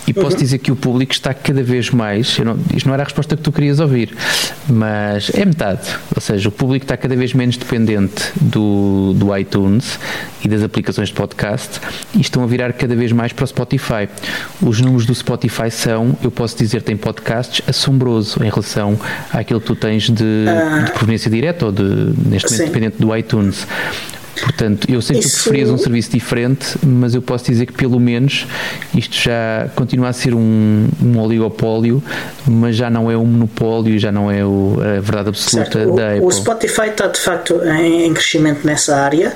E 0.07 0.13
posso 0.13 0.33
uhum. 0.33 0.43
dizer 0.43 0.59
que 0.59 0.71
o 0.71 0.77
público 0.77 1.13
está 1.13 1.33
cada 1.33 1.63
vez 1.63 1.89
mais. 1.91 2.39
Não, 2.39 2.59
isto 2.75 2.87
não 2.87 2.93
era 2.93 3.03
a 3.03 3.07
resposta 3.07 3.35
que 3.37 3.43
tu 3.43 3.51
querias 3.51 3.81
ouvir, 3.81 4.15
mas 4.69 5.31
é 5.35 5.45
metade. 5.45 5.89
Ou 6.15 6.21
seja, 6.21 6.49
o 6.49 6.53
público 6.53 6.85
está 6.85 6.97
cada 6.97 7.17
vez 7.17 7.33
menos 7.33 7.57
dependente 7.57 8.31
do, 8.39 9.15
do 9.15 9.35
iTunes 9.37 9.99
e 10.45 10.49
das 10.49 10.63
aplicações 10.63 11.09
de 11.09 11.15
podcast 11.15 11.81
e 12.15 12.21
estão 12.21 12.43
a 12.43 12.47
virar 12.47 12.75
cada 12.75 12.95
vez 12.95 13.13
mais 13.13 13.33
para 13.33 13.45
o 13.45 13.47
Spotify. 13.47 14.09
Os 14.61 14.81
números 14.81 15.07
do 15.07 15.15
Spotify 15.15 15.71
são, 15.71 16.17
eu 16.23 16.31
posso 16.31 16.59
dizer, 16.59 16.83
tem 16.83 16.97
podcasts 16.97 17.67
assombroso 17.67 18.43
em 18.45 18.51
relação 18.51 18.99
àquilo 19.33 19.61
que 19.61 19.67
tu 19.67 19.77
tens 19.77 20.11
de, 20.11 20.45
de 20.83 20.93
proveniência 20.93 21.31
direta 21.31 21.67
ou 21.67 21.73
de, 21.73 21.83
neste 21.83 22.51
momento, 22.51 22.51
Sim. 22.51 22.65
dependente 22.65 22.97
do 22.99 23.17
iTunes. 23.17 23.67
Portanto, 24.41 24.91
eu 24.91 25.01
sei 25.01 25.19
que 25.19 25.27
Isso... 25.27 25.39
tu 25.39 25.43
preferias 25.45 25.71
um 25.71 25.79
serviço 25.79 26.11
diferente, 26.11 26.77
mas 26.83 27.15
eu 27.15 27.23
posso 27.23 27.45
dizer 27.45 27.67
que 27.67 27.73
pelo 27.73 28.01
menos 28.01 28.47
isto 28.95 29.17
já 29.17 29.69
continua 29.75 30.09
a 30.09 30.13
ser 30.13 30.35
um, 30.35 30.89
um 31.03 31.19
oligopólio, 31.19 32.03
mas 32.47 32.77
já 32.77 32.91
não 32.91 33.11
é 33.11 33.17
um 33.17 33.25
monopólio, 33.25 33.99
já 33.99 34.11
não 34.11 34.31
é 34.31 34.45
o, 34.45 34.77
a 34.81 35.01
verdade 35.01 35.29
absoluta 35.29 35.79
certo. 35.79 35.95
da 35.95 36.09
Apple. 36.11 36.25
O 36.25 36.31
Spotify 36.31 36.89
está 36.89 37.07
de 37.07 37.19
facto 37.19 37.61
em, 37.65 38.07
em 38.07 38.15
crescimento 38.15 38.67
nessa 38.67 38.97
área. 38.97 39.33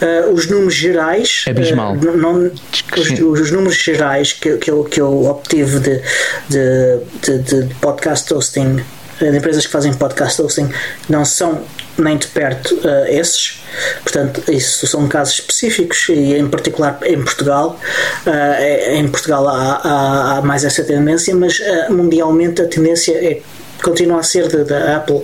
Uh, 0.00 0.32
os 0.32 0.46
números 0.46 0.74
gerais. 0.74 1.44
É 1.46 1.50
abismal. 1.50 1.94
Uh, 1.94 2.16
não, 2.16 2.50
os, 2.96 3.40
os, 3.40 3.50
números 3.50 3.76
gerais 3.76 4.32
que, 4.32 4.58
que, 4.58 4.70
eu, 4.70 4.84
que 4.84 5.00
eu 5.00 5.24
obtive 5.24 5.80
de, 5.80 6.00
de, 6.48 6.98
de, 7.22 7.66
de 7.66 7.74
podcast 7.76 8.32
hosting 8.32 8.82
de 9.30 9.36
empresas 9.36 9.66
que 9.66 9.72
fazem 9.72 9.92
podcast 9.94 10.40
hosting 10.40 10.68
não 11.08 11.24
são 11.24 11.62
nem 11.98 12.16
de 12.16 12.26
perto 12.28 12.74
uh, 12.76 13.06
esses. 13.06 13.62
Portanto, 14.02 14.42
isso 14.50 14.86
são 14.86 15.06
casos 15.08 15.34
específicos 15.34 16.08
e, 16.08 16.34
em 16.34 16.48
particular, 16.48 16.98
em 17.04 17.22
Portugal. 17.22 17.78
Uh, 18.26 18.92
em 18.92 19.08
Portugal 19.08 19.48
há, 19.48 19.80
há, 19.82 20.38
há, 20.38 20.42
mais 20.42 20.64
essa 20.64 20.82
tendência, 20.82 21.34
mas 21.34 21.58
uh, 21.60 21.92
mundialmente 21.92 22.62
a 22.62 22.66
tendência 22.66 23.12
é, 23.12 23.40
continua 23.82 24.20
a 24.20 24.22
ser 24.22 24.48
da 24.64 24.96
Apple 24.96 25.22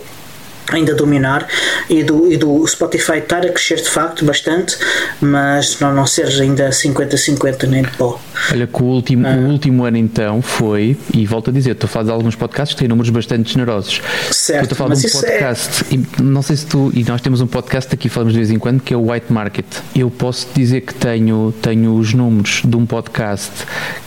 ainda 0.70 0.94
dominar 0.94 1.46
e 1.88 2.02
do, 2.02 2.30
e 2.30 2.36
do 2.36 2.66
Spotify 2.66 3.18
estar 3.18 3.44
a 3.44 3.48
crescer 3.50 3.76
de 3.76 3.88
facto 3.88 4.24
bastante, 4.24 4.76
mas 5.20 5.78
não, 5.80 5.94
não 5.94 6.06
ser 6.06 6.26
ainda 6.40 6.70
50-50 6.70 7.64
nem 7.64 7.82
de 7.82 7.90
pó. 7.90 8.20
Olha 8.50 8.66
que 8.66 8.82
o 8.82 8.86
último, 8.86 9.26
ah. 9.26 9.32
o 9.32 9.50
último 9.50 9.84
ano 9.84 9.96
então 9.96 10.40
foi, 10.42 10.96
e 11.12 11.26
volto 11.26 11.50
a 11.50 11.52
dizer, 11.52 11.72
estou 11.72 11.86
a 11.86 11.90
falar 11.90 12.04
de 12.06 12.10
alguns 12.10 12.34
podcasts 12.34 12.74
que 12.74 12.80
têm 12.80 12.88
números 12.88 13.10
bastante 13.10 13.52
generosos. 13.52 14.00
Certo, 14.30 14.72
estou 14.72 14.74
a 14.74 14.78
falar 14.78 14.94
de 14.94 15.06
um 15.06 15.08
é- 15.08 15.12
podcast, 15.12 15.84
é... 15.84 15.94
e 15.94 16.22
não 16.22 16.42
sei 16.42 16.56
se 16.56 16.66
tu, 16.66 16.90
e 16.94 17.04
nós 17.04 17.20
temos 17.20 17.40
um 17.40 17.46
podcast 17.46 17.92
aqui, 17.94 18.08
falamos 18.08 18.32
de 18.32 18.38
vez 18.38 18.50
em 18.50 18.58
quando, 18.58 18.80
que 18.80 18.92
é 18.92 18.96
o 18.96 19.10
White 19.10 19.32
Market. 19.32 19.66
Eu 19.94 20.10
posso 20.10 20.46
dizer 20.54 20.82
que 20.82 20.94
tenho, 20.94 21.54
tenho 21.62 21.96
os 21.96 22.12
números 22.14 22.62
de 22.64 22.76
um 22.76 22.86
podcast 22.86 23.50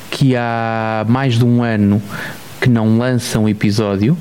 que 0.10 0.36
há 0.36 1.06
mais 1.08 1.36
de 1.36 1.46
um 1.46 1.64
ano 1.64 2.02
que 2.60 2.70
não 2.70 2.98
lança 2.98 3.40
um 3.40 3.50
episódio 3.50 4.16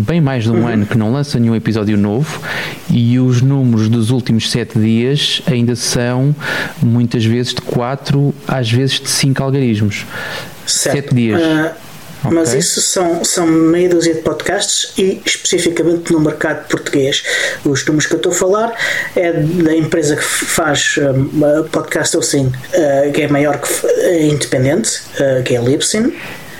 bem 0.00 0.20
mais 0.20 0.44
de 0.44 0.50
um 0.50 0.60
uhum. 0.60 0.68
ano 0.68 0.86
que 0.86 0.96
não 0.96 1.12
lança 1.12 1.38
nenhum 1.38 1.54
episódio 1.54 1.96
novo 1.96 2.40
e 2.90 3.18
os 3.18 3.40
números 3.40 3.88
dos 3.88 4.10
últimos 4.10 4.50
sete 4.50 4.78
dias 4.78 5.42
ainda 5.46 5.74
são 5.74 6.34
muitas 6.82 7.24
vezes 7.24 7.54
de 7.54 7.62
quatro, 7.62 8.34
às 8.46 8.70
vezes 8.70 9.00
de 9.00 9.08
cinco 9.08 9.42
algarismos. 9.42 10.06
Certo. 10.66 10.96
Sete 10.96 11.14
dias. 11.14 11.40
Uh, 11.40 11.70
okay. 12.24 12.38
Mas 12.38 12.54
isso 12.54 12.80
são, 12.82 13.24
são 13.24 13.46
meia 13.46 13.88
dúzia 13.88 14.14
de 14.14 14.20
podcasts 14.20 14.92
e 14.98 15.20
especificamente 15.24 16.12
no 16.12 16.20
mercado 16.20 16.66
português. 16.68 17.22
Os 17.64 17.84
números 17.84 18.06
que 18.06 18.14
eu 18.14 18.18
estou 18.18 18.32
a 18.32 18.34
falar 18.34 18.74
é 19.14 19.32
da 19.32 19.74
empresa 19.76 20.16
que 20.16 20.24
faz 20.24 20.98
um, 20.98 21.68
podcast 21.68 22.16
assim, 22.16 22.46
uh, 22.46 23.12
que 23.12 23.22
é 23.22 23.28
maior 23.28 23.58
que 23.60 23.68
uh, 23.86 24.32
independente, 24.32 25.00
uh, 25.20 25.42
que 25.42 25.54
é 25.54 25.60
Libsyn. 25.60 26.12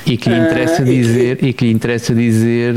E 0.06 0.16
que 0.16 0.30
lhe 0.30 0.38
interessa 0.38 0.84
dizer, 0.84 1.38
e 1.42 1.52
que 1.52 1.64
lhe 1.64 1.72
interessa 1.72 2.14
dizer 2.14 2.74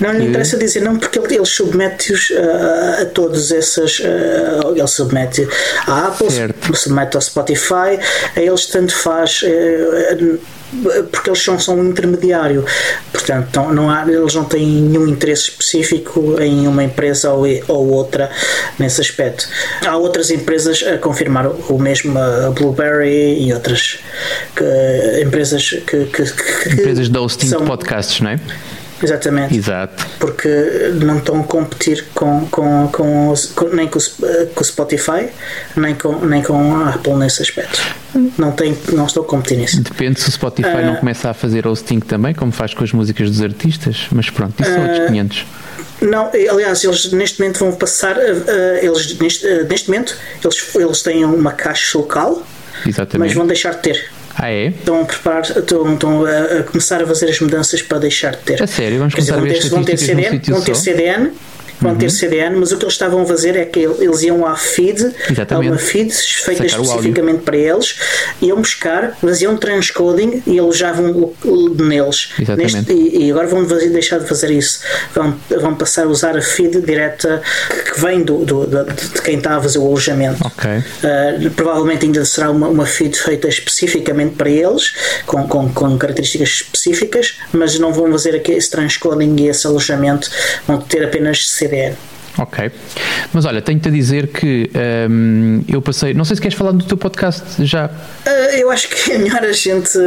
não 0.00 0.12
lhe 0.12 0.26
interessa 0.26 0.56
dizer 0.56 0.80
não, 0.80 0.98
porque 0.98 1.18
ele, 1.18 1.36
ele 1.36 1.46
submete-os 1.46 2.30
uh, 2.30 3.02
a 3.02 3.04
todas 3.06 3.52
essas. 3.52 4.00
Uh, 4.00 4.76
ele 4.76 4.86
submete 4.88 5.46
à 5.86 6.08
Apple, 6.08 6.30
certo. 6.30 6.76
submete 6.76 7.16
ao 7.16 7.22
Spotify, 7.22 7.98
a 8.34 8.40
eles 8.40 8.66
tanto 8.66 8.94
faz. 8.94 9.42
Uh, 9.42 10.38
porque 11.10 11.30
eles 11.30 11.42
são, 11.42 11.58
são 11.58 11.78
um 11.78 11.88
intermediário, 11.90 12.64
portanto 13.12 13.56
não, 13.56 13.72
não 13.72 13.90
há, 13.90 14.02
eles 14.08 14.34
não 14.34 14.44
têm 14.44 14.66
nenhum 14.66 15.08
interesse 15.08 15.50
específico 15.50 16.40
em 16.40 16.66
uma 16.66 16.84
empresa 16.84 17.32
ou, 17.32 17.46
ou 17.68 17.88
outra 17.90 18.30
nesse 18.78 19.00
aspecto. 19.00 19.46
Há 19.86 19.96
outras 19.96 20.30
empresas 20.30 20.82
a 20.82 20.98
confirmar 20.98 21.46
o 21.46 21.78
mesmo, 21.78 22.18
a 22.18 22.50
Blueberry 22.50 23.46
e 23.46 23.52
outras 23.52 23.98
que, 24.54 25.22
empresas 25.22 25.70
que, 25.86 26.04
que, 26.06 26.24
que 26.24 26.72
empresas 26.72 27.08
de 27.08 27.18
hosting 27.18 27.48
são, 27.48 27.60
de 27.60 27.66
podcasts, 27.66 28.20
não 28.20 28.30
é? 28.30 28.40
Exatamente. 29.02 29.56
Exato. 29.56 30.06
Porque 30.18 30.48
não 31.02 31.18
estão 31.18 31.40
a 31.40 31.44
competir 31.44 32.04
com, 32.14 32.46
com, 32.46 32.88
com, 32.88 33.28
os, 33.30 33.46
com 33.46 33.68
nem 33.68 33.88
com, 33.88 33.98
o 33.98 34.64
Spotify, 34.64 35.28
nem 35.76 35.94
com, 35.94 36.24
nem 36.24 36.42
com 36.42 36.74
a 36.76 36.90
Apple 36.90 37.14
nesse 37.14 37.42
aspecto. 37.42 37.80
Não, 38.38 38.52
tem, 38.52 38.76
não 38.92 39.06
estou 39.06 39.24
a 39.24 39.26
competir 39.26 39.58
nisso. 39.58 39.82
Depende 39.82 40.20
se 40.20 40.28
o 40.28 40.32
Spotify 40.32 40.68
uh, 40.68 40.86
não 40.86 40.96
começa 40.96 41.30
a 41.30 41.34
fazer 41.34 41.66
hosting 41.66 42.00
também, 42.00 42.34
como 42.34 42.52
faz 42.52 42.72
com 42.72 42.84
as 42.84 42.92
músicas 42.92 43.30
dos 43.30 43.42
artistas, 43.42 44.06
mas 44.12 44.30
pronto, 44.30 44.54
isso 44.62 44.70
uh, 44.70 44.74
são 44.74 44.82
outros 44.84 45.06
500. 45.06 45.46
Não, 46.00 46.30
aliás, 46.50 46.84
eles 46.84 47.12
neste 47.12 47.40
momento 47.40 47.58
vão 47.58 47.72
passar, 47.72 48.16
uh, 48.16 48.20
eles 48.80 49.18
neste, 49.18 49.46
neste 49.64 49.90
momento, 49.90 50.16
eles, 50.42 50.74
eles 50.74 51.02
têm 51.02 51.24
uma 51.24 51.52
caixa 51.52 51.98
local, 51.98 52.42
Exatamente. 52.86 53.18
mas 53.28 53.32
vão 53.34 53.46
deixar 53.46 53.74
de 53.74 53.82
ter. 53.82 54.13
Ah, 54.36 54.50
é? 54.50 54.66
Estão 54.66 55.00
a 55.00 55.04
preparar, 55.04 55.42
estão, 55.42 55.94
estão 55.94 56.26
a, 56.26 56.60
a, 56.60 56.62
começar 56.64 57.02
a 57.02 57.06
fazer 57.06 57.30
as 57.30 57.40
mudanças 57.40 57.82
para 57.82 57.98
deixar 57.98 58.32
de 58.32 58.38
ter. 58.38 58.62
A 58.62 58.66
sério? 58.66 58.98
Vamos 58.98 59.14
começar 59.14 59.20
dizer, 59.20 59.32
vão 59.32 59.44
ter, 59.44 59.68
vão 59.68 59.84
ter 59.84 59.96
CDN, 59.96 60.40
vão 60.48 60.60
ter 60.62 60.76
CDN 60.76 61.32
vão 61.80 61.92
uhum. 61.92 61.98
ter 61.98 62.10
CDN, 62.10 62.56
mas 62.56 62.72
o 62.72 62.76
que 62.76 62.84
eles 62.84 62.94
estavam 62.94 63.22
a 63.22 63.26
fazer 63.26 63.56
é 63.56 63.64
que 63.64 63.80
eles 63.80 64.22
iam 64.22 64.46
à 64.46 64.56
feed, 64.56 65.12
Exatamente. 65.30 65.68
a 65.68 65.70
uma 65.72 65.78
feed 65.78 66.12
feita 66.12 66.68
Sacar 66.68 66.84
especificamente 66.84 67.42
para 67.42 67.56
eles, 67.56 67.98
iam 68.40 68.58
buscar, 68.58 69.16
faziam 69.20 69.56
transcoding 69.56 70.42
e 70.46 70.58
alojavam 70.58 71.32
neles. 71.78 72.30
Neste, 72.56 72.92
e, 72.92 73.26
e, 73.26 73.30
agora 73.30 73.46
vão 73.46 73.64
deixar 73.64 74.18
de 74.18 74.26
fazer 74.26 74.50
isso. 74.50 74.80
Vão, 75.14 75.36
vão 75.60 75.74
passar 75.74 76.04
a 76.04 76.08
usar 76.08 76.36
a 76.36 76.42
feed 76.42 76.80
direta 76.80 77.42
que 77.92 78.00
vem 78.00 78.22
do, 78.22 78.44
do 78.44 78.66
de, 78.66 78.84
de, 78.84 79.22
quem 79.22 79.38
está 79.38 79.56
a 79.56 79.60
fazer 79.60 79.78
o 79.78 79.86
alojamento. 79.86 80.46
Okay. 80.46 80.78
Uh, 80.78 81.50
provavelmente 81.50 82.06
ainda 82.06 82.24
será 82.24 82.50
uma, 82.50 82.68
uma 82.68 82.86
feed 82.86 83.16
feita 83.16 83.48
especificamente 83.48 84.34
para 84.36 84.50
eles, 84.50 84.94
com, 85.26 85.46
com, 85.46 85.72
com 85.72 85.98
características 85.98 86.48
específicas, 86.48 87.38
mas 87.52 87.78
não 87.78 87.92
vão 87.92 88.10
fazer 88.12 88.34
aqui 88.34 88.52
esse 88.52 88.70
transcoding 88.70 89.36
e 89.38 89.48
esse 89.48 89.66
alojamento, 89.66 90.30
vão 90.66 90.80
ter 90.80 91.04
apenas 91.04 91.48
CDN. 91.64 92.13
Ok. 92.38 92.70
Mas 93.32 93.44
olha, 93.44 93.62
tenho-te 93.62 93.88
a 93.88 93.90
dizer 93.90 94.28
que 94.28 94.70
um, 95.08 95.62
eu 95.68 95.80
passei. 95.80 96.14
Não 96.14 96.24
sei 96.24 96.36
se 96.36 96.42
queres 96.42 96.56
falar 96.56 96.72
do 96.72 96.84
teu 96.84 96.96
podcast 96.96 97.64
já. 97.64 97.86
Uh, 97.86 98.30
eu 98.56 98.70
acho 98.70 98.88
que 98.88 99.12
é 99.12 99.18
melhor 99.18 99.42
a 99.42 99.52
gente 99.52 99.98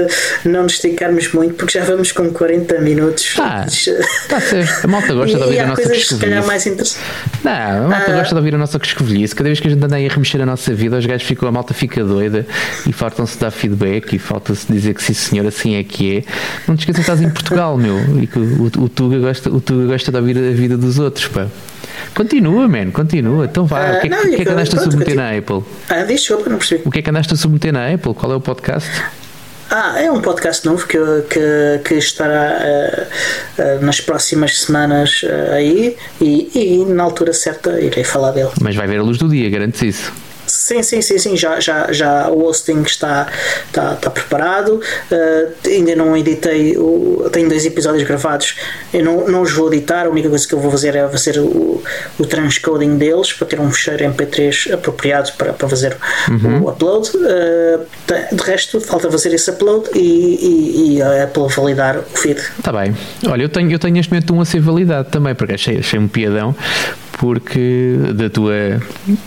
não 0.44 0.64
nos 0.64 0.74
esticarmos 0.74 1.32
muito 1.32 1.56
porque 1.56 1.78
já 1.78 1.86
vamos 1.86 2.12
com 2.12 2.30
40 2.30 2.80
minutos. 2.80 3.36
Ah, 3.40 3.66
está 3.68 4.42
certo. 4.42 4.86
A 4.86 4.88
malta 4.88 5.14
gosta 5.14 5.38
de 5.38 5.44
ouvir 5.44 5.60
a 5.60 5.68
nossa 5.68 5.82
interessantes. 5.82 6.98
Não, 7.44 7.86
a 7.86 7.88
malta 7.88 8.12
uh, 8.12 8.16
gosta 8.16 8.36
de 8.36 8.40
ouvir 8.40 8.56
a 8.56 8.58
nossa 8.58 8.80
quiscovilhice. 8.80 9.34
Cada 9.34 9.50
vez 9.50 9.60
que 9.60 9.68
a 9.68 9.72
gente 9.72 9.84
anda 9.84 9.96
aí 9.96 10.06
a 10.06 10.10
remexer 10.10 10.42
a 10.42 10.46
nossa 10.46 10.74
vida, 10.74 10.98
os 10.98 11.06
gajos 11.06 11.26
ficam, 11.26 11.48
a 11.48 11.52
malta 11.52 11.74
fica 11.74 12.04
doida 12.04 12.46
e 12.86 12.92
faltam-se 12.92 13.38
dar 13.40 13.52
feedback 13.52 14.14
e 14.14 14.20
falta-se 14.20 14.72
dizer 14.72 14.94
que 14.94 15.04
sim 15.04 15.14
senhor, 15.14 15.46
assim 15.46 15.76
é 15.76 15.84
que 15.84 16.18
é. 16.18 16.24
Não 16.68 16.76
te 16.76 16.80
esqueças 16.80 17.06
que 17.06 17.12
estás 17.12 17.22
em 17.22 17.30
Portugal, 17.30 17.78
meu, 17.78 17.98
e 18.22 18.28
que 18.28 18.38
o, 18.38 18.64
o, 18.64 18.84
o, 18.84 18.90
Tuga 18.90 19.20
gosta, 19.20 19.50
o 19.50 19.62
Tuga 19.62 19.86
gosta 19.86 20.12
de 20.12 20.18
ouvir 20.18 20.38
a 20.38 20.52
vida 20.52 20.78
dos 20.78 21.00
outros, 21.00 21.28
pá. 21.28 21.48
Continua, 22.16 22.68
man, 22.68 22.92
continua. 22.92 23.46
Então 23.46 23.66
vá. 23.66 23.80
Uh, 23.80 23.98
o 23.98 24.02
que, 24.02 24.10
não, 24.10 24.22
que, 24.22 24.36
que 24.36 24.42
é 24.42 24.46
que 24.46 24.52
andaste 24.52 24.76
a 24.76 24.80
submeter 24.82 25.16
na 25.16 25.38
Apple? 25.38 25.64
Ah, 25.90 26.04
desculpa, 26.04 26.50
não 26.50 26.58
percebi. 26.58 26.82
O 26.86 26.92
que 26.92 27.00
é 27.00 27.02
que 27.02 27.10
andaste 27.10 27.34
a 27.34 27.38
submeter 27.38 27.74
na 27.74 27.94
Apple? 27.94 28.14
Qual 28.14 28.32
é 28.32 28.36
o 28.36 28.42
podcast? 28.42 28.90
Ah, 29.70 30.00
é 30.02 30.10
um 30.10 30.22
podcast 30.22 30.66
novo 30.66 30.88
que, 30.88 30.98
que, 31.30 31.82
que 31.84 31.96
estará 31.96 32.58
uh, 32.58 33.62
uh, 33.62 33.86
nas 33.86 34.00
próximas 34.00 34.60
semanas 34.62 35.22
aí 35.54 35.98
e, 36.22 36.50
e 36.56 36.86
na 36.86 37.04
altura 37.04 37.34
certa 37.34 37.80
irei 37.80 38.04
falar 38.04 38.32
dele. 38.32 38.52
Mas 38.62 38.76
vai 38.76 38.88
ver 38.88 39.00
a 39.00 39.04
luz 39.04 39.18
do 39.18 39.28
dia, 39.28 39.50
garantes 39.50 39.82
isso. 39.82 40.27
Sim, 40.48 40.82
sim, 40.82 41.02
sim, 41.02 41.18
sim. 41.18 41.38
Já, 41.38 41.60
já, 41.60 41.92
já 41.92 42.30
o 42.30 42.46
hosting 42.46 42.82
está, 42.82 43.28
está, 43.66 43.94
está 43.94 44.10
preparado. 44.10 44.82
Uh, 45.12 45.54
ainda 45.68 45.96
não 45.96 46.16
editei. 46.16 46.78
O, 46.78 47.30
tenho 47.32 47.50
dois 47.50 47.66
episódios 47.66 48.08
gravados. 48.08 48.56
Eu 48.94 49.04
não, 49.04 49.28
não 49.28 49.42
os 49.42 49.52
vou 49.52 49.72
editar. 49.72 50.06
A 50.06 50.10
única 50.10 50.30
coisa 50.30 50.48
que 50.48 50.54
eu 50.54 50.60
vou 50.60 50.72
fazer 50.72 50.96
é 50.96 51.08
fazer 51.08 51.38
o, 51.40 51.84
o 52.18 52.26
transcoding 52.26 52.98
deles 52.98 53.34
para 53.34 53.48
ter 53.48 53.60
um 53.60 53.70
fecheiro 53.72 54.06
MP3 54.06 54.74
apropriado 54.74 55.32
para, 55.38 55.54
para 55.54 55.70
fazer 55.70 55.98
uhum. 56.30 56.64
o 56.64 56.70
upload. 56.70 57.10
Uh, 57.16 57.86
de 58.36 58.44
resto, 58.44 58.80
falta 58.80 59.12
fazer 59.12 59.34
esse 59.34 59.50
upload 59.52 59.90
e, 59.94 60.00
e, 60.00 60.96
e 60.96 61.02
a 61.02 61.24
Apple 61.24 61.48
validar 61.50 61.98
o 61.98 62.18
feed. 62.18 62.40
Está 62.58 62.72
bem. 62.72 62.96
Olha, 63.28 63.44
eu 63.44 63.50
tenho, 63.50 63.72
eu 63.72 63.80
tenho 63.80 63.94
neste 63.94 64.12
momento 64.12 64.34
um 64.34 64.42
a 64.42 64.46
ser 64.46 64.62
validado 64.62 65.10
também, 65.10 65.36
porque 65.36 65.54
achei, 65.54 65.78
achei 65.78 66.00
um 66.00 66.08
piadão 66.08 66.56
porque 67.18 67.96
da 68.16 68.30
tua 68.30 68.82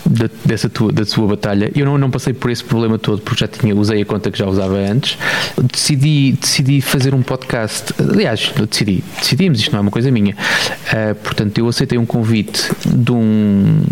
da, 0.06 0.30
dessa 0.44 0.68
tua 0.68 0.92
da 0.92 1.04
sua 1.04 1.26
batalha 1.26 1.70
eu 1.74 1.84
não, 1.84 1.98
não 1.98 2.10
passei 2.10 2.32
por 2.32 2.50
esse 2.50 2.62
problema 2.62 2.98
todo 2.98 3.20
porque 3.20 3.40
já 3.40 3.48
tinha 3.48 3.74
usei 3.74 4.02
a 4.02 4.04
conta 4.04 4.30
que 4.30 4.38
já 4.38 4.46
usava 4.46 4.76
antes 4.76 5.18
decidi 5.62 6.32
decidi 6.32 6.80
fazer 6.80 7.14
um 7.14 7.22
podcast. 7.22 7.94
Aliás 7.98 8.52
decidi 8.68 9.02
decidimos 9.18 9.60
isto 9.60 9.72
não 9.72 9.78
é 9.78 9.82
uma 9.82 9.90
coisa 9.90 10.10
minha. 10.10 10.34
Uh, 10.34 11.14
portanto 11.16 11.58
eu 11.58 11.68
aceitei 11.68 11.98
um 11.98 12.06
convite 12.06 12.70
de 12.86 13.12
um 13.12 13.82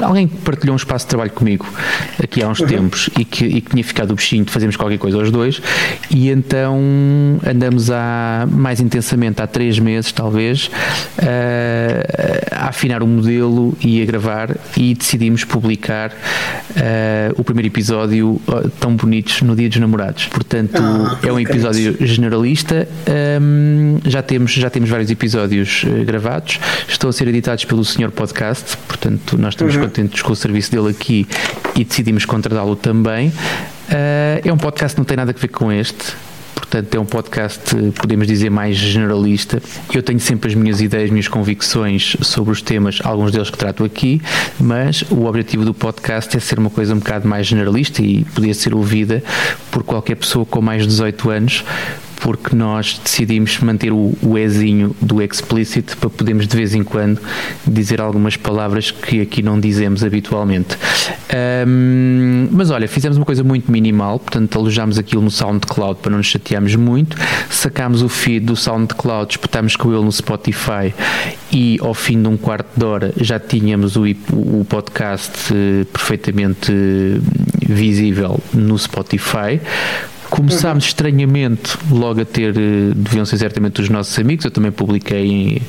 alguém 0.00 0.28
que 0.28 0.36
partilhou 0.38 0.74
um 0.74 0.76
espaço 0.76 1.06
de 1.06 1.10
trabalho 1.10 1.30
comigo 1.30 1.66
aqui 2.22 2.42
há 2.42 2.48
uns 2.48 2.60
uhum. 2.60 2.66
tempos 2.66 3.10
e 3.18 3.24
que, 3.24 3.44
e 3.44 3.60
que 3.60 3.70
tinha 3.70 3.84
ficado 3.84 4.10
o 4.10 4.14
bichinho 4.14 4.44
de 4.44 4.50
fazermos 4.50 4.76
qualquer 4.76 4.98
coisa 4.98 5.18
aos 5.18 5.30
dois 5.30 5.60
e 6.10 6.30
então 6.30 6.78
andamos 7.46 7.90
há 7.90 8.46
mais 8.50 8.80
intensamente 8.80 9.40
há 9.42 9.46
três 9.46 9.78
meses 9.78 10.12
talvez 10.12 10.66
uh, 10.66 10.70
a 12.52 12.68
afinar 12.68 13.02
o 13.02 13.06
modelo 13.06 13.76
e 13.80 14.02
a 14.02 14.04
gravar 14.04 14.56
e 14.76 14.94
decidimos 14.94 15.44
publicar 15.44 16.10
uh, 16.10 16.14
o 17.36 17.44
primeiro 17.44 17.68
episódio 17.68 18.40
uh, 18.46 18.68
tão 18.80 18.94
bonitos 18.96 19.42
no 19.42 19.54
Dia 19.54 19.68
dos 19.68 19.78
Namorados 19.78 20.26
portanto 20.26 20.82
ah, 20.82 21.18
é 21.22 21.32
um 21.32 21.40
episódio 21.40 21.96
generalista 22.00 22.88
um, 23.40 23.98
já 24.04 24.22
temos 24.22 24.52
já 24.52 24.70
temos 24.70 24.88
vários 24.88 25.10
episódios 25.10 25.84
gravados 26.04 26.58
estão 26.88 27.10
a 27.10 27.12
ser 27.12 27.28
editados 27.28 27.64
pelo 27.64 27.84
Senhor 27.84 28.10
Podcast 28.10 28.76
portanto 28.88 29.38
nós 29.38 29.54
estamos 29.54 29.76
uhum. 29.76 29.85
Contentes 29.86 30.22
com 30.22 30.32
o 30.32 30.36
serviço 30.36 30.70
dele 30.70 30.90
aqui 30.90 31.26
e 31.74 31.84
decidimos 31.84 32.24
contratá-lo 32.24 32.74
também. 32.74 33.28
Uh, 33.28 34.42
é 34.44 34.52
um 34.52 34.56
podcast 34.56 34.94
que 34.94 35.00
não 35.00 35.04
tem 35.04 35.16
nada 35.16 35.30
a 35.30 35.40
ver 35.40 35.48
com 35.48 35.70
este. 35.70 36.14
Portanto, 36.54 36.94
é 36.94 36.98
um 36.98 37.04
podcast, 37.04 37.76
podemos 38.00 38.26
dizer, 38.26 38.50
mais 38.50 38.76
generalista. 38.76 39.62
Eu 39.94 40.02
tenho 40.02 40.18
sempre 40.18 40.48
as 40.48 40.54
minhas 40.54 40.80
ideias, 40.80 41.04
as 41.04 41.10
minhas 41.10 41.28
convicções 41.28 42.16
sobre 42.22 42.50
os 42.50 42.60
temas, 42.60 42.98
alguns 43.04 43.30
deles 43.30 43.50
que 43.50 43.58
trato 43.58 43.84
aqui, 43.84 44.20
mas 44.58 45.02
o 45.10 45.26
objetivo 45.26 45.64
do 45.64 45.72
podcast 45.72 46.36
é 46.36 46.40
ser 46.40 46.58
uma 46.58 46.70
coisa 46.70 46.94
um 46.94 46.98
bocado 46.98 47.28
mais 47.28 47.46
generalista 47.46 48.02
e 48.02 48.24
poder 48.34 48.52
ser 48.54 48.74
ouvida 48.74 49.22
por 49.70 49.84
qualquer 49.84 50.16
pessoa 50.16 50.44
com 50.44 50.60
mais 50.60 50.82
de 50.82 50.88
18 50.88 51.30
anos, 51.30 51.64
porque 52.20 52.54
nós 52.54 53.00
decidimos 53.02 53.58
manter 53.60 53.92
o, 53.92 54.12
o 54.22 54.38
Ezinho 54.38 54.94
do 55.00 55.22
explicit 55.22 55.96
para 55.96 56.10
podermos 56.10 56.46
de 56.46 56.56
vez 56.56 56.74
em 56.74 56.82
quando 56.82 57.20
dizer 57.66 58.00
algumas 58.00 58.36
palavras 58.36 58.90
que 58.90 59.20
aqui 59.20 59.42
não 59.42 59.58
dizemos 59.60 60.02
habitualmente. 60.02 60.76
Um, 61.66 62.48
mas 62.50 62.70
olha, 62.70 62.88
fizemos 62.88 63.16
uma 63.16 63.26
coisa 63.26 63.44
muito 63.44 63.70
minimal, 63.70 64.18
portanto 64.18 64.58
alojámos 64.58 64.98
aquilo 64.98 65.22
no 65.22 65.30
SoundCloud 65.30 66.00
para 66.00 66.10
não 66.10 66.18
nos 66.18 66.26
chatearmos 66.26 66.74
muito, 66.74 67.16
sacámos 67.50 68.02
o 68.02 68.08
feed 68.08 68.46
do 68.46 68.56
SoundCloud, 68.56 69.32
espetámos 69.32 69.76
com 69.76 69.92
ele 69.92 70.04
no 70.04 70.12
Spotify 70.12 70.94
e 71.52 71.78
ao 71.80 71.94
fim 71.94 72.20
de 72.20 72.28
um 72.28 72.36
quarto 72.36 72.68
de 72.76 72.84
hora 72.84 73.12
já 73.20 73.38
tínhamos 73.38 73.96
o, 73.96 74.02
o 74.32 74.66
podcast 74.68 75.52
eh, 75.52 75.84
perfeitamente 75.92 76.72
visível 77.66 78.40
no 78.52 78.78
Spotify 78.78 79.60
Começámos 80.30 80.84
estranhamente 80.84 81.78
logo 81.90 82.20
a 82.20 82.24
ter, 82.24 82.56
eh, 82.56 82.92
deviam 82.94 83.24
ser 83.24 83.38
certamente 83.38 83.80
os 83.80 83.88
nossos 83.88 84.18
amigos, 84.18 84.44
eu 84.44 84.50
também 84.50 84.72
publiquei 84.72 85.62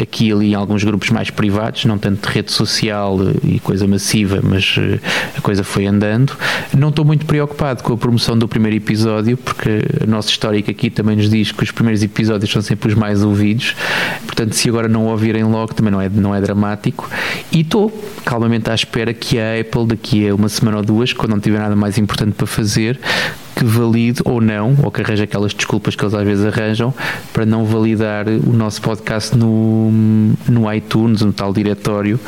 aqui 0.00 0.28
e 0.28 0.32
ali 0.32 0.50
em 0.52 0.54
alguns 0.54 0.84
grupos 0.84 1.10
mais 1.10 1.30
privados, 1.30 1.84
não 1.84 1.98
tanto 1.98 2.26
de 2.26 2.34
rede 2.34 2.52
social 2.52 3.18
eh, 3.20 3.54
e 3.54 3.60
coisa 3.60 3.86
massiva, 3.86 4.40
mas 4.42 4.76
eh, 4.78 4.98
a 5.36 5.40
coisa 5.40 5.62
foi 5.64 5.86
andando. 5.86 6.36
Não 6.76 6.88
estou 6.88 7.04
muito 7.04 7.26
preocupado 7.26 7.82
com 7.82 7.92
a 7.92 7.96
promoção 7.96 8.38
do 8.38 8.48
primeiro 8.48 8.76
episódio, 8.76 9.36
porque 9.36 9.82
a 10.02 10.06
nossa 10.06 10.28
histórica 10.28 10.70
aqui 10.70 10.88
também 10.88 11.16
nos 11.16 11.28
diz 11.28 11.52
que 11.52 11.62
os 11.62 11.70
primeiros 11.70 12.02
episódios 12.02 12.50
são 12.50 12.62
sempre 12.62 12.88
os 12.88 12.94
mais 12.94 13.22
ouvidos, 13.22 13.74
portanto, 14.24 14.54
se 14.54 14.68
agora 14.68 14.88
não 14.88 15.06
ouvirem 15.06 15.44
logo 15.44 15.74
também 15.74 15.92
não 15.92 16.00
é, 16.00 16.08
não 16.08 16.34
é 16.34 16.40
dramático. 16.40 17.08
E 17.52 17.60
estou 17.60 17.92
calmamente 18.24 18.70
à 18.70 18.74
espera 18.74 19.12
que 19.12 19.38
a 19.38 19.60
Apple, 19.60 19.86
daqui 19.86 20.28
a 20.28 20.34
uma 20.34 20.48
semana 20.48 20.78
ou 20.78 20.82
duas, 20.82 21.12
quando 21.12 21.30
não 21.30 21.40
tiver 21.40 21.58
nada 21.58 21.76
mais 21.76 21.98
importante 21.98 22.32
para 22.32 22.46
fazer, 22.46 22.98
que 23.56 23.64
valide 23.64 24.20
ou 24.22 24.38
não, 24.38 24.76
ou 24.82 24.90
que 24.90 25.00
arranje 25.00 25.22
aquelas 25.22 25.54
desculpas 25.54 25.96
que 25.96 26.04
eles 26.04 26.12
às 26.12 26.24
vezes 26.24 26.44
arranjam 26.44 26.92
para 27.32 27.46
não 27.46 27.64
validar 27.64 28.26
o 28.28 28.52
nosso 28.52 28.82
podcast 28.82 29.34
no, 29.34 29.90
no 30.46 30.70
iTunes, 30.72 31.22
no 31.22 31.32
tal 31.32 31.54
diretório. 31.54 32.20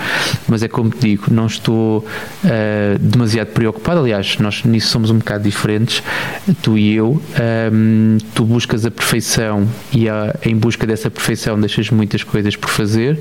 Mas 0.48 0.62
é 0.62 0.68
como 0.68 0.88
te 0.88 1.00
digo, 1.00 1.26
não 1.30 1.46
estou 1.46 1.98
uh, 1.98 2.98
demasiado 2.98 3.48
preocupado. 3.48 4.00
Aliás, 4.00 4.38
nós 4.38 4.64
nisso 4.64 4.88
somos 4.88 5.10
um 5.10 5.18
bocado 5.18 5.44
diferentes, 5.44 6.02
tu 6.62 6.78
e 6.78 6.94
eu. 6.94 7.20
Um, 7.70 8.16
tu 8.34 8.44
buscas 8.44 8.86
a 8.86 8.90
perfeição 8.90 9.68
e 9.92 10.08
a, 10.08 10.34
em 10.42 10.56
busca 10.56 10.86
dessa 10.86 11.10
perfeição 11.10 11.60
deixas 11.60 11.90
muitas 11.90 12.24
coisas 12.24 12.56
por 12.56 12.70
fazer. 12.70 13.18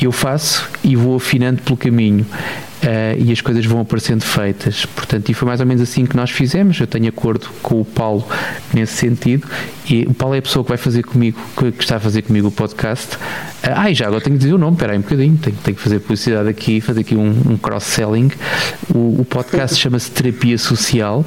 Eu 0.00 0.10
faço 0.10 0.68
e 0.82 0.96
vou 0.96 1.16
afinando 1.16 1.62
pelo 1.62 1.76
caminho 1.76 2.26
uh, 2.84 3.22
e 3.22 3.32
as 3.32 3.40
coisas 3.40 3.64
vão 3.64 3.80
aparecendo 3.80 4.22
feitas. 4.22 4.86
Portanto, 4.86 5.28
e 5.28 5.34
foi 5.34 5.48
mais 5.48 5.60
ou 5.60 5.66
menos 5.66 5.82
assim 5.82 6.04
que 6.06 6.16
nós 6.16 6.30
fizemos. 6.30 6.78
Eu 6.78 6.86
tenho 6.86 7.08
acordo 7.08 7.48
com 7.62 7.80
o 7.80 7.84
Paulo 7.84 8.26
nesse 8.72 8.94
sentido. 8.94 9.46
E 9.88 10.02
o 10.02 10.14
Paulo 10.14 10.34
é 10.34 10.38
a 10.38 10.42
pessoa 10.42 10.64
que 10.64 10.68
vai 10.68 10.78
fazer 10.78 11.02
comigo, 11.02 11.38
que, 11.56 11.72
que 11.72 11.82
está 11.82 11.96
a 11.96 12.00
fazer 12.00 12.22
comigo 12.22 12.48
o 12.48 12.50
podcast. 12.50 13.16
Uh, 13.16 13.72
ah, 13.74 13.90
e 13.90 13.94
já 13.94 14.06
agora 14.06 14.20
tenho 14.20 14.36
que 14.36 14.42
dizer 14.42 14.54
o 14.54 14.58
nome, 14.58 14.74
espera 14.74 14.92
aí 14.92 14.98
um 14.98 15.02
bocadinho, 15.02 15.36
tenho, 15.36 15.56
tenho 15.56 15.76
que 15.76 15.82
fazer 15.82 15.98
publicidade 16.00 16.48
aqui, 16.48 16.80
fazer 16.80 17.00
aqui 17.00 17.14
um, 17.16 17.30
um 17.50 17.56
cross-selling. 17.56 18.30
O, 18.94 19.20
o, 19.20 19.26
podcast 19.28 19.76
chama-se 19.80 20.10
Terapia 20.10 20.58
Social. 20.58 21.24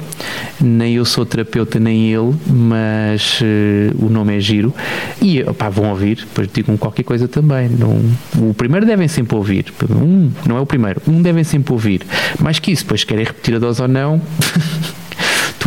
Nem 0.60 0.94
eu 0.94 1.04
sou 1.04 1.24
terapeuta, 1.24 1.78
nem 1.78 2.12
ele, 2.12 2.34
mas 2.46 3.40
uh, 3.40 4.04
o 4.04 4.08
nome 4.08 4.36
é 4.36 4.40
giro. 4.40 4.74
E 5.20 5.42
opá, 5.42 5.68
vão 5.68 5.90
ouvir, 5.90 6.16
depois 6.16 6.48
digo 6.52 6.76
qualquer 6.78 7.02
coisa 7.02 7.26
também. 7.28 7.68
Não, 7.68 8.00
o 8.48 8.54
primeiro 8.54 8.86
devem 8.86 9.08
sempre 9.08 9.36
ouvir. 9.36 9.66
Um, 9.90 10.30
não 10.46 10.56
é 10.56 10.60
o 10.60 10.66
primeiro, 10.66 11.00
um 11.06 11.22
devem 11.22 11.44
sempre 11.48 11.72
ouvir. 11.72 12.02
Mais 12.38 12.58
que 12.58 12.70
isso, 12.70 12.84
depois 12.84 13.04
querem 13.04 13.24
repetir 13.24 13.54
a 13.56 13.58
dose 13.58 13.82
ou 13.82 13.88
não. 13.88 14.20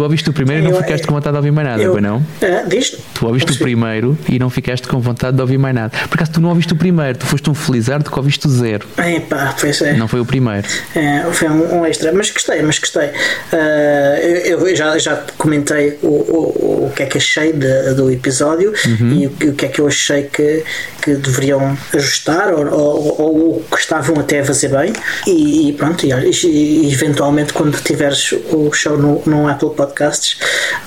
Tu 0.01 0.03
ouviste 0.03 0.29
o 0.31 0.33
primeiro 0.33 0.65
e 0.65 0.71
não 0.71 0.81
ficaste 0.81 1.05
com 1.05 1.13
vontade 1.13 1.33
de 1.33 1.37
ouvir 1.37 1.51
mais 1.51 1.67
nada, 1.67 1.83
eu, 1.83 2.01
não? 2.01 2.25
Diz? 2.67 2.97
Tu 3.13 3.27
ouviste 3.27 3.51
o 3.51 3.57
primeiro 3.59 4.17
e 4.27 4.39
não 4.39 4.49
ficaste 4.49 4.87
com 4.87 4.99
vontade 4.99 5.35
de 5.35 5.41
ouvir 5.41 5.59
mais 5.59 5.75
nada. 5.75 5.95
Por 6.09 6.15
acaso 6.15 6.31
tu 6.31 6.41
não 6.41 6.49
ouviste 6.49 6.73
o 6.73 6.75
primeiro, 6.75 7.19
tu 7.19 7.25
foste 7.27 7.47
um 7.51 7.53
felizardo 7.53 8.09
que 8.09 8.17
ouviste 8.17 8.47
o 8.47 8.49
zero. 8.49 8.87
É 8.97 9.19
pá, 9.19 9.55
pois 9.59 9.79
é. 9.79 9.93
Não 9.93 10.07
foi 10.07 10.19
o 10.19 10.25
primeiro. 10.25 10.67
É, 10.95 11.23
foi 11.31 11.49
um, 11.49 11.81
um 11.81 11.85
extra, 11.85 12.11
mas 12.11 12.31
gostei, 12.31 12.63
mas 12.63 12.79
gostei. 12.79 13.09
Uh, 13.09 14.17
eu, 14.43 14.67
eu, 14.67 14.75
já, 14.75 14.97
já 14.97 15.23
comentei 15.37 15.99
o, 16.01 16.07
o, 16.07 16.85
o 16.87 16.93
que 16.95 17.03
é 17.03 17.05
que 17.05 17.19
achei 17.19 17.53
de, 17.53 17.93
do 17.93 18.09
episódio 18.09 18.73
uhum. 18.87 19.13
e 19.13 19.27
o, 19.27 19.51
o, 19.51 19.53
que 19.53 19.67
é 19.67 19.69
que 19.69 19.81
eu 19.81 19.87
achei 19.87 20.23
que, 20.23 20.63
que 20.99 21.13
deveriam 21.13 21.77
ajustar 21.93 22.51
ou, 22.55 22.71
ou, 22.71 23.21
ou 23.21 23.63
que 23.71 23.77
estavam 23.77 24.19
até 24.19 24.39
a 24.39 24.45
fazer 24.45 24.69
bem. 24.69 24.93
E, 25.27 25.69
e 25.69 25.73
pronto, 25.73 26.03
e, 26.07 26.09
e, 26.09 26.91
eventualmente 26.91 27.53
quando 27.53 27.79
tiveres 27.83 28.31
o 28.51 28.71
show 28.73 28.97
no, 28.97 29.21
no 29.27 29.47
Apple 29.47 29.69
podcasts 29.91 30.37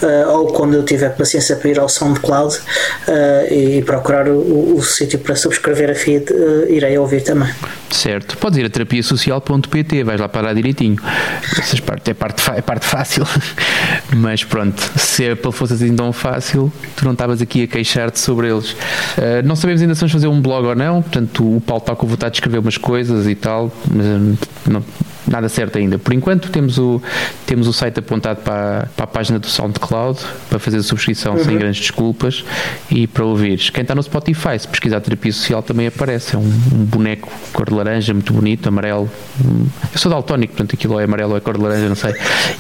uh, 0.03 0.31
ou 0.31 0.47
quando 0.49 0.75
eu 0.75 0.83
tiver 0.83 1.11
paciência 1.11 1.57
para 1.57 1.71
ir 1.71 1.79
ao 1.79 1.89
SoundCloud 1.89 2.57
uh, 2.57 3.53
e 3.53 3.83
procurar 3.83 4.29
o, 4.29 4.77
o, 4.77 4.83
sítio 4.83 5.19
para 5.19 5.37
subscrever 5.37 5.91
a 5.91 5.95
feed, 5.95 6.33
uh, 6.33 6.71
irei 6.71 6.99
ouvir 6.99 7.23
também. 7.23 7.53
Certo, 7.91 8.37
podes 8.39 8.59
ir 8.59 8.65
a 8.65 8.71
terapiasocial.pt, 8.71 10.03
vais 10.03 10.21
lá 10.21 10.29
parar 10.29 10.53
direitinho. 10.55 10.97
Essa 11.59 11.81
parte 11.83 12.11
é 12.11 12.15
parte, 12.15 12.43
é 12.51 12.63
parte 12.63 12.87
fácil, 12.87 13.25
mas 14.17 14.43
pronto, 14.43 14.81
se 14.99 15.29
a 15.29 15.33
Apple 15.35 15.53
fosse 15.53 15.75
assim 15.75 15.95
tão 15.95 16.13
fácil, 16.13 16.73
tu 16.97 17.05
não 17.05 17.13
estavas 17.13 17.41
aqui 17.41 17.63
a 17.63 17.67
queixar-te 17.67 18.19
sobre 18.19 18.49
eles. 18.49 18.77
não 19.45 19.55
sabemos 19.55 19.81
ainda 19.81 19.95
se 19.95 20.01
vamos 20.01 20.13
fazer 20.13 20.27
um 20.27 20.41
blog 20.41 20.67
ou 20.67 20.75
não, 20.75 21.03
portanto 21.03 21.57
o 21.57 21.61
Paulo 21.61 21.83
está 21.83 21.95
com 21.95 22.07
vontade 22.07 22.33
de 22.33 22.37
escrever 22.39 22.59
umas 22.59 22.77
coisas 22.77 23.29
e 23.29 23.35
tal, 23.35 23.71
mas 23.89 24.39
não, 24.67 24.83
nada 25.27 25.49
certo 25.49 25.79
ainda. 25.79 25.99
Por 25.99 26.13
enquanto 26.13 26.51
temos 26.51 26.79
o, 26.79 27.01
temos 27.47 27.67
o 27.67 27.73
site 27.73 27.99
apontado 27.99 28.41
para, 28.43 28.89
para 28.97 29.05
a 29.05 29.07
página 29.07 29.39
do 29.39 29.47
SoundCloud 29.47 30.19
para 30.49 30.59
fazer 30.59 30.79
a 30.79 30.83
subscrição 30.83 31.35
uhum. 31.35 31.45
sem 31.45 31.57
grandes 31.57 31.81
desculpas 31.81 32.45
e 32.91 33.07
para 33.07 33.25
ouvires. 33.25 33.71
Quem 33.71 33.83
está 33.83 33.95
no 33.95 34.03
Spotify, 34.03 34.59
se 34.59 34.69
pesquisar 34.69 35.01
terapia 35.01 35.33
social 35.33 35.63
também 35.63 35.87
aparece. 35.87 36.35
É 36.35 36.39
um, 36.39 36.43
um 36.43 36.85
boneco 36.85 37.31
cor 37.53 37.69
de 37.69 37.75
laranja 37.75 38.13
muito 38.13 38.33
bonito, 38.33 38.69
amarelo. 38.69 39.11
Eu 39.93 39.99
sou 39.99 40.11
daltónico, 40.11 40.55
portanto 40.55 40.75
aquilo 40.75 40.99
é 40.99 41.05
amarelo 41.05 41.33
ou 41.33 41.37
é 41.37 41.41
cor 41.41 41.57
de 41.57 41.63
laranja, 41.63 41.89
não 41.89 41.97
sei. 41.97 42.15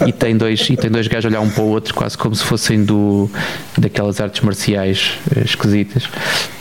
E 0.06 0.12
tem 0.12 0.36
dois, 0.36 0.68
e 0.68 0.76
tem 0.76 0.90
dois 0.90 1.06
gajos 1.06 1.26
a 1.26 1.28
olhar 1.28 1.40
um 1.40 1.50
para 1.50 1.62
o 1.62 1.68
outro, 1.68 1.94
quase 1.94 2.16
como 2.16 2.34
se 2.34 2.44
fossem 2.44 2.84
do, 2.84 3.30
daquelas 3.78 4.20
artes 4.20 4.40
marciais 4.42 5.18
eh, 5.34 5.40
esquisitas 5.44 6.08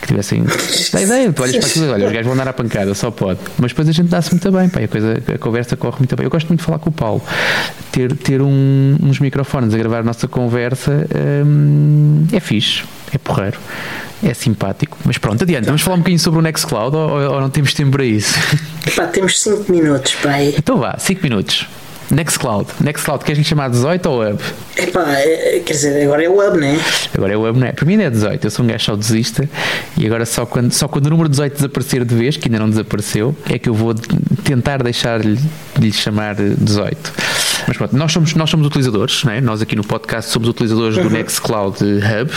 que 0.01 0.08
tivessem. 0.08 0.43
Dá 0.91 1.01
ideia, 1.01 1.32
tu 1.32 1.43
olhas 1.43 1.58
para 1.58 1.68
aquilo 1.68 1.91
olha, 1.91 2.06
os 2.06 2.12
gajos 2.12 2.26
vão 2.26 2.34
andar 2.34 2.47
à 2.47 2.54
pancada, 2.54 2.93
só 2.93 3.12
pode. 3.12 3.39
Mas 3.58 3.72
depois 3.72 3.88
a 3.88 3.91
gente 3.91 4.10
dá-se 4.10 4.32
muito 4.32 4.51
bem, 4.51 4.70
pá, 4.70 4.82
a, 4.82 4.88
coisa, 4.88 5.22
a 5.34 5.38
conversa 5.38 5.76
corre 5.78 5.93
muito 6.00 6.16
bem. 6.16 6.26
Eu 6.26 6.30
gosto 6.30 6.48
muito 6.48 6.60
de 6.60 6.66
falar 6.66 6.80
com 6.80 6.89
o 6.89 6.94
Paulo. 6.94 7.22
Ter, 7.91 8.16
ter 8.16 8.41
um, 8.41 8.98
uns 9.02 9.20
microfones 9.20 9.74
a 9.74 9.78
gravar 9.78 10.00
a 10.00 10.04
nossa 10.04 10.28
conversa 10.28 11.08
hum, 11.46 12.26
é 12.32 12.39
fixe, 12.39 12.84
é 13.12 13.18
porreiro. 13.18 13.60
É 14.24 14.34
simpático, 14.34 14.98
mas 15.04 15.18
pronto, 15.18 15.44
adiante. 15.44 15.66
Vamos 15.66 15.82
falar 15.82 15.98
um 15.98 16.00
bocadinho 16.00 16.20
sobre 16.20 16.39
o 16.39 16.41
Nextcloud 16.41 16.96
ou, 16.96 17.34
ou 17.34 17.41
não 17.41 17.50
temos 17.50 17.74
tempo 17.74 17.91
para 17.91 18.06
isso? 18.06 18.34
Pá, 18.96 19.06
temos 19.08 19.39
5 19.41 19.70
minutos 19.70 20.16
aí. 20.26 20.56
Então 20.58 20.78
vá, 20.78 20.96
5 20.98 21.22
minutos. 21.22 21.68
Nextcloud. 22.12 22.68
Nextcloud, 22.82 23.24
queres 23.24 23.39
lhe 23.39 23.43
chamar 23.43 23.70
18 23.70 24.10
ou 24.10 24.22
Hub? 24.22 24.39
Epá, 24.78 25.12
é, 25.12 25.62
quer 25.66 25.74
dizer, 25.74 26.04
agora 26.04 26.24
é 26.24 26.30
o 26.30 26.39
Hub, 26.39 26.60
né? 26.60 26.80
Agora 27.14 27.34
é 27.34 27.38
o 27.38 27.47
Hub, 27.47 27.60
né? 27.60 27.72
Para 27.72 27.86
mim 27.86 27.97
não 27.97 28.06
é 28.06 28.10
18, 28.10 28.45
eu 28.45 28.51
sou 28.51 28.66
um 28.66 28.68
gajo 28.68 28.86
saudosista 28.86 29.49
e 29.97 30.06
agora 30.06 30.26
só 30.26 30.45
quando, 30.45 30.72
só 30.72 30.88
quando 30.88 31.08
o 31.08 31.10
número 31.10 31.30
18 31.30 31.56
desaparecer 31.56 32.06
de 32.06 32.16
vez, 32.16 32.38
que 32.38 32.47
ainda 32.47 32.60
não 32.60 32.70
desapareceu, 32.70 33.36
é 33.49 33.58
que 33.58 33.70
eu 33.70 33.74
vou 33.74 33.93
tentar 34.43 34.84
deixar-lhe 34.84 35.36
de 35.36 35.86
lhe 35.86 35.91
chamar 35.91 36.36
18. 36.36 37.14
Mas 37.68 37.78
pronto, 37.78 37.95
nós 37.95 38.12
somos, 38.12 38.34
nós 38.36 38.49
somos 38.49 38.68
utilizadores, 38.68 39.24
né? 39.24 39.41
nós 39.41 39.62
aqui 39.62 39.76
no 39.76 39.84
podcast 39.84 40.32
somos 40.32 40.49
utilizadores 40.49 40.97
uhum. 40.97 41.04
do 41.04 41.10
Nextcloud 41.10 41.78
Hub 41.82 42.32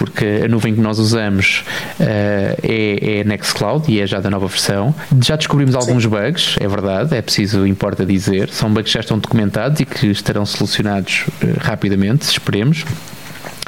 porque 0.00 0.40
a 0.42 0.48
nuvem 0.48 0.74
que 0.74 0.80
nós 0.80 0.98
usamos 0.98 1.62
uh, 2.00 2.56
é, 2.62 3.18
é 3.20 3.24
Nextcloud 3.24 3.92
e 3.92 4.00
é 4.00 4.06
já 4.06 4.18
da 4.18 4.30
nova 4.30 4.46
versão. 4.46 4.94
Já 5.22 5.36
descobrimos 5.36 5.74
alguns 5.74 6.04
Sim. 6.04 6.08
bugs, 6.08 6.56
é 6.58 6.66
verdade, 6.66 7.14
é 7.14 7.20
preciso, 7.20 7.66
importa 7.66 8.06
dizer. 8.06 8.48
São 8.48 8.72
bugs 8.72 8.90
que 8.90 8.94
já 8.94 9.00
estão 9.00 9.18
documentados 9.18 9.78
e 9.78 9.84
que 9.84 10.06
estarão 10.06 10.46
solucionados 10.46 11.26
uh, 11.26 11.58
rapidamente, 11.60 12.22
esperemos. 12.22 12.86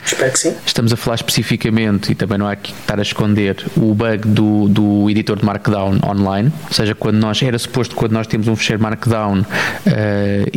Espero 0.03 0.33
que 0.33 0.39
sim. 0.39 0.57
Estamos 0.65 0.91
a 0.91 0.97
falar 0.97 1.17
especificamente, 1.17 2.13
e 2.13 2.15
também 2.15 2.39
não 2.39 2.49
há 2.49 2.57
que 2.57 2.73
estar 2.73 2.99
a 2.99 3.03
esconder, 3.03 3.65
o 3.77 3.95
bug 3.95 4.27
do, 4.27 4.69
do 4.69 5.11
editor 5.11 5.39
de 5.39 5.45
Markdown 5.45 5.99
online. 6.03 6.51
Ou 6.67 6.73
seja, 6.73 6.95
quando 6.95 7.19
nós, 7.19 7.43
era 7.43 7.59
suposto 7.59 7.95
quando 7.95 8.13
nós 8.13 8.27
temos 8.27 8.49
um 8.49 8.57
fecheiro 8.57 8.83
Markdown 8.83 9.41
uh, 9.41 9.45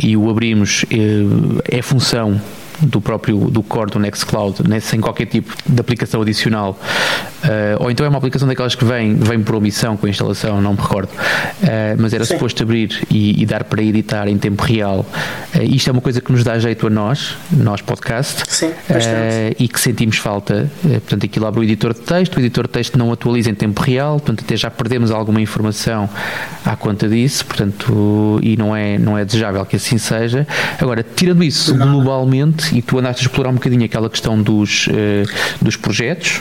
e 0.02 0.16
o 0.16 0.30
abrimos, 0.30 0.84
uh, 0.84 1.62
é 1.70 1.82
função 1.82 2.40
do 2.80 3.00
próprio 3.00 3.50
do 3.50 3.62
core 3.62 3.90
do 3.90 3.98
Nextcloud, 3.98 4.68
né, 4.68 4.80
sem 4.80 5.00
qualquer 5.00 5.26
tipo 5.26 5.54
de 5.66 5.80
aplicação 5.80 6.22
adicional, 6.22 6.78
uh, 7.44 7.82
ou 7.82 7.90
então 7.90 8.04
é 8.04 8.08
uma 8.08 8.18
aplicação 8.18 8.46
daquelas 8.46 8.74
que 8.74 8.84
vem, 8.84 9.14
vem 9.14 9.40
por 9.40 9.54
omissão 9.54 9.96
com 9.96 10.06
a 10.06 10.10
instalação, 10.10 10.60
não 10.60 10.72
me 10.72 10.80
recordo, 10.80 11.08
uh, 11.10 11.96
mas 11.98 12.12
era 12.12 12.24
Sim. 12.24 12.34
suposto 12.34 12.62
abrir 12.62 13.06
e, 13.10 13.42
e, 13.42 13.46
dar 13.46 13.64
para 13.64 13.82
editar 13.82 14.28
em 14.28 14.36
tempo 14.36 14.62
real. 14.62 15.06
Uh, 15.54 15.62
isto 15.62 15.88
é 15.88 15.92
uma 15.92 16.02
coisa 16.02 16.20
que 16.20 16.30
nos 16.32 16.44
dá 16.44 16.58
jeito 16.58 16.86
a 16.86 16.90
nós, 16.90 17.36
nós 17.50 17.80
podcast, 17.80 18.42
Sim, 18.48 18.72
e 19.58 19.68
que 19.68 19.80
sentimos 19.80 20.18
falta. 20.18 20.70
portanto, 20.82 21.24
aquilo 21.24 21.46
abre 21.46 21.60
o 21.60 21.64
editor 21.64 21.94
de 21.94 22.00
texto, 22.00 22.36
o 22.36 22.40
editor 22.40 22.66
de 22.66 22.72
texto 22.72 22.98
não 22.98 23.12
atualiza 23.12 23.50
em 23.50 23.54
tempo 23.54 23.80
real, 23.82 24.18
portanto, 24.18 24.44
até 24.44 24.56
já 24.56 24.70
perdemos 24.70 25.10
alguma 25.10 25.40
informação 25.40 26.08
à 26.64 26.76
conta 26.76 27.08
disso, 27.08 27.44
portanto, 27.44 28.40
e 28.42 28.56
não 28.56 28.74
é, 28.74 28.98
não 28.98 29.16
é 29.16 29.24
desejável 29.24 29.64
que 29.64 29.76
assim 29.76 29.98
seja. 29.98 30.46
Agora, 30.80 31.02
tirando 31.02 31.42
isso, 31.42 31.74
globalmente, 31.74 32.65
e 32.72 32.82
tu 32.82 32.98
andaste 32.98 33.22
a 33.22 33.26
explorar 33.26 33.50
um 33.50 33.54
bocadinho 33.54 33.84
aquela 33.84 34.08
questão 34.10 34.40
dos, 34.40 34.86
uh, 34.88 34.92
dos 35.62 35.76
projetos 35.76 36.40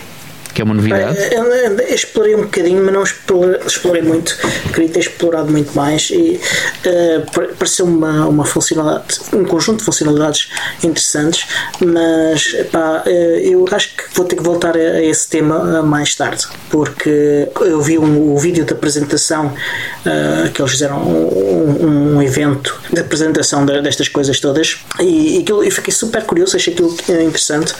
que 0.55 0.61
é 0.61 0.65
uma 0.65 0.73
novidade? 0.73 1.17
Eu, 1.33 1.43
eu 1.43 1.93
explorei 1.93 2.33
um 2.33 2.43
bocadinho, 2.43 2.81
mas 2.81 2.93
não 2.93 3.03
explorei, 3.03 3.59
explorei 3.67 4.01
muito. 4.01 4.37
Queria 4.73 4.89
ter 4.89 4.99
explorado 5.01 5.51
muito 5.51 5.75
mais 5.75 6.09
e 6.09 6.39
uh, 6.85 7.55
pareceu 7.57 7.85
uma, 7.85 8.25
uma 8.25 8.45
funcionalidade, 8.45 9.19
um 9.33 9.43
conjunto 9.43 9.79
de 9.79 9.83
funcionalidades 9.83 10.49
interessantes, 10.81 11.45
mas 11.85 12.55
pá, 12.71 13.03
uh, 13.05 13.09
eu 13.09 13.65
acho 13.69 13.97
que 13.97 14.03
vou 14.15 14.25
ter 14.25 14.37
que 14.37 14.43
voltar 14.43 14.77
a, 14.77 15.03
esse 15.03 15.27
tema 15.27 15.83
mais 15.83 16.15
tarde, 16.15 16.47
porque 16.69 17.49
eu 17.59 17.81
vi 17.81 17.99
um, 17.99 18.33
o 18.33 18.39
vídeo 18.39 18.63
da 18.63 18.73
apresentação 18.73 19.47
uh, 19.47 20.49
que 20.51 20.61
eles 20.61 20.71
fizeram 20.71 21.03
um, 21.03 22.15
um, 22.15 22.21
evento 22.21 22.79
de 22.93 23.01
apresentação 23.01 23.65
de, 23.65 23.81
destas 23.81 24.07
coisas 24.07 24.39
todas 24.39 24.79
e, 25.01 25.39
e 25.39 25.45
eu 25.49 25.69
fiquei 25.69 25.93
super 25.93 26.23
curioso, 26.23 26.55
achei 26.55 26.71
aquilo 26.71 26.95
interessante, 27.09 27.75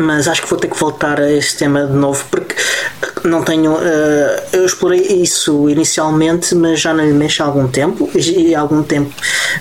mas 0.00 0.26
acho 0.26 0.40
que 0.40 0.48
vou 0.48 0.58
ter 0.58 0.68
que 0.68 0.78
voltar 0.78 1.20
a 1.20 1.30
esse 1.30 1.54
tema 1.58 1.86
de 1.86 1.92
novo 1.92 2.13
porque 2.22 2.54
não 3.24 3.42
tenho. 3.42 3.72
Uh, 3.72 4.42
eu 4.52 4.64
explorei 4.64 5.00
isso 5.00 5.68
inicialmente, 5.68 6.54
mas 6.54 6.80
já 6.80 6.92
não 6.92 7.04
lhe 7.04 7.12
mexo 7.12 7.42
há 7.42 7.46
algum 7.46 7.66
tempo. 7.66 8.10
E 8.14 8.54
há 8.54 8.60
algum 8.60 8.82
tempo, 8.82 9.14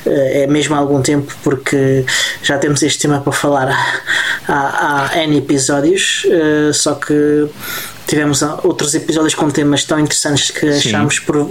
uh, 0.05 0.09
é 0.09 0.47
mesmo 0.47 0.75
há 0.75 0.77
algum 0.77 1.01
tempo, 1.01 1.33
porque 1.43 2.05
já 2.41 2.57
temos 2.57 2.83
este 2.83 2.99
tema 2.99 3.21
para 3.21 3.31
falar 3.31 3.69
há, 4.47 4.53
há, 4.53 5.09
há 5.11 5.23
N 5.23 5.37
episódios, 5.37 6.25
uh, 6.25 6.73
só 6.73 6.95
que 6.95 7.47
tivemos 8.07 8.41
outros 8.63 8.93
episódios 8.95 9.33
com 9.33 9.49
temas 9.49 9.83
tão 9.83 9.99
interessantes 9.99 10.51
que 10.51 10.71
Sim. 10.73 10.89
achámos 10.89 11.19
por, 11.19 11.49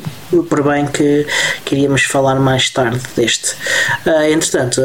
por 0.49 0.63
bem 0.63 0.87
que 0.87 1.27
queríamos 1.65 2.03
falar 2.03 2.37
mais 2.37 2.71
tarde 2.71 3.01
deste. 3.17 3.55
Uh, 4.07 4.33
entretanto, 4.33 4.81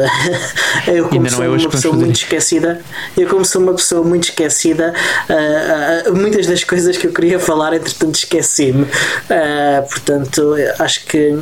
eu 0.86 1.08
como 1.08 1.30
sou 1.30 1.44
é 1.44 1.48
uma 1.48 1.70
pessoa 1.70 1.94
muito 1.94 2.16
esquecida, 2.16 2.80
eu 3.16 3.28
como 3.28 3.44
sou 3.44 3.62
uma 3.62 3.74
pessoa 3.74 4.04
muito 4.04 4.24
esquecida, 4.24 4.92
uh, 5.28 6.10
uh, 6.10 6.16
muitas 6.16 6.46
das 6.46 6.64
coisas 6.64 6.96
que 6.96 7.06
eu 7.06 7.12
queria 7.12 7.38
falar, 7.38 7.74
entretanto 7.74 8.16
esqueci-me. 8.16 8.86
portanto, 9.88 10.54
acho 10.78 11.04
que 11.06 11.38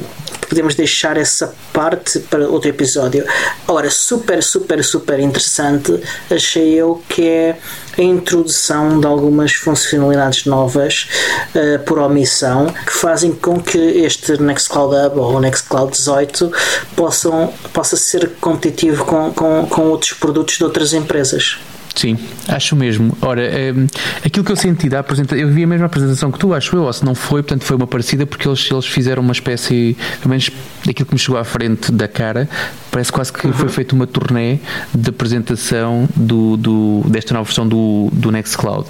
podemos 0.48 0.74
deixar 0.74 1.16
essa 1.16 1.54
parte 1.72 2.20
para 2.20 2.48
outro 2.48 2.68
episódio. 2.68 3.24
Ora, 3.66 3.90
super, 3.90 4.42
super, 4.42 4.82
super 4.84 5.20
interessante, 5.20 6.00
achei 6.30 6.74
eu 6.74 7.02
que 7.08 7.26
é 7.26 7.58
a 7.98 8.02
introdução 8.02 9.00
de 9.00 9.06
algumas 9.06 9.54
funcionalidades 9.54 10.44
novas 10.44 11.08
uh, 11.54 11.82
por 11.84 11.98
omissão 11.98 12.66
que 12.66 12.92
fazem 12.92 13.32
com 13.32 13.60
que 13.60 13.78
este 13.78 14.40
Nextcloud 14.40 14.94
Hub 14.94 15.18
ou 15.18 15.40
Nextcloud 15.40 15.92
18 15.92 16.52
possam, 16.94 17.52
possa 17.72 17.96
ser 17.96 18.32
competitivo 18.40 19.04
com, 19.04 19.32
com, 19.32 19.66
com 19.66 19.82
outros 19.88 20.12
produtos 20.12 20.58
de 20.58 20.64
outras 20.64 20.92
empresas. 20.92 21.58
Sim, 21.96 22.18
acho 22.46 22.76
mesmo. 22.76 23.16
Ora, 23.22 23.42
um, 23.74 23.86
aquilo 24.24 24.44
que 24.44 24.52
eu 24.52 24.56
senti 24.56 24.86
da 24.86 24.98
apresentação, 24.98 25.38
eu 25.38 25.48
vi 25.48 25.64
a 25.64 25.66
mesma 25.66 25.86
apresentação 25.86 26.30
que 26.30 26.38
tu, 26.38 26.52
acho 26.52 26.76
eu, 26.76 26.82
ou 26.82 26.92
se 26.92 27.02
não 27.02 27.14
foi, 27.14 27.42
portanto 27.42 27.64
foi 27.64 27.74
uma 27.74 27.86
parecida 27.86 28.26
porque 28.26 28.46
eles, 28.46 28.70
eles 28.70 28.84
fizeram 28.84 29.22
uma 29.22 29.32
espécie, 29.32 29.96
pelo 30.18 30.28
menos 30.28 30.50
daquilo 30.84 31.06
que 31.06 31.14
me 31.14 31.18
chegou 31.18 31.40
à 31.40 31.44
frente 31.44 31.90
da 31.90 32.06
cara, 32.06 32.46
parece 32.90 33.10
quase 33.10 33.32
que 33.32 33.46
uhum. 33.46 33.52
foi 33.54 33.70
feita 33.70 33.94
uma 33.94 34.06
turnê 34.06 34.58
de 34.94 35.08
apresentação 35.08 36.06
do, 36.14 36.58
do, 36.58 37.02
desta 37.08 37.32
nova 37.32 37.44
versão 37.44 37.66
do, 37.66 38.10
do 38.12 38.30
Nextcloud 38.30 38.86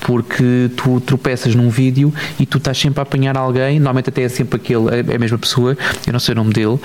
porque 0.00 0.70
tu 0.76 1.00
tropeças 1.00 1.54
num 1.54 1.70
vídeo 1.70 2.12
e 2.38 2.46
tu 2.46 2.58
estás 2.58 2.78
sempre 2.78 3.00
a 3.00 3.02
apanhar 3.02 3.36
alguém, 3.36 3.78
normalmente 3.78 4.08
até 4.10 4.22
é 4.22 4.28
sempre 4.28 4.56
aquele, 4.56 4.88
é, 4.94 5.12
é 5.12 5.16
a 5.16 5.18
mesma 5.18 5.38
pessoa, 5.38 5.76
eu 6.06 6.12
não 6.12 6.20
sei 6.20 6.32
o 6.32 6.36
nome 6.36 6.52
dele, 6.52 6.74
uh, 6.74 6.80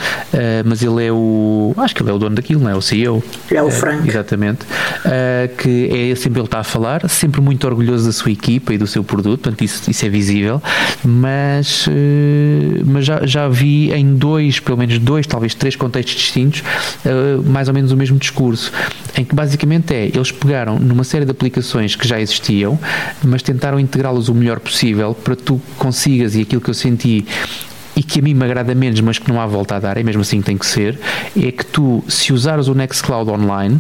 mas 0.66 0.82
ele 0.82 1.06
é 1.06 1.12
o. 1.12 1.74
Acho 1.78 1.96
que 1.96 2.02
ele 2.02 2.10
é 2.10 2.14
o 2.14 2.18
dono 2.18 2.36
daquilo, 2.36 2.62
não 2.62 2.70
é? 2.70 2.76
O 2.76 2.82
CEO. 2.82 3.24
É 3.52 3.62
o 3.62 3.68
uh, 3.68 3.72
Frank. 3.72 4.08
Exatamente. 4.08 4.64
Uh, 4.64 5.56
que 5.58 6.12
é 6.12 6.16
sempre 6.16 6.40
ele 6.40 6.48
está 6.48 6.60
a 6.60 6.64
falar, 6.64 7.08
sempre 7.10 7.42
muito 7.42 7.66
orgulhoso 7.68 8.06
da 8.06 8.12
sua 8.12 8.32
equipa 8.32 8.74
e 8.74 8.78
do 8.78 8.88
seu 8.88 9.04
produto, 9.04 9.42
portanto 9.42 9.64
isso, 9.64 9.90
isso 9.90 10.06
é 10.06 10.10
visível, 10.10 10.62
mas, 11.04 11.88
mas 12.86 13.06
já, 13.06 13.26
já 13.26 13.48
vi 13.48 13.92
em 13.92 14.16
dois, 14.16 14.60
pelo 14.60 14.78
menos 14.78 14.98
dois, 15.00 15.28
talvez 15.28 15.54
três 15.54 15.76
contextos 15.76 16.16
distintos, 16.16 16.64
mais 17.46 17.68
ou 17.68 17.74
menos 17.74 17.92
o 17.92 17.98
mesmo 17.98 18.18
discurso, 18.18 18.72
em 19.18 19.24
que 19.24 19.36
basicamente 19.36 19.94
é, 19.94 20.06
eles 20.06 20.32
pegaram 20.32 20.80
numa 20.80 21.04
série 21.04 21.26
de 21.26 21.32
aplicações 21.32 21.96
que 21.96 22.08
já 22.08 22.20
existiam, 22.20 22.80
mas 23.24 23.42
tentaram 23.42 23.80
integrá-los 23.80 24.30
o 24.30 24.34
melhor 24.34 24.60
possível 24.60 25.14
para 25.14 25.36
tu 25.36 25.62
consigas, 25.78 26.36
e 26.36 26.42
aquilo 26.42 26.62
que 26.62 26.70
eu 26.70 26.74
senti 26.74 27.26
e 27.96 28.02
que 28.02 28.20
a 28.20 28.22
mim 28.24 28.34
me 28.34 28.44
agrada 28.44 28.74
menos, 28.74 29.00
mas 29.02 29.20
que 29.20 29.32
não 29.32 29.40
há 29.40 29.46
volta 29.46 29.76
a 29.76 29.80
dar, 29.80 29.98
é 29.98 30.04
mesmo 30.04 30.22
assim 30.22 30.42
tem 30.42 30.58
que 30.58 30.66
ser, 30.66 31.00
é 31.38 31.52
que 31.52 31.66
tu, 31.66 32.04
se 32.08 32.34
usares 32.34 32.68
o 32.68 32.74
Nextcloud 32.74 33.30
online, 33.30 33.80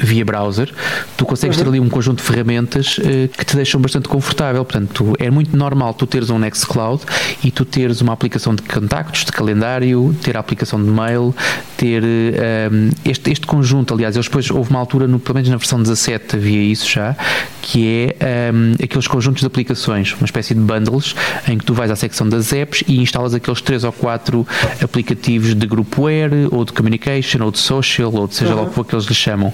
via 0.00 0.24
browser, 0.24 0.72
tu 1.16 1.24
consegues 1.24 1.56
uhum. 1.56 1.64
ter 1.64 1.68
ali 1.68 1.80
um 1.80 1.88
conjunto 1.88 2.18
de 2.18 2.24
ferramentas 2.24 2.98
uh, 2.98 3.28
que 3.28 3.44
te 3.44 3.56
deixam 3.56 3.80
bastante 3.80 4.08
confortável. 4.08 4.64
Portanto, 4.64 5.14
é 5.18 5.30
muito 5.30 5.56
normal 5.56 5.94
tu 5.94 6.06
teres 6.06 6.30
um 6.30 6.38
Nextcloud 6.38 7.02
e 7.44 7.50
tu 7.50 7.64
teres 7.64 8.00
uma 8.00 8.12
aplicação 8.12 8.54
de 8.54 8.62
contactos, 8.62 9.24
de 9.24 9.32
calendário, 9.32 10.14
ter 10.22 10.36
a 10.36 10.40
aplicação 10.40 10.82
de 10.82 10.90
mail, 10.90 11.34
ter 11.76 12.02
uh, 12.02 12.94
este, 13.04 13.30
este 13.30 13.46
conjunto. 13.46 13.94
Aliás, 13.94 14.16
eles 14.16 14.26
depois 14.26 14.50
houve 14.50 14.70
uma 14.70 14.78
altura, 14.78 15.06
no, 15.06 15.18
pelo 15.18 15.34
menos 15.34 15.50
na 15.50 15.56
versão 15.56 15.80
17 15.80 16.36
havia 16.36 16.62
isso 16.62 16.88
já, 16.88 17.16
que 17.62 18.14
é 18.20 18.50
um, 18.52 18.72
aqueles 18.82 19.06
conjuntos 19.06 19.40
de 19.40 19.46
aplicações, 19.46 20.12
uma 20.14 20.24
espécie 20.24 20.54
de 20.54 20.60
bundles, 20.60 21.14
em 21.48 21.58
que 21.58 21.64
tu 21.64 21.74
vais 21.74 21.90
à 21.90 21.96
secção 21.96 22.28
das 22.28 22.52
apps 22.52 22.82
e 22.86 23.00
instalas 23.00 23.34
aqueles 23.34 23.60
três 23.60 23.84
ou 23.84 23.92
quatro 23.92 24.46
aplicativos 24.82 25.54
de 25.54 25.66
groupware, 25.66 26.32
ou 26.50 26.64
de 26.64 26.72
communication, 26.72 27.42
ou 27.42 27.50
de 27.50 27.58
social, 27.58 28.12
ou 28.12 28.26
de 28.26 28.34
seja 28.34 28.54
uhum. 28.54 28.64
lá 28.64 28.70
o 28.74 28.84
que 28.84 28.94
eles 28.94 29.04
lhe 29.04 29.14
chamam. 29.14 29.52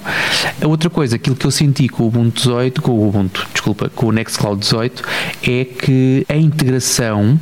A 0.61 0.67
outra 0.67 0.89
coisa, 0.89 1.15
aquilo 1.15 1.35
que 1.35 1.45
eu 1.45 1.51
senti 1.51 1.87
com 1.87 2.03
o 2.03 2.07
Ubuntu 2.07 2.35
18, 2.35 2.81
com 2.81 2.91
o 2.91 3.07
Ubuntu, 3.07 3.47
desculpa, 3.51 3.89
com 3.89 4.07
o 4.07 4.11
Nextcloud 4.11 4.59
18, 4.59 5.03
é 5.43 5.65
que 5.65 6.25
a 6.29 6.35
integração 6.35 7.39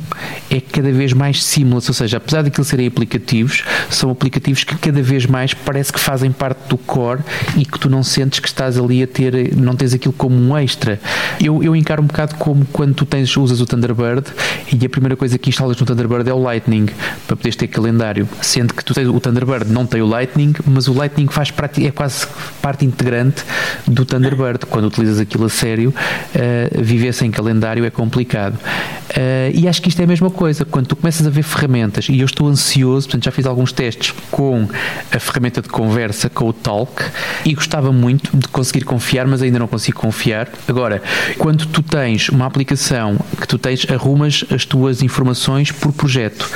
é 0.50 0.60
cada 0.60 0.90
vez 0.92 1.12
mais 1.12 1.42
seamless, 1.42 1.88
ou 1.90 1.94
seja, 1.94 2.18
apesar 2.18 2.42
de 2.42 2.48
aquilo 2.48 2.64
serem 2.64 2.86
aplicativos, 2.86 3.64
são 3.90 4.10
aplicativos 4.10 4.64
que 4.64 4.76
cada 4.76 5.02
vez 5.02 5.26
mais 5.26 5.54
parece 5.54 5.92
que 5.92 6.00
fazem 6.00 6.30
parte 6.30 6.68
do 6.68 6.78
core 6.78 7.20
e 7.56 7.64
que 7.64 7.78
tu 7.78 7.88
não 7.90 8.02
sentes 8.02 8.40
que 8.40 8.48
estás 8.48 8.78
ali 8.78 9.02
a 9.02 9.06
ter, 9.06 9.54
não 9.56 9.74
tens 9.74 9.92
aquilo 9.94 10.14
como 10.14 10.36
um 10.36 10.56
extra. 10.56 11.00
Eu, 11.40 11.62
eu 11.62 11.74
encaro 11.74 12.02
um 12.02 12.06
bocado 12.06 12.36
como 12.36 12.64
quando 12.66 12.94
tu 12.94 13.04
tens, 13.06 13.36
usas 13.36 13.60
o 13.60 13.66
Thunderbird 13.66 14.26
e 14.72 14.84
a 14.84 14.88
primeira 14.88 15.16
coisa 15.16 15.38
que 15.38 15.50
instalas 15.50 15.78
no 15.78 15.86
Thunderbird 15.86 16.28
é 16.28 16.32
o 16.32 16.38
Lightning, 16.38 16.86
para 17.26 17.36
poderes 17.36 17.56
ter 17.56 17.66
calendário, 17.66 18.28
sendo 18.40 18.72
que 18.74 18.84
tu 18.84 18.94
tens 18.94 19.08
o 19.08 19.20
Thunderbird 19.20 19.70
não 19.70 19.86
tem 19.86 20.00
o 20.00 20.06
Lightning, 20.06 20.54
mas 20.64 20.88
o 20.88 20.92
Lightning 20.92 21.26
faz 21.28 21.50
parte, 21.50 21.86
é 21.86 21.90
quase 21.90 22.26
parte 22.62 22.85
integrante 22.86 23.44
do 23.86 24.04
Thunderbird. 24.04 24.66
Quando 24.66 24.86
utilizas 24.86 25.18
aquilo 25.18 25.46
a 25.46 25.48
sério, 25.48 25.90
uh, 25.90 26.82
viver 26.82 27.12
sem 27.12 27.30
calendário 27.30 27.84
é 27.84 27.90
complicado. 27.90 28.58
Uh, 29.10 29.50
e 29.54 29.68
acho 29.68 29.80
que 29.80 29.88
isto 29.88 30.00
é 30.00 30.04
a 30.04 30.06
mesma 30.06 30.30
coisa. 30.30 30.64
Quando 30.64 30.88
tu 30.88 30.96
começas 30.96 31.26
a 31.26 31.30
ver 31.30 31.42
ferramentas, 31.42 32.08
e 32.08 32.20
eu 32.20 32.26
estou 32.26 32.48
ansioso, 32.48 33.06
portanto 33.06 33.24
já 33.24 33.30
fiz 33.30 33.46
alguns 33.46 33.72
testes 33.72 34.14
com 34.30 34.68
a 35.12 35.18
ferramenta 35.18 35.62
de 35.62 35.68
conversa, 35.68 36.28
com 36.28 36.48
o 36.48 36.52
Talk, 36.52 37.02
e 37.44 37.54
gostava 37.54 37.92
muito 37.92 38.36
de 38.36 38.48
conseguir 38.48 38.84
confiar, 38.84 39.26
mas 39.26 39.42
ainda 39.42 39.58
não 39.58 39.66
consigo 39.66 39.98
confiar. 39.98 40.48
Agora, 40.68 41.02
quando 41.38 41.66
tu 41.66 41.82
tens 41.82 42.28
uma 42.28 42.46
aplicação 42.46 43.16
que 43.40 43.46
tu 43.46 43.58
tens, 43.58 43.86
arrumas 43.90 44.44
as 44.50 44.64
tuas 44.64 45.02
informações 45.02 45.70
por 45.72 45.92
projeto. 45.92 46.48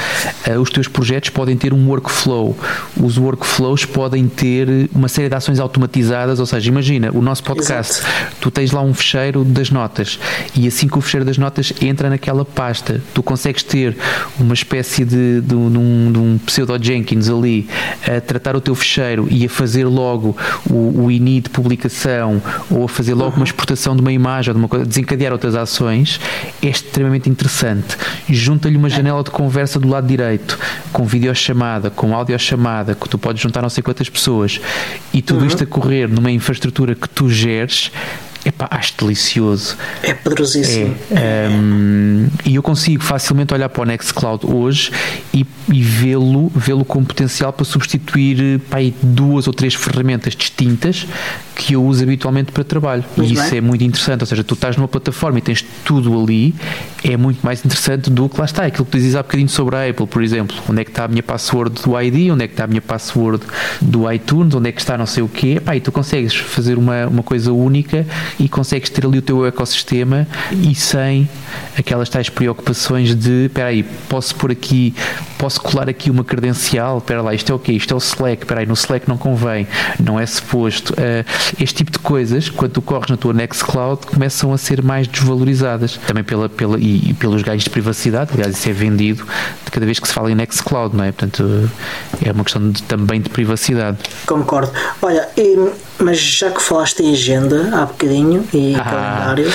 Uh, 0.47 0.61
os 0.61 0.71
teus 0.71 0.89
projetos 0.89 1.31
podem 1.31 1.57
ter 1.57 1.73
um 1.73 1.89
workflow. 1.89 2.57
Os 3.01 3.17
workflows 3.17 3.85
podem 3.85 4.29
ter 4.29 4.91
uma 4.95 5.09
série 5.09 5.29
de 5.29 5.35
ações 5.35 5.59
automatizadas 5.61 6.20
ou 6.29 6.47
seja, 6.47 6.69
imagina 6.69 7.11
o 7.13 7.23
nosso 7.23 7.43
podcast, 7.43 8.01
Exato. 8.01 8.37
tu 8.41 8.51
tens 8.51 8.71
lá 8.71 8.83
um 8.83 8.93
fecheiro 8.93 9.45
das 9.45 9.71
notas 9.71 10.19
e 10.55 10.67
assim 10.67 10.89
que 10.89 10.99
o 10.99 11.01
fecheiro 11.01 11.25
das 11.25 11.39
notas 11.39 11.73
entra 11.81 12.11
naquela 12.11 12.45
pasta, 12.45 13.01
tu 13.15 13.23
consegues 13.23 13.63
ter 13.63 13.97
uma 14.39 14.55
espécie 14.55 15.05
de, 15.05 15.41
de, 15.41 15.41
de, 15.41 15.55
um, 15.55 16.13
de 16.13 16.19
um 16.19 16.39
pseudo 16.45 16.83
Jenkins 16.83 17.29
ali 17.29 17.69
a 18.07 18.21
tratar 18.21 18.57
o 18.57 18.61
teu 18.61 18.75
fecheiro 18.75 19.27
e 19.31 19.45
a 19.45 19.49
fazer 19.49 19.85
logo 19.85 20.37
o, 20.69 21.05
o 21.05 21.11
INI 21.11 21.41
de 21.41 21.51
publicação 21.51 22.43
ou 22.71 22.85
a 22.85 22.89
fazer 22.89 23.15
logo 23.15 23.31
uhum. 23.31 23.37
uma 23.37 23.45
exportação 23.45 23.95
de 23.95 24.03
uma 24.03 24.13
imagem 24.13 24.51
ou 24.51 24.55
de 24.55 24.59
uma 24.61 24.69
coisa, 24.69 24.85
desencadear 24.85 25.33
outras 25.33 25.55
ações, 25.55 26.21
é 26.63 26.69
extremamente 26.69 27.29
interessante. 27.29 27.97
Junta-lhe 28.29 28.77
uma 28.77 28.89
janela 28.89 29.23
de 29.23 29.31
conversa 29.31 29.79
do 29.79 29.89
lado 29.89 30.07
direito, 30.07 30.59
com 30.93 31.05
videochamada, 31.05 31.91
com 31.91 32.15
audiochamada, 32.15 32.95
que 32.95 33.09
tu 33.09 33.19
podes 33.19 33.43
juntar 33.43 33.63
não 33.63 33.71
sei 33.71 33.83
quantas 33.83 34.09
pessoas 34.09 34.61
e 35.13 35.23
tudo 35.23 35.41
uhum. 35.41 35.47
isto 35.47 35.65
a 35.65 35.67
correr 35.67 36.09
numa 36.11 36.31
infraestrutura 36.31 36.95
que 36.95 37.09
tu 37.09 37.29
geres, 37.29 37.91
Epá, 38.45 38.67
acho 38.71 38.95
delicioso. 38.99 39.77
É 40.03 40.15
poderosíssimo. 40.15 40.97
É, 41.11 41.47
um, 41.51 42.27
e 42.47 42.55
eu 42.55 42.63
consigo 42.63 43.03
facilmente 43.03 43.53
olhar 43.53 43.69
para 43.69 43.83
o 43.83 43.85
Nextcloud 43.85 44.47
hoje 44.47 44.91
e, 45.33 45.47
e 45.71 45.83
vê-lo 45.83 46.51
vê, 46.55 46.73
-lo, 46.73 46.85
com 46.85 47.05
potencial 47.05 47.53
para 47.53 47.67
substituir 47.67 48.59
pá, 48.71 48.79
duas 49.03 49.47
ou 49.47 49.53
três 49.53 49.75
ferramentas 49.75 50.35
distintas 50.35 51.07
que 51.61 51.75
eu 51.75 51.85
uso 51.85 52.03
habitualmente 52.03 52.53
para 52.53 52.65
trabalho. 52.65 53.05
Muito 53.15 53.31
e 53.31 53.35
isso 53.35 53.51
bem. 53.51 53.59
é 53.59 53.61
muito 53.61 53.85
interessante. 53.85 54.23
Ou 54.23 54.27
seja, 54.27 54.43
tu 54.43 54.55
estás 54.55 54.79
numa 54.79 54.89
plataforma 54.89 55.39
e 55.39 55.43
tens 55.43 55.63
tudo 55.85 56.19
ali, 56.19 56.55
é 57.05 57.19
muito 57.19 57.45
mais 57.45 57.63
interessante 57.63 58.09
do 58.09 58.31
que 58.31 58.39
lá 58.39 58.47
está. 58.47 58.65
Aquilo 58.65 58.87
que 58.87 58.93
tu 58.93 58.97
dizes 58.97 59.15
há 59.15 59.23
bocadinho 59.23 59.49
sobre 59.49 59.77
a 59.77 59.91
Apple, 59.91 60.07
por 60.07 60.23
exemplo. 60.23 60.57
Onde 60.67 60.81
é 60.81 60.85
que 60.85 60.91
está 60.91 61.05
a 61.05 61.09
minha 61.09 61.23
password 61.23 61.83
do 61.83 62.01
ID, 62.01 62.33
onde 62.33 62.45
é 62.45 62.49
que 62.49 62.55
está 62.55 62.65
a 62.65 62.67
minha 62.67 62.81
password 62.81 63.45
do 63.79 64.11
iTunes, 64.11 64.55
onde 64.55 64.71
é 64.71 64.73
que 64.73 64.81
está 64.81 64.97
não 64.97 65.05
sei 65.05 65.23
o 65.23 65.29
quê. 65.29 65.57
Epá, 65.59 65.77
e 65.77 65.81
tu 65.81 65.93
consegues 65.93 66.35
fazer 66.35 66.79
uma, 66.79 67.07
uma 67.07 67.23
coisa 67.23 67.53
única 67.53 68.07
e 68.39 68.49
consegues 68.49 68.89
ter 68.89 69.05
ali 69.05 69.19
o 69.19 69.23
teu 69.23 69.45
ecossistema 69.45 70.27
e 70.51 70.75
sem 70.75 71.29
aquelas 71.77 72.09
tais 72.09 72.31
preocupações 72.31 73.15
de 73.15 73.47
espera 73.47 73.69
aí, 73.69 73.83
posso 74.09 74.35
por 74.35 74.51
aqui, 74.51 74.95
posso 75.39 75.61
colar 75.61 75.89
aqui 75.89 76.11
uma 76.11 76.25
credencial, 76.25 76.99
espera 76.99 77.21
lá, 77.23 77.35
isto 77.35 77.53
é 77.53 77.55
o 77.55 77.59
quê? 77.59 77.73
Isto 77.73 77.93
é 77.93 77.97
o 77.97 77.99
Slack, 77.99 78.43
espera 78.43 78.61
aí, 78.61 78.67
no 78.67 78.75
Slack 78.75 79.09
não 79.09 79.19
convém, 79.19 79.67
não 79.99 80.19
é 80.19 80.27
suposto. 80.27 80.93
Uh, 80.95 81.25
este 81.59 81.75
tipo 81.75 81.91
de 81.91 81.99
coisas, 81.99 82.49
quando 82.49 82.73
tu 82.73 82.83
corres 82.83 83.09
na 83.11 83.17
tua 83.17 83.33
Nextcloud, 83.33 84.07
começam 84.07 84.53
a 84.53 84.59
ser 84.59 84.83
mais 84.83 85.07
desvalorizadas. 85.07 85.99
Também 86.07 86.23
pela, 86.23 86.49
pela, 86.49 86.79
e, 86.79 87.11
e 87.11 87.15
pelos 87.15 87.43
ganhos 87.43 87.65
de 87.65 87.71
privacidade, 87.71 88.31
aliás, 88.35 88.57
isso 88.57 88.69
é 88.69 88.73
vendido 88.73 89.27
de 89.65 89.71
cada 89.71 89.87
vez 89.87 89.99
que 89.99 90.07
se 90.07 90.15
fala 90.15 90.31
em 90.31 90.35
Nextcloud, 90.35 90.97
não 90.97 91.05
é? 91.05 91.13
Portanto, 91.13 91.71
é 92.25 92.33
uma 92.33 92.45
questão 92.45 92.71
de, 92.71 92.83
também 92.83 93.21
de 93.21 93.31
privacidade. 93.31 93.99
Concordo. 94.27 94.73
Olha, 95.03 95.29
e, 95.37 95.57
mas 95.99 96.19
já 96.19 96.51
que 96.51 96.63
falaste 96.63 97.01
em 97.01 97.13
agenda 97.13 97.71
há 97.73 97.87
bocadinho 97.87 98.47
e 98.53 98.75
ah. 98.75 98.85
calendário, 98.85 99.53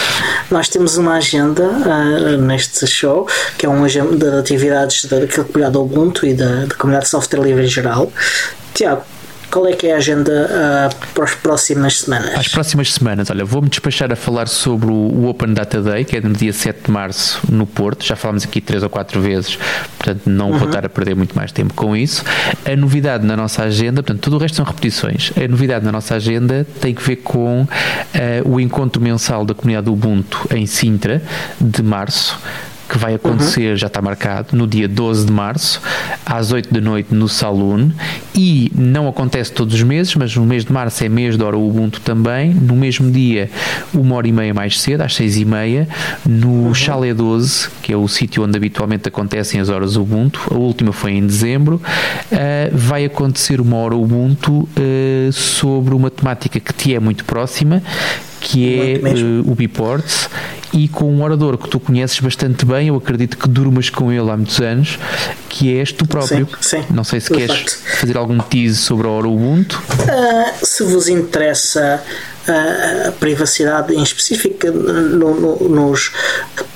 nós 0.52 0.70
temos 0.70 0.98
uma 0.98 1.16
agenda 1.16 1.64
uh, 1.64 2.42
neste 2.42 2.86
show, 2.88 3.28
que 3.58 3.66
é 3.66 3.70
uma 3.70 3.86
agenda 3.86 4.32
de 4.32 4.38
atividades 4.38 5.06
da, 5.06 5.20
da 5.20 5.28
comunidade 5.28 5.78
Ubuntu 5.78 6.26
e 6.26 6.34
da, 6.34 6.66
da 6.66 6.76
comunidade 6.76 7.06
de 7.06 7.12
software 7.12 7.42
livre 7.42 7.66
em 7.66 7.68
geral. 7.68 8.12
Tiago, 8.74 9.04
qual 9.52 9.68
é 9.68 9.74
que 9.74 9.88
é 9.88 9.94
a 9.94 9.98
agenda 9.98 10.50
uh, 10.92 11.14
para 11.14 11.24
as 11.24 11.36
próximas 11.36 12.02
semanas? 12.02 12.36
As 12.36 12.48
próximas 12.48 12.94
semanas, 12.94 13.30
olha, 13.30 13.46
vou-me 13.46 13.70
despachar 13.70 14.12
a 14.12 14.16
falar 14.16 14.48
sobre 14.48 14.88
o 14.92 15.26
Open 15.28 15.54
Data 15.54 15.82
Day, 15.82 16.04
que 16.04 16.18
é 16.18 16.22
no 16.22 16.34
dia 16.34 16.54
7 16.54 16.86
de 16.86 16.92
março 16.92 17.40
no 17.50 17.66
Porto. 17.66 18.06
Já 18.06 18.16
falámos 18.16 18.44
aqui 18.44 18.62
três 18.62 18.84
ou 18.84 18.90
quatro 18.90 19.22
vezes, 19.22 19.58
portanto 19.98 20.22
não 20.26 20.52
uhum. 20.52 20.58
vou 20.58 20.68
estar 20.68 20.86
a 20.86 20.90
perder 20.90 21.16
muito 21.16 21.36
mais 21.36 21.52
tempo 21.52 21.74
com 21.74 21.96
isso. 21.96 22.24
A 22.66 22.76
novidade 22.76 23.26
na 23.26 23.36
nossa 23.38 23.64
agenda, 23.64 24.02
portanto, 24.04 24.22
tudo 24.22 24.36
o 24.38 24.40
resto 24.40 24.56
são 24.56 24.66
repetições. 24.66 25.32
A 25.36 25.48
novidade 25.48 25.86
na 25.86 25.92
nossa 25.92 26.16
agenda 26.16 26.66
tem 26.82 26.94
que 26.94 27.02
ver 27.02 27.18
com 27.18 27.62
uh, 27.62 27.68
o 28.46 28.60
encontro 28.60 29.02
mensal 29.02 29.46
da 29.46 29.54
comunidade 29.54 29.90
Ubuntu 29.90 30.48
em 30.52 30.66
Sintra, 30.66 31.22
de 31.60 31.82
março 31.82 32.40
que 32.88 32.98
vai 32.98 33.16
acontecer, 33.16 33.72
uhum. 33.72 33.78
já 33.78 33.88
está 33.88 34.02
marcado, 34.02 34.56
no 34.56 34.68
dia 34.68 34.88
12 34.88 35.26
de 35.26 35.32
março, 35.32 35.82
às 36.26 36.52
8 36.52 36.74
da 36.74 36.82
noite 36.82 37.14
no 37.14 37.28
Saloon. 37.28 37.90
E 38.34 38.72
não 38.76 39.08
acontece 39.08 39.52
todos 39.52 39.74
os 39.74 39.84
meses, 39.84 40.14
mas 40.16 40.36
no 40.36 40.46
mês 40.46 40.66
de 40.66 40.72
março 40.72 41.04
é 41.04 41.10
mês 41.10 41.38
de 41.38 41.44
hora 41.44 41.58
Ubuntu 41.58 42.02
também. 42.02 42.54
No 42.54 42.76
mesmo 42.76 43.10
dia, 43.10 43.50
uma 43.94 44.16
hora 44.16 44.28
e 44.28 44.32
meia 44.32 44.54
mais 44.54 44.80
cedo, 44.80 45.02
às 45.02 45.16
6 45.16 45.38
e 45.38 45.46
meia, 45.46 45.88
no 46.26 46.68
uhum. 46.68 46.74
Chalé 46.74 47.14
12, 47.14 47.70
que 47.82 47.94
é 47.94 47.98
o 47.98 48.08
sítio 48.08 48.44
onde 48.44 48.58
habitualmente 48.58 49.08
acontecem 49.08 49.60
as 49.60 49.70
horas 49.70 49.96
Ubuntu. 49.96 50.42
A 50.52 50.56
última 50.56 50.92
foi 50.92 51.14
em 51.14 51.26
dezembro. 51.26 51.82
Uh, 52.32 52.76
vai 52.76 53.06
acontecer 53.06 53.60
uma 53.62 53.78
hora 53.78 53.96
Ubuntu 53.96 54.68
uh, 54.78 55.32
sobre 55.32 55.96
uma 55.96 56.12
temática 56.12 56.60
que 56.60 56.74
te 56.74 56.94
é 56.94 57.00
muito 57.00 57.26
próxima, 57.26 57.82
que 58.42 58.76
é 58.76 59.00
uh, 59.00 59.52
o 59.52 59.56
Biports 59.56 60.30
e 60.76 60.90
com 60.90 61.12
um 61.12 61.24
orador 61.24 61.58
que 61.58 61.70
tu 61.70 61.80
conheces 61.80 62.20
bastante 62.20 62.66
bem, 62.66 62.90
eu 62.90 62.96
acredito 62.96 63.38
que 63.38 63.48
durmas 63.48 63.90
com 63.90 64.12
ele 64.12 64.30
há 64.30 64.36
muitos 64.36 64.60
anos, 64.60 65.00
que 65.48 65.78
és 65.78 65.92
tu 65.92 66.06
próprio. 66.06 66.48
Sim, 66.60 66.82
sim. 66.82 66.86
Não 66.94 67.04
sei 67.04 67.22
se 67.22 67.32
queres 67.32 67.80
fazer 68.00 68.18
algum 68.18 68.38
tease 68.40 68.76
sobre 68.76 69.08
a 69.08 69.10
Hora 69.10 69.28
Ubuntu. 69.28 69.82
Uh, 69.90 70.66
se 70.66 70.84
vos 70.84 71.08
interessa 71.08 72.04
a 72.48 73.12
privacidade 73.14 73.96
em 73.96 74.04
específico 74.04 74.68
no, 74.68 75.34
no, 75.34 75.70
nos, 75.70 76.12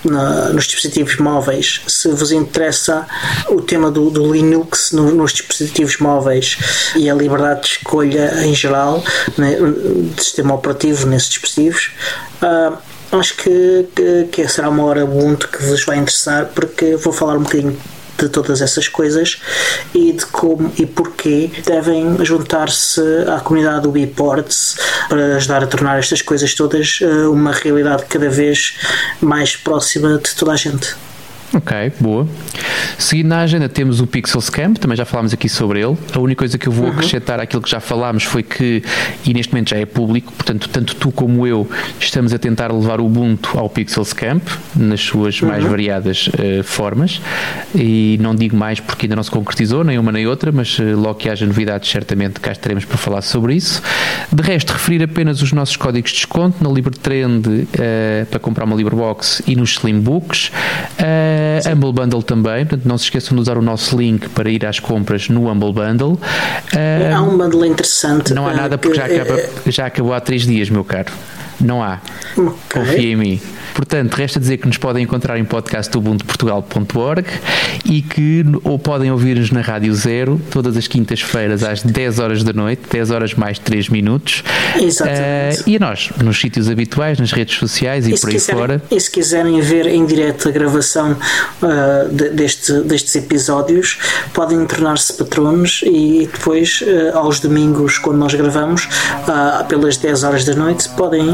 na, 0.04 0.50
nos 0.50 0.66
dispositivos 0.66 1.18
móveis, 1.18 1.82
se 1.86 2.10
vos 2.10 2.32
interessa 2.32 3.06
o 3.50 3.62
tema 3.62 3.91
do, 3.91 4.10
do 4.10 4.32
Linux 4.34 4.91
no, 4.93 5.12
nos 5.12 5.32
dispositivos 5.34 5.97
móveis 6.00 6.58
e 6.95 7.10
a 7.10 7.14
liberdade 7.14 7.62
de 7.62 7.68
escolha 7.68 8.45
em 8.45 8.56
geral 8.56 9.04
né, 9.38 9.58
de 10.16 10.24
sistema 10.24 10.56
operativo 10.56 11.06
nesses 11.06 11.30
dispositivos, 11.30 11.91
uh, 12.41 12.76
acho 13.12 13.36
que, 13.38 13.88
que, 13.95 14.28
que, 14.32 14.47
será 14.47 14.70
uma 14.70 14.84
hora 14.84 15.03
Ubuntu 15.03 15.47
que 15.47 15.64
vos 15.64 15.84
vai 15.86 15.97
interessar 15.97 16.47
porque 16.53 16.95
vou 16.95 17.14
falar 17.14 17.38
um 17.38 17.43
bocadinho 17.43 17.78
de 18.18 18.30
todas 18.30 18.62
essas 18.62 18.88
coisas 18.88 19.41
e 19.93 20.12
de 20.12 20.26
como 20.26 20.72
e 20.78 20.86
porquê 20.86 21.49
devem 21.66 22.24
juntar-se 22.24 23.01
à 23.34 23.39
comunidade 23.39 23.84
do 23.84 23.91
Biports 23.91 24.76
para 25.07 25.38
ajudar 25.38 25.64
a 25.64 25.68
tornar 25.68 25.99
estas 25.99 26.22
coisas 26.22 26.53
todas 26.53 26.99
eh, 27.01 27.28
uma 27.28 27.53
realidade 27.53 28.05
cada 28.10 28.30
vez 28.30 28.78
mais 29.22 29.55
próxima 29.55 30.18
de 30.18 30.36
toda 30.36 30.51
a 30.51 30.55
gente. 30.55 30.95
Ok, 31.54 31.91
boa. 32.00 32.28
Seguindo 32.97 33.28
na 33.28 33.39
agenda 33.39 33.68
temos 33.68 34.00
o 34.00 34.06
Pixels 34.06 34.50
Camp, 34.50 34.78
também 34.78 34.95
já 34.95 35.06
falámos 35.06 35.34
aqui 35.34 35.50
sobre 35.50 35.82
ele. 35.82 35.97
A 36.14 36.20
única 36.20 36.39
coisa 36.39 36.58
que 36.58 36.68
eu 36.68 36.72
vou 36.72 36.86
uhum. 36.86 36.91
acrescentar 36.91 37.39
àquilo 37.39 37.62
que 37.62 37.70
já 37.70 37.80
falámos 37.80 38.24
foi 38.24 38.43
que, 38.43 38.84
e 39.26 39.34
neste 39.34 39.52
momento 39.54 39.70
já 39.70 39.78
é 39.78 39.86
público, 39.86 40.32
portanto, 40.34 40.70
tanto 40.70 40.95
tu 40.95 41.12
como 41.12 41.47
eu 41.47 41.68
estamos 42.00 42.34
a 42.34 42.38
tentar 42.38 42.72
levar 42.72 43.00
o 43.00 43.06
Ubuntu 43.06 43.58
ao 43.58 43.68
Pixels 43.68 44.14
Camp, 44.14 44.43
nas 44.76 45.02
suas 45.02 45.41
uhum. 45.41 45.47
mais 45.47 45.64
variadas 45.64 46.28
uh, 46.28 46.64
formas. 46.64 47.20
E 47.74 48.20
não 48.22 48.36
digo 48.36 48.56
mais 48.56 48.80
porque 48.80 49.08
ainda 49.08 49.16
não 49.16 49.24
se 49.24 49.32
concretizou, 49.32 49.84
nem 49.84 49.97
uma 49.97 50.12
nem 50.12 50.28
outra, 50.28 50.52
mas 50.52 50.78
uh, 50.78 50.95
logo 50.95 51.16
que 51.16 51.30
haja 51.30 51.47
novidades, 51.47 51.89
certamente 51.89 52.39
cá 52.39 52.52
estaremos 52.52 52.86
para 52.86 52.97
falar 52.97 53.22
sobre 53.22 53.56
isso. 53.56 53.82
De 54.32 54.43
resto, 54.43 54.72
referir 54.74 55.02
apenas 55.02 55.41
os 55.41 55.52
nossos 55.52 55.78
códigos 55.78 56.12
de 56.12 56.18
desconto 56.18 56.64
na 56.64 56.70
LibreTrend 56.70 57.47
uh, 57.47 58.26
para 58.30 58.39
comprar 58.39 58.66
uma 58.66 58.76
LibreBox 58.76 59.41
e 59.47 59.56
nos 59.56 59.72
Slimbooks. 59.72 60.52
Uh, 61.00 61.39
Uh, 61.66 61.74
Humble 61.74 61.94
Bundle 61.94 62.24
também, 62.24 62.66
portanto 62.66 62.88
não 62.88 62.98
se 62.98 63.06
esqueçam 63.06 63.36
de 63.36 63.42
usar 63.42 63.58
o 63.58 63.62
nosso 63.62 63.98
link 63.98 64.30
para 64.30 64.50
ir 64.50 64.66
às 64.66 64.80
compras 64.80 65.30
no 65.30 65.50
Humble 65.50 65.74
Bundle. 65.74 66.14
Uh, 66.14 67.16
há 67.16 67.22
um 67.22 67.38
bundle 67.38 67.66
interessante. 67.66 68.34
Não 68.34 68.48
há 68.48 68.54
nada 68.54 68.78
porque 68.78 68.98
já, 68.98 69.06
acaba, 69.06 69.40
já 69.68 69.86
acabou 69.86 70.14
há 70.14 70.20
três 70.20 70.44
dias, 70.44 70.70
meu 70.70 70.84
caro. 70.84 71.12
Não 71.62 71.84
há. 71.84 71.99
Okay. 72.36 72.53
Confia 72.74 73.12
em 73.12 73.16
mim. 73.16 73.41
Portanto, 73.74 74.14
resta 74.16 74.39
dizer 74.39 74.57
que 74.57 74.68
nos 74.68 74.78
podem 74.78 75.03
encontrar 75.03 75.38
em 75.38 75.45
podcastubuntuportugal.org 75.45 77.26
e 77.86 78.01
que 78.01 78.43
ou 78.64 78.78
podem 78.78 79.12
ouvir-nos 79.12 79.51
na 79.51 79.62
Rádio 79.62 79.93
Zero 79.93 80.39
todas 80.51 80.76
as 80.76 80.88
quintas-feiras 80.88 81.64
às 81.64 81.82
10 81.82 82.20
horas 82.20 82.43
da 82.43 82.51
noite, 82.51 82.82
10 82.91 83.12
horas 83.12 83.34
mais 83.34 83.57
3 83.60 83.89
minutos. 83.89 84.43
Exatamente. 84.76 85.62
Uh, 85.62 85.70
e 85.70 85.76
a 85.78 85.80
nós, 85.80 86.10
nos 86.22 86.39
sítios 86.39 86.70
habituais, 86.70 87.20
nas 87.20 87.32
redes 87.32 87.57
sociais 87.57 88.05
e, 88.05 88.14
e 88.14 88.20
por 88.20 88.28
aí 88.28 88.36
quiserem, 88.36 88.60
fora. 88.60 88.82
E 88.91 88.99
se 88.99 89.12
quiserem 89.12 89.62
ver 89.62 89.88
em 89.88 90.05
direto 90.05 90.49
a 90.49 90.51
gravação 90.51 91.14
uh, 91.14 92.14
de, 92.14 92.30
deste, 92.32 92.82
destes 92.82 93.16
episódios, 93.16 93.97
podem 94.34 94.66
tornar-se 94.66 95.14
patronos 95.14 95.82
e 95.86 96.30
depois, 96.32 96.82
uh, 96.82 97.18
aos 97.18 97.39
domingos, 97.39 97.97
quando 97.97 98.18
nós 98.18 98.34
gravamos, 98.34 98.88
pelas 99.68 99.97
10 99.97 100.24
horas 100.24 100.45
da 100.45 100.55
noite, 100.55 100.89
podem 100.89 101.30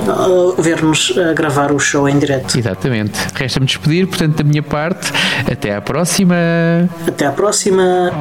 ver-nos 0.58 1.14
gravar 1.36 1.72
o 1.72 1.80
show 1.80 2.08
em 2.08 2.18
direto 2.20 2.36
direto. 2.36 2.58
Exatamente. 2.58 3.20
Resta-me 3.34 3.66
despedir, 3.66 4.08
portanto, 4.08 4.38
da 4.38 4.44
minha 4.44 4.64
parte. 4.64 5.12
Até 5.50 5.76
à 5.76 5.82
próxima. 5.82 6.36
Até 7.08 7.26
à 7.26 7.32
próxima. 7.32 8.12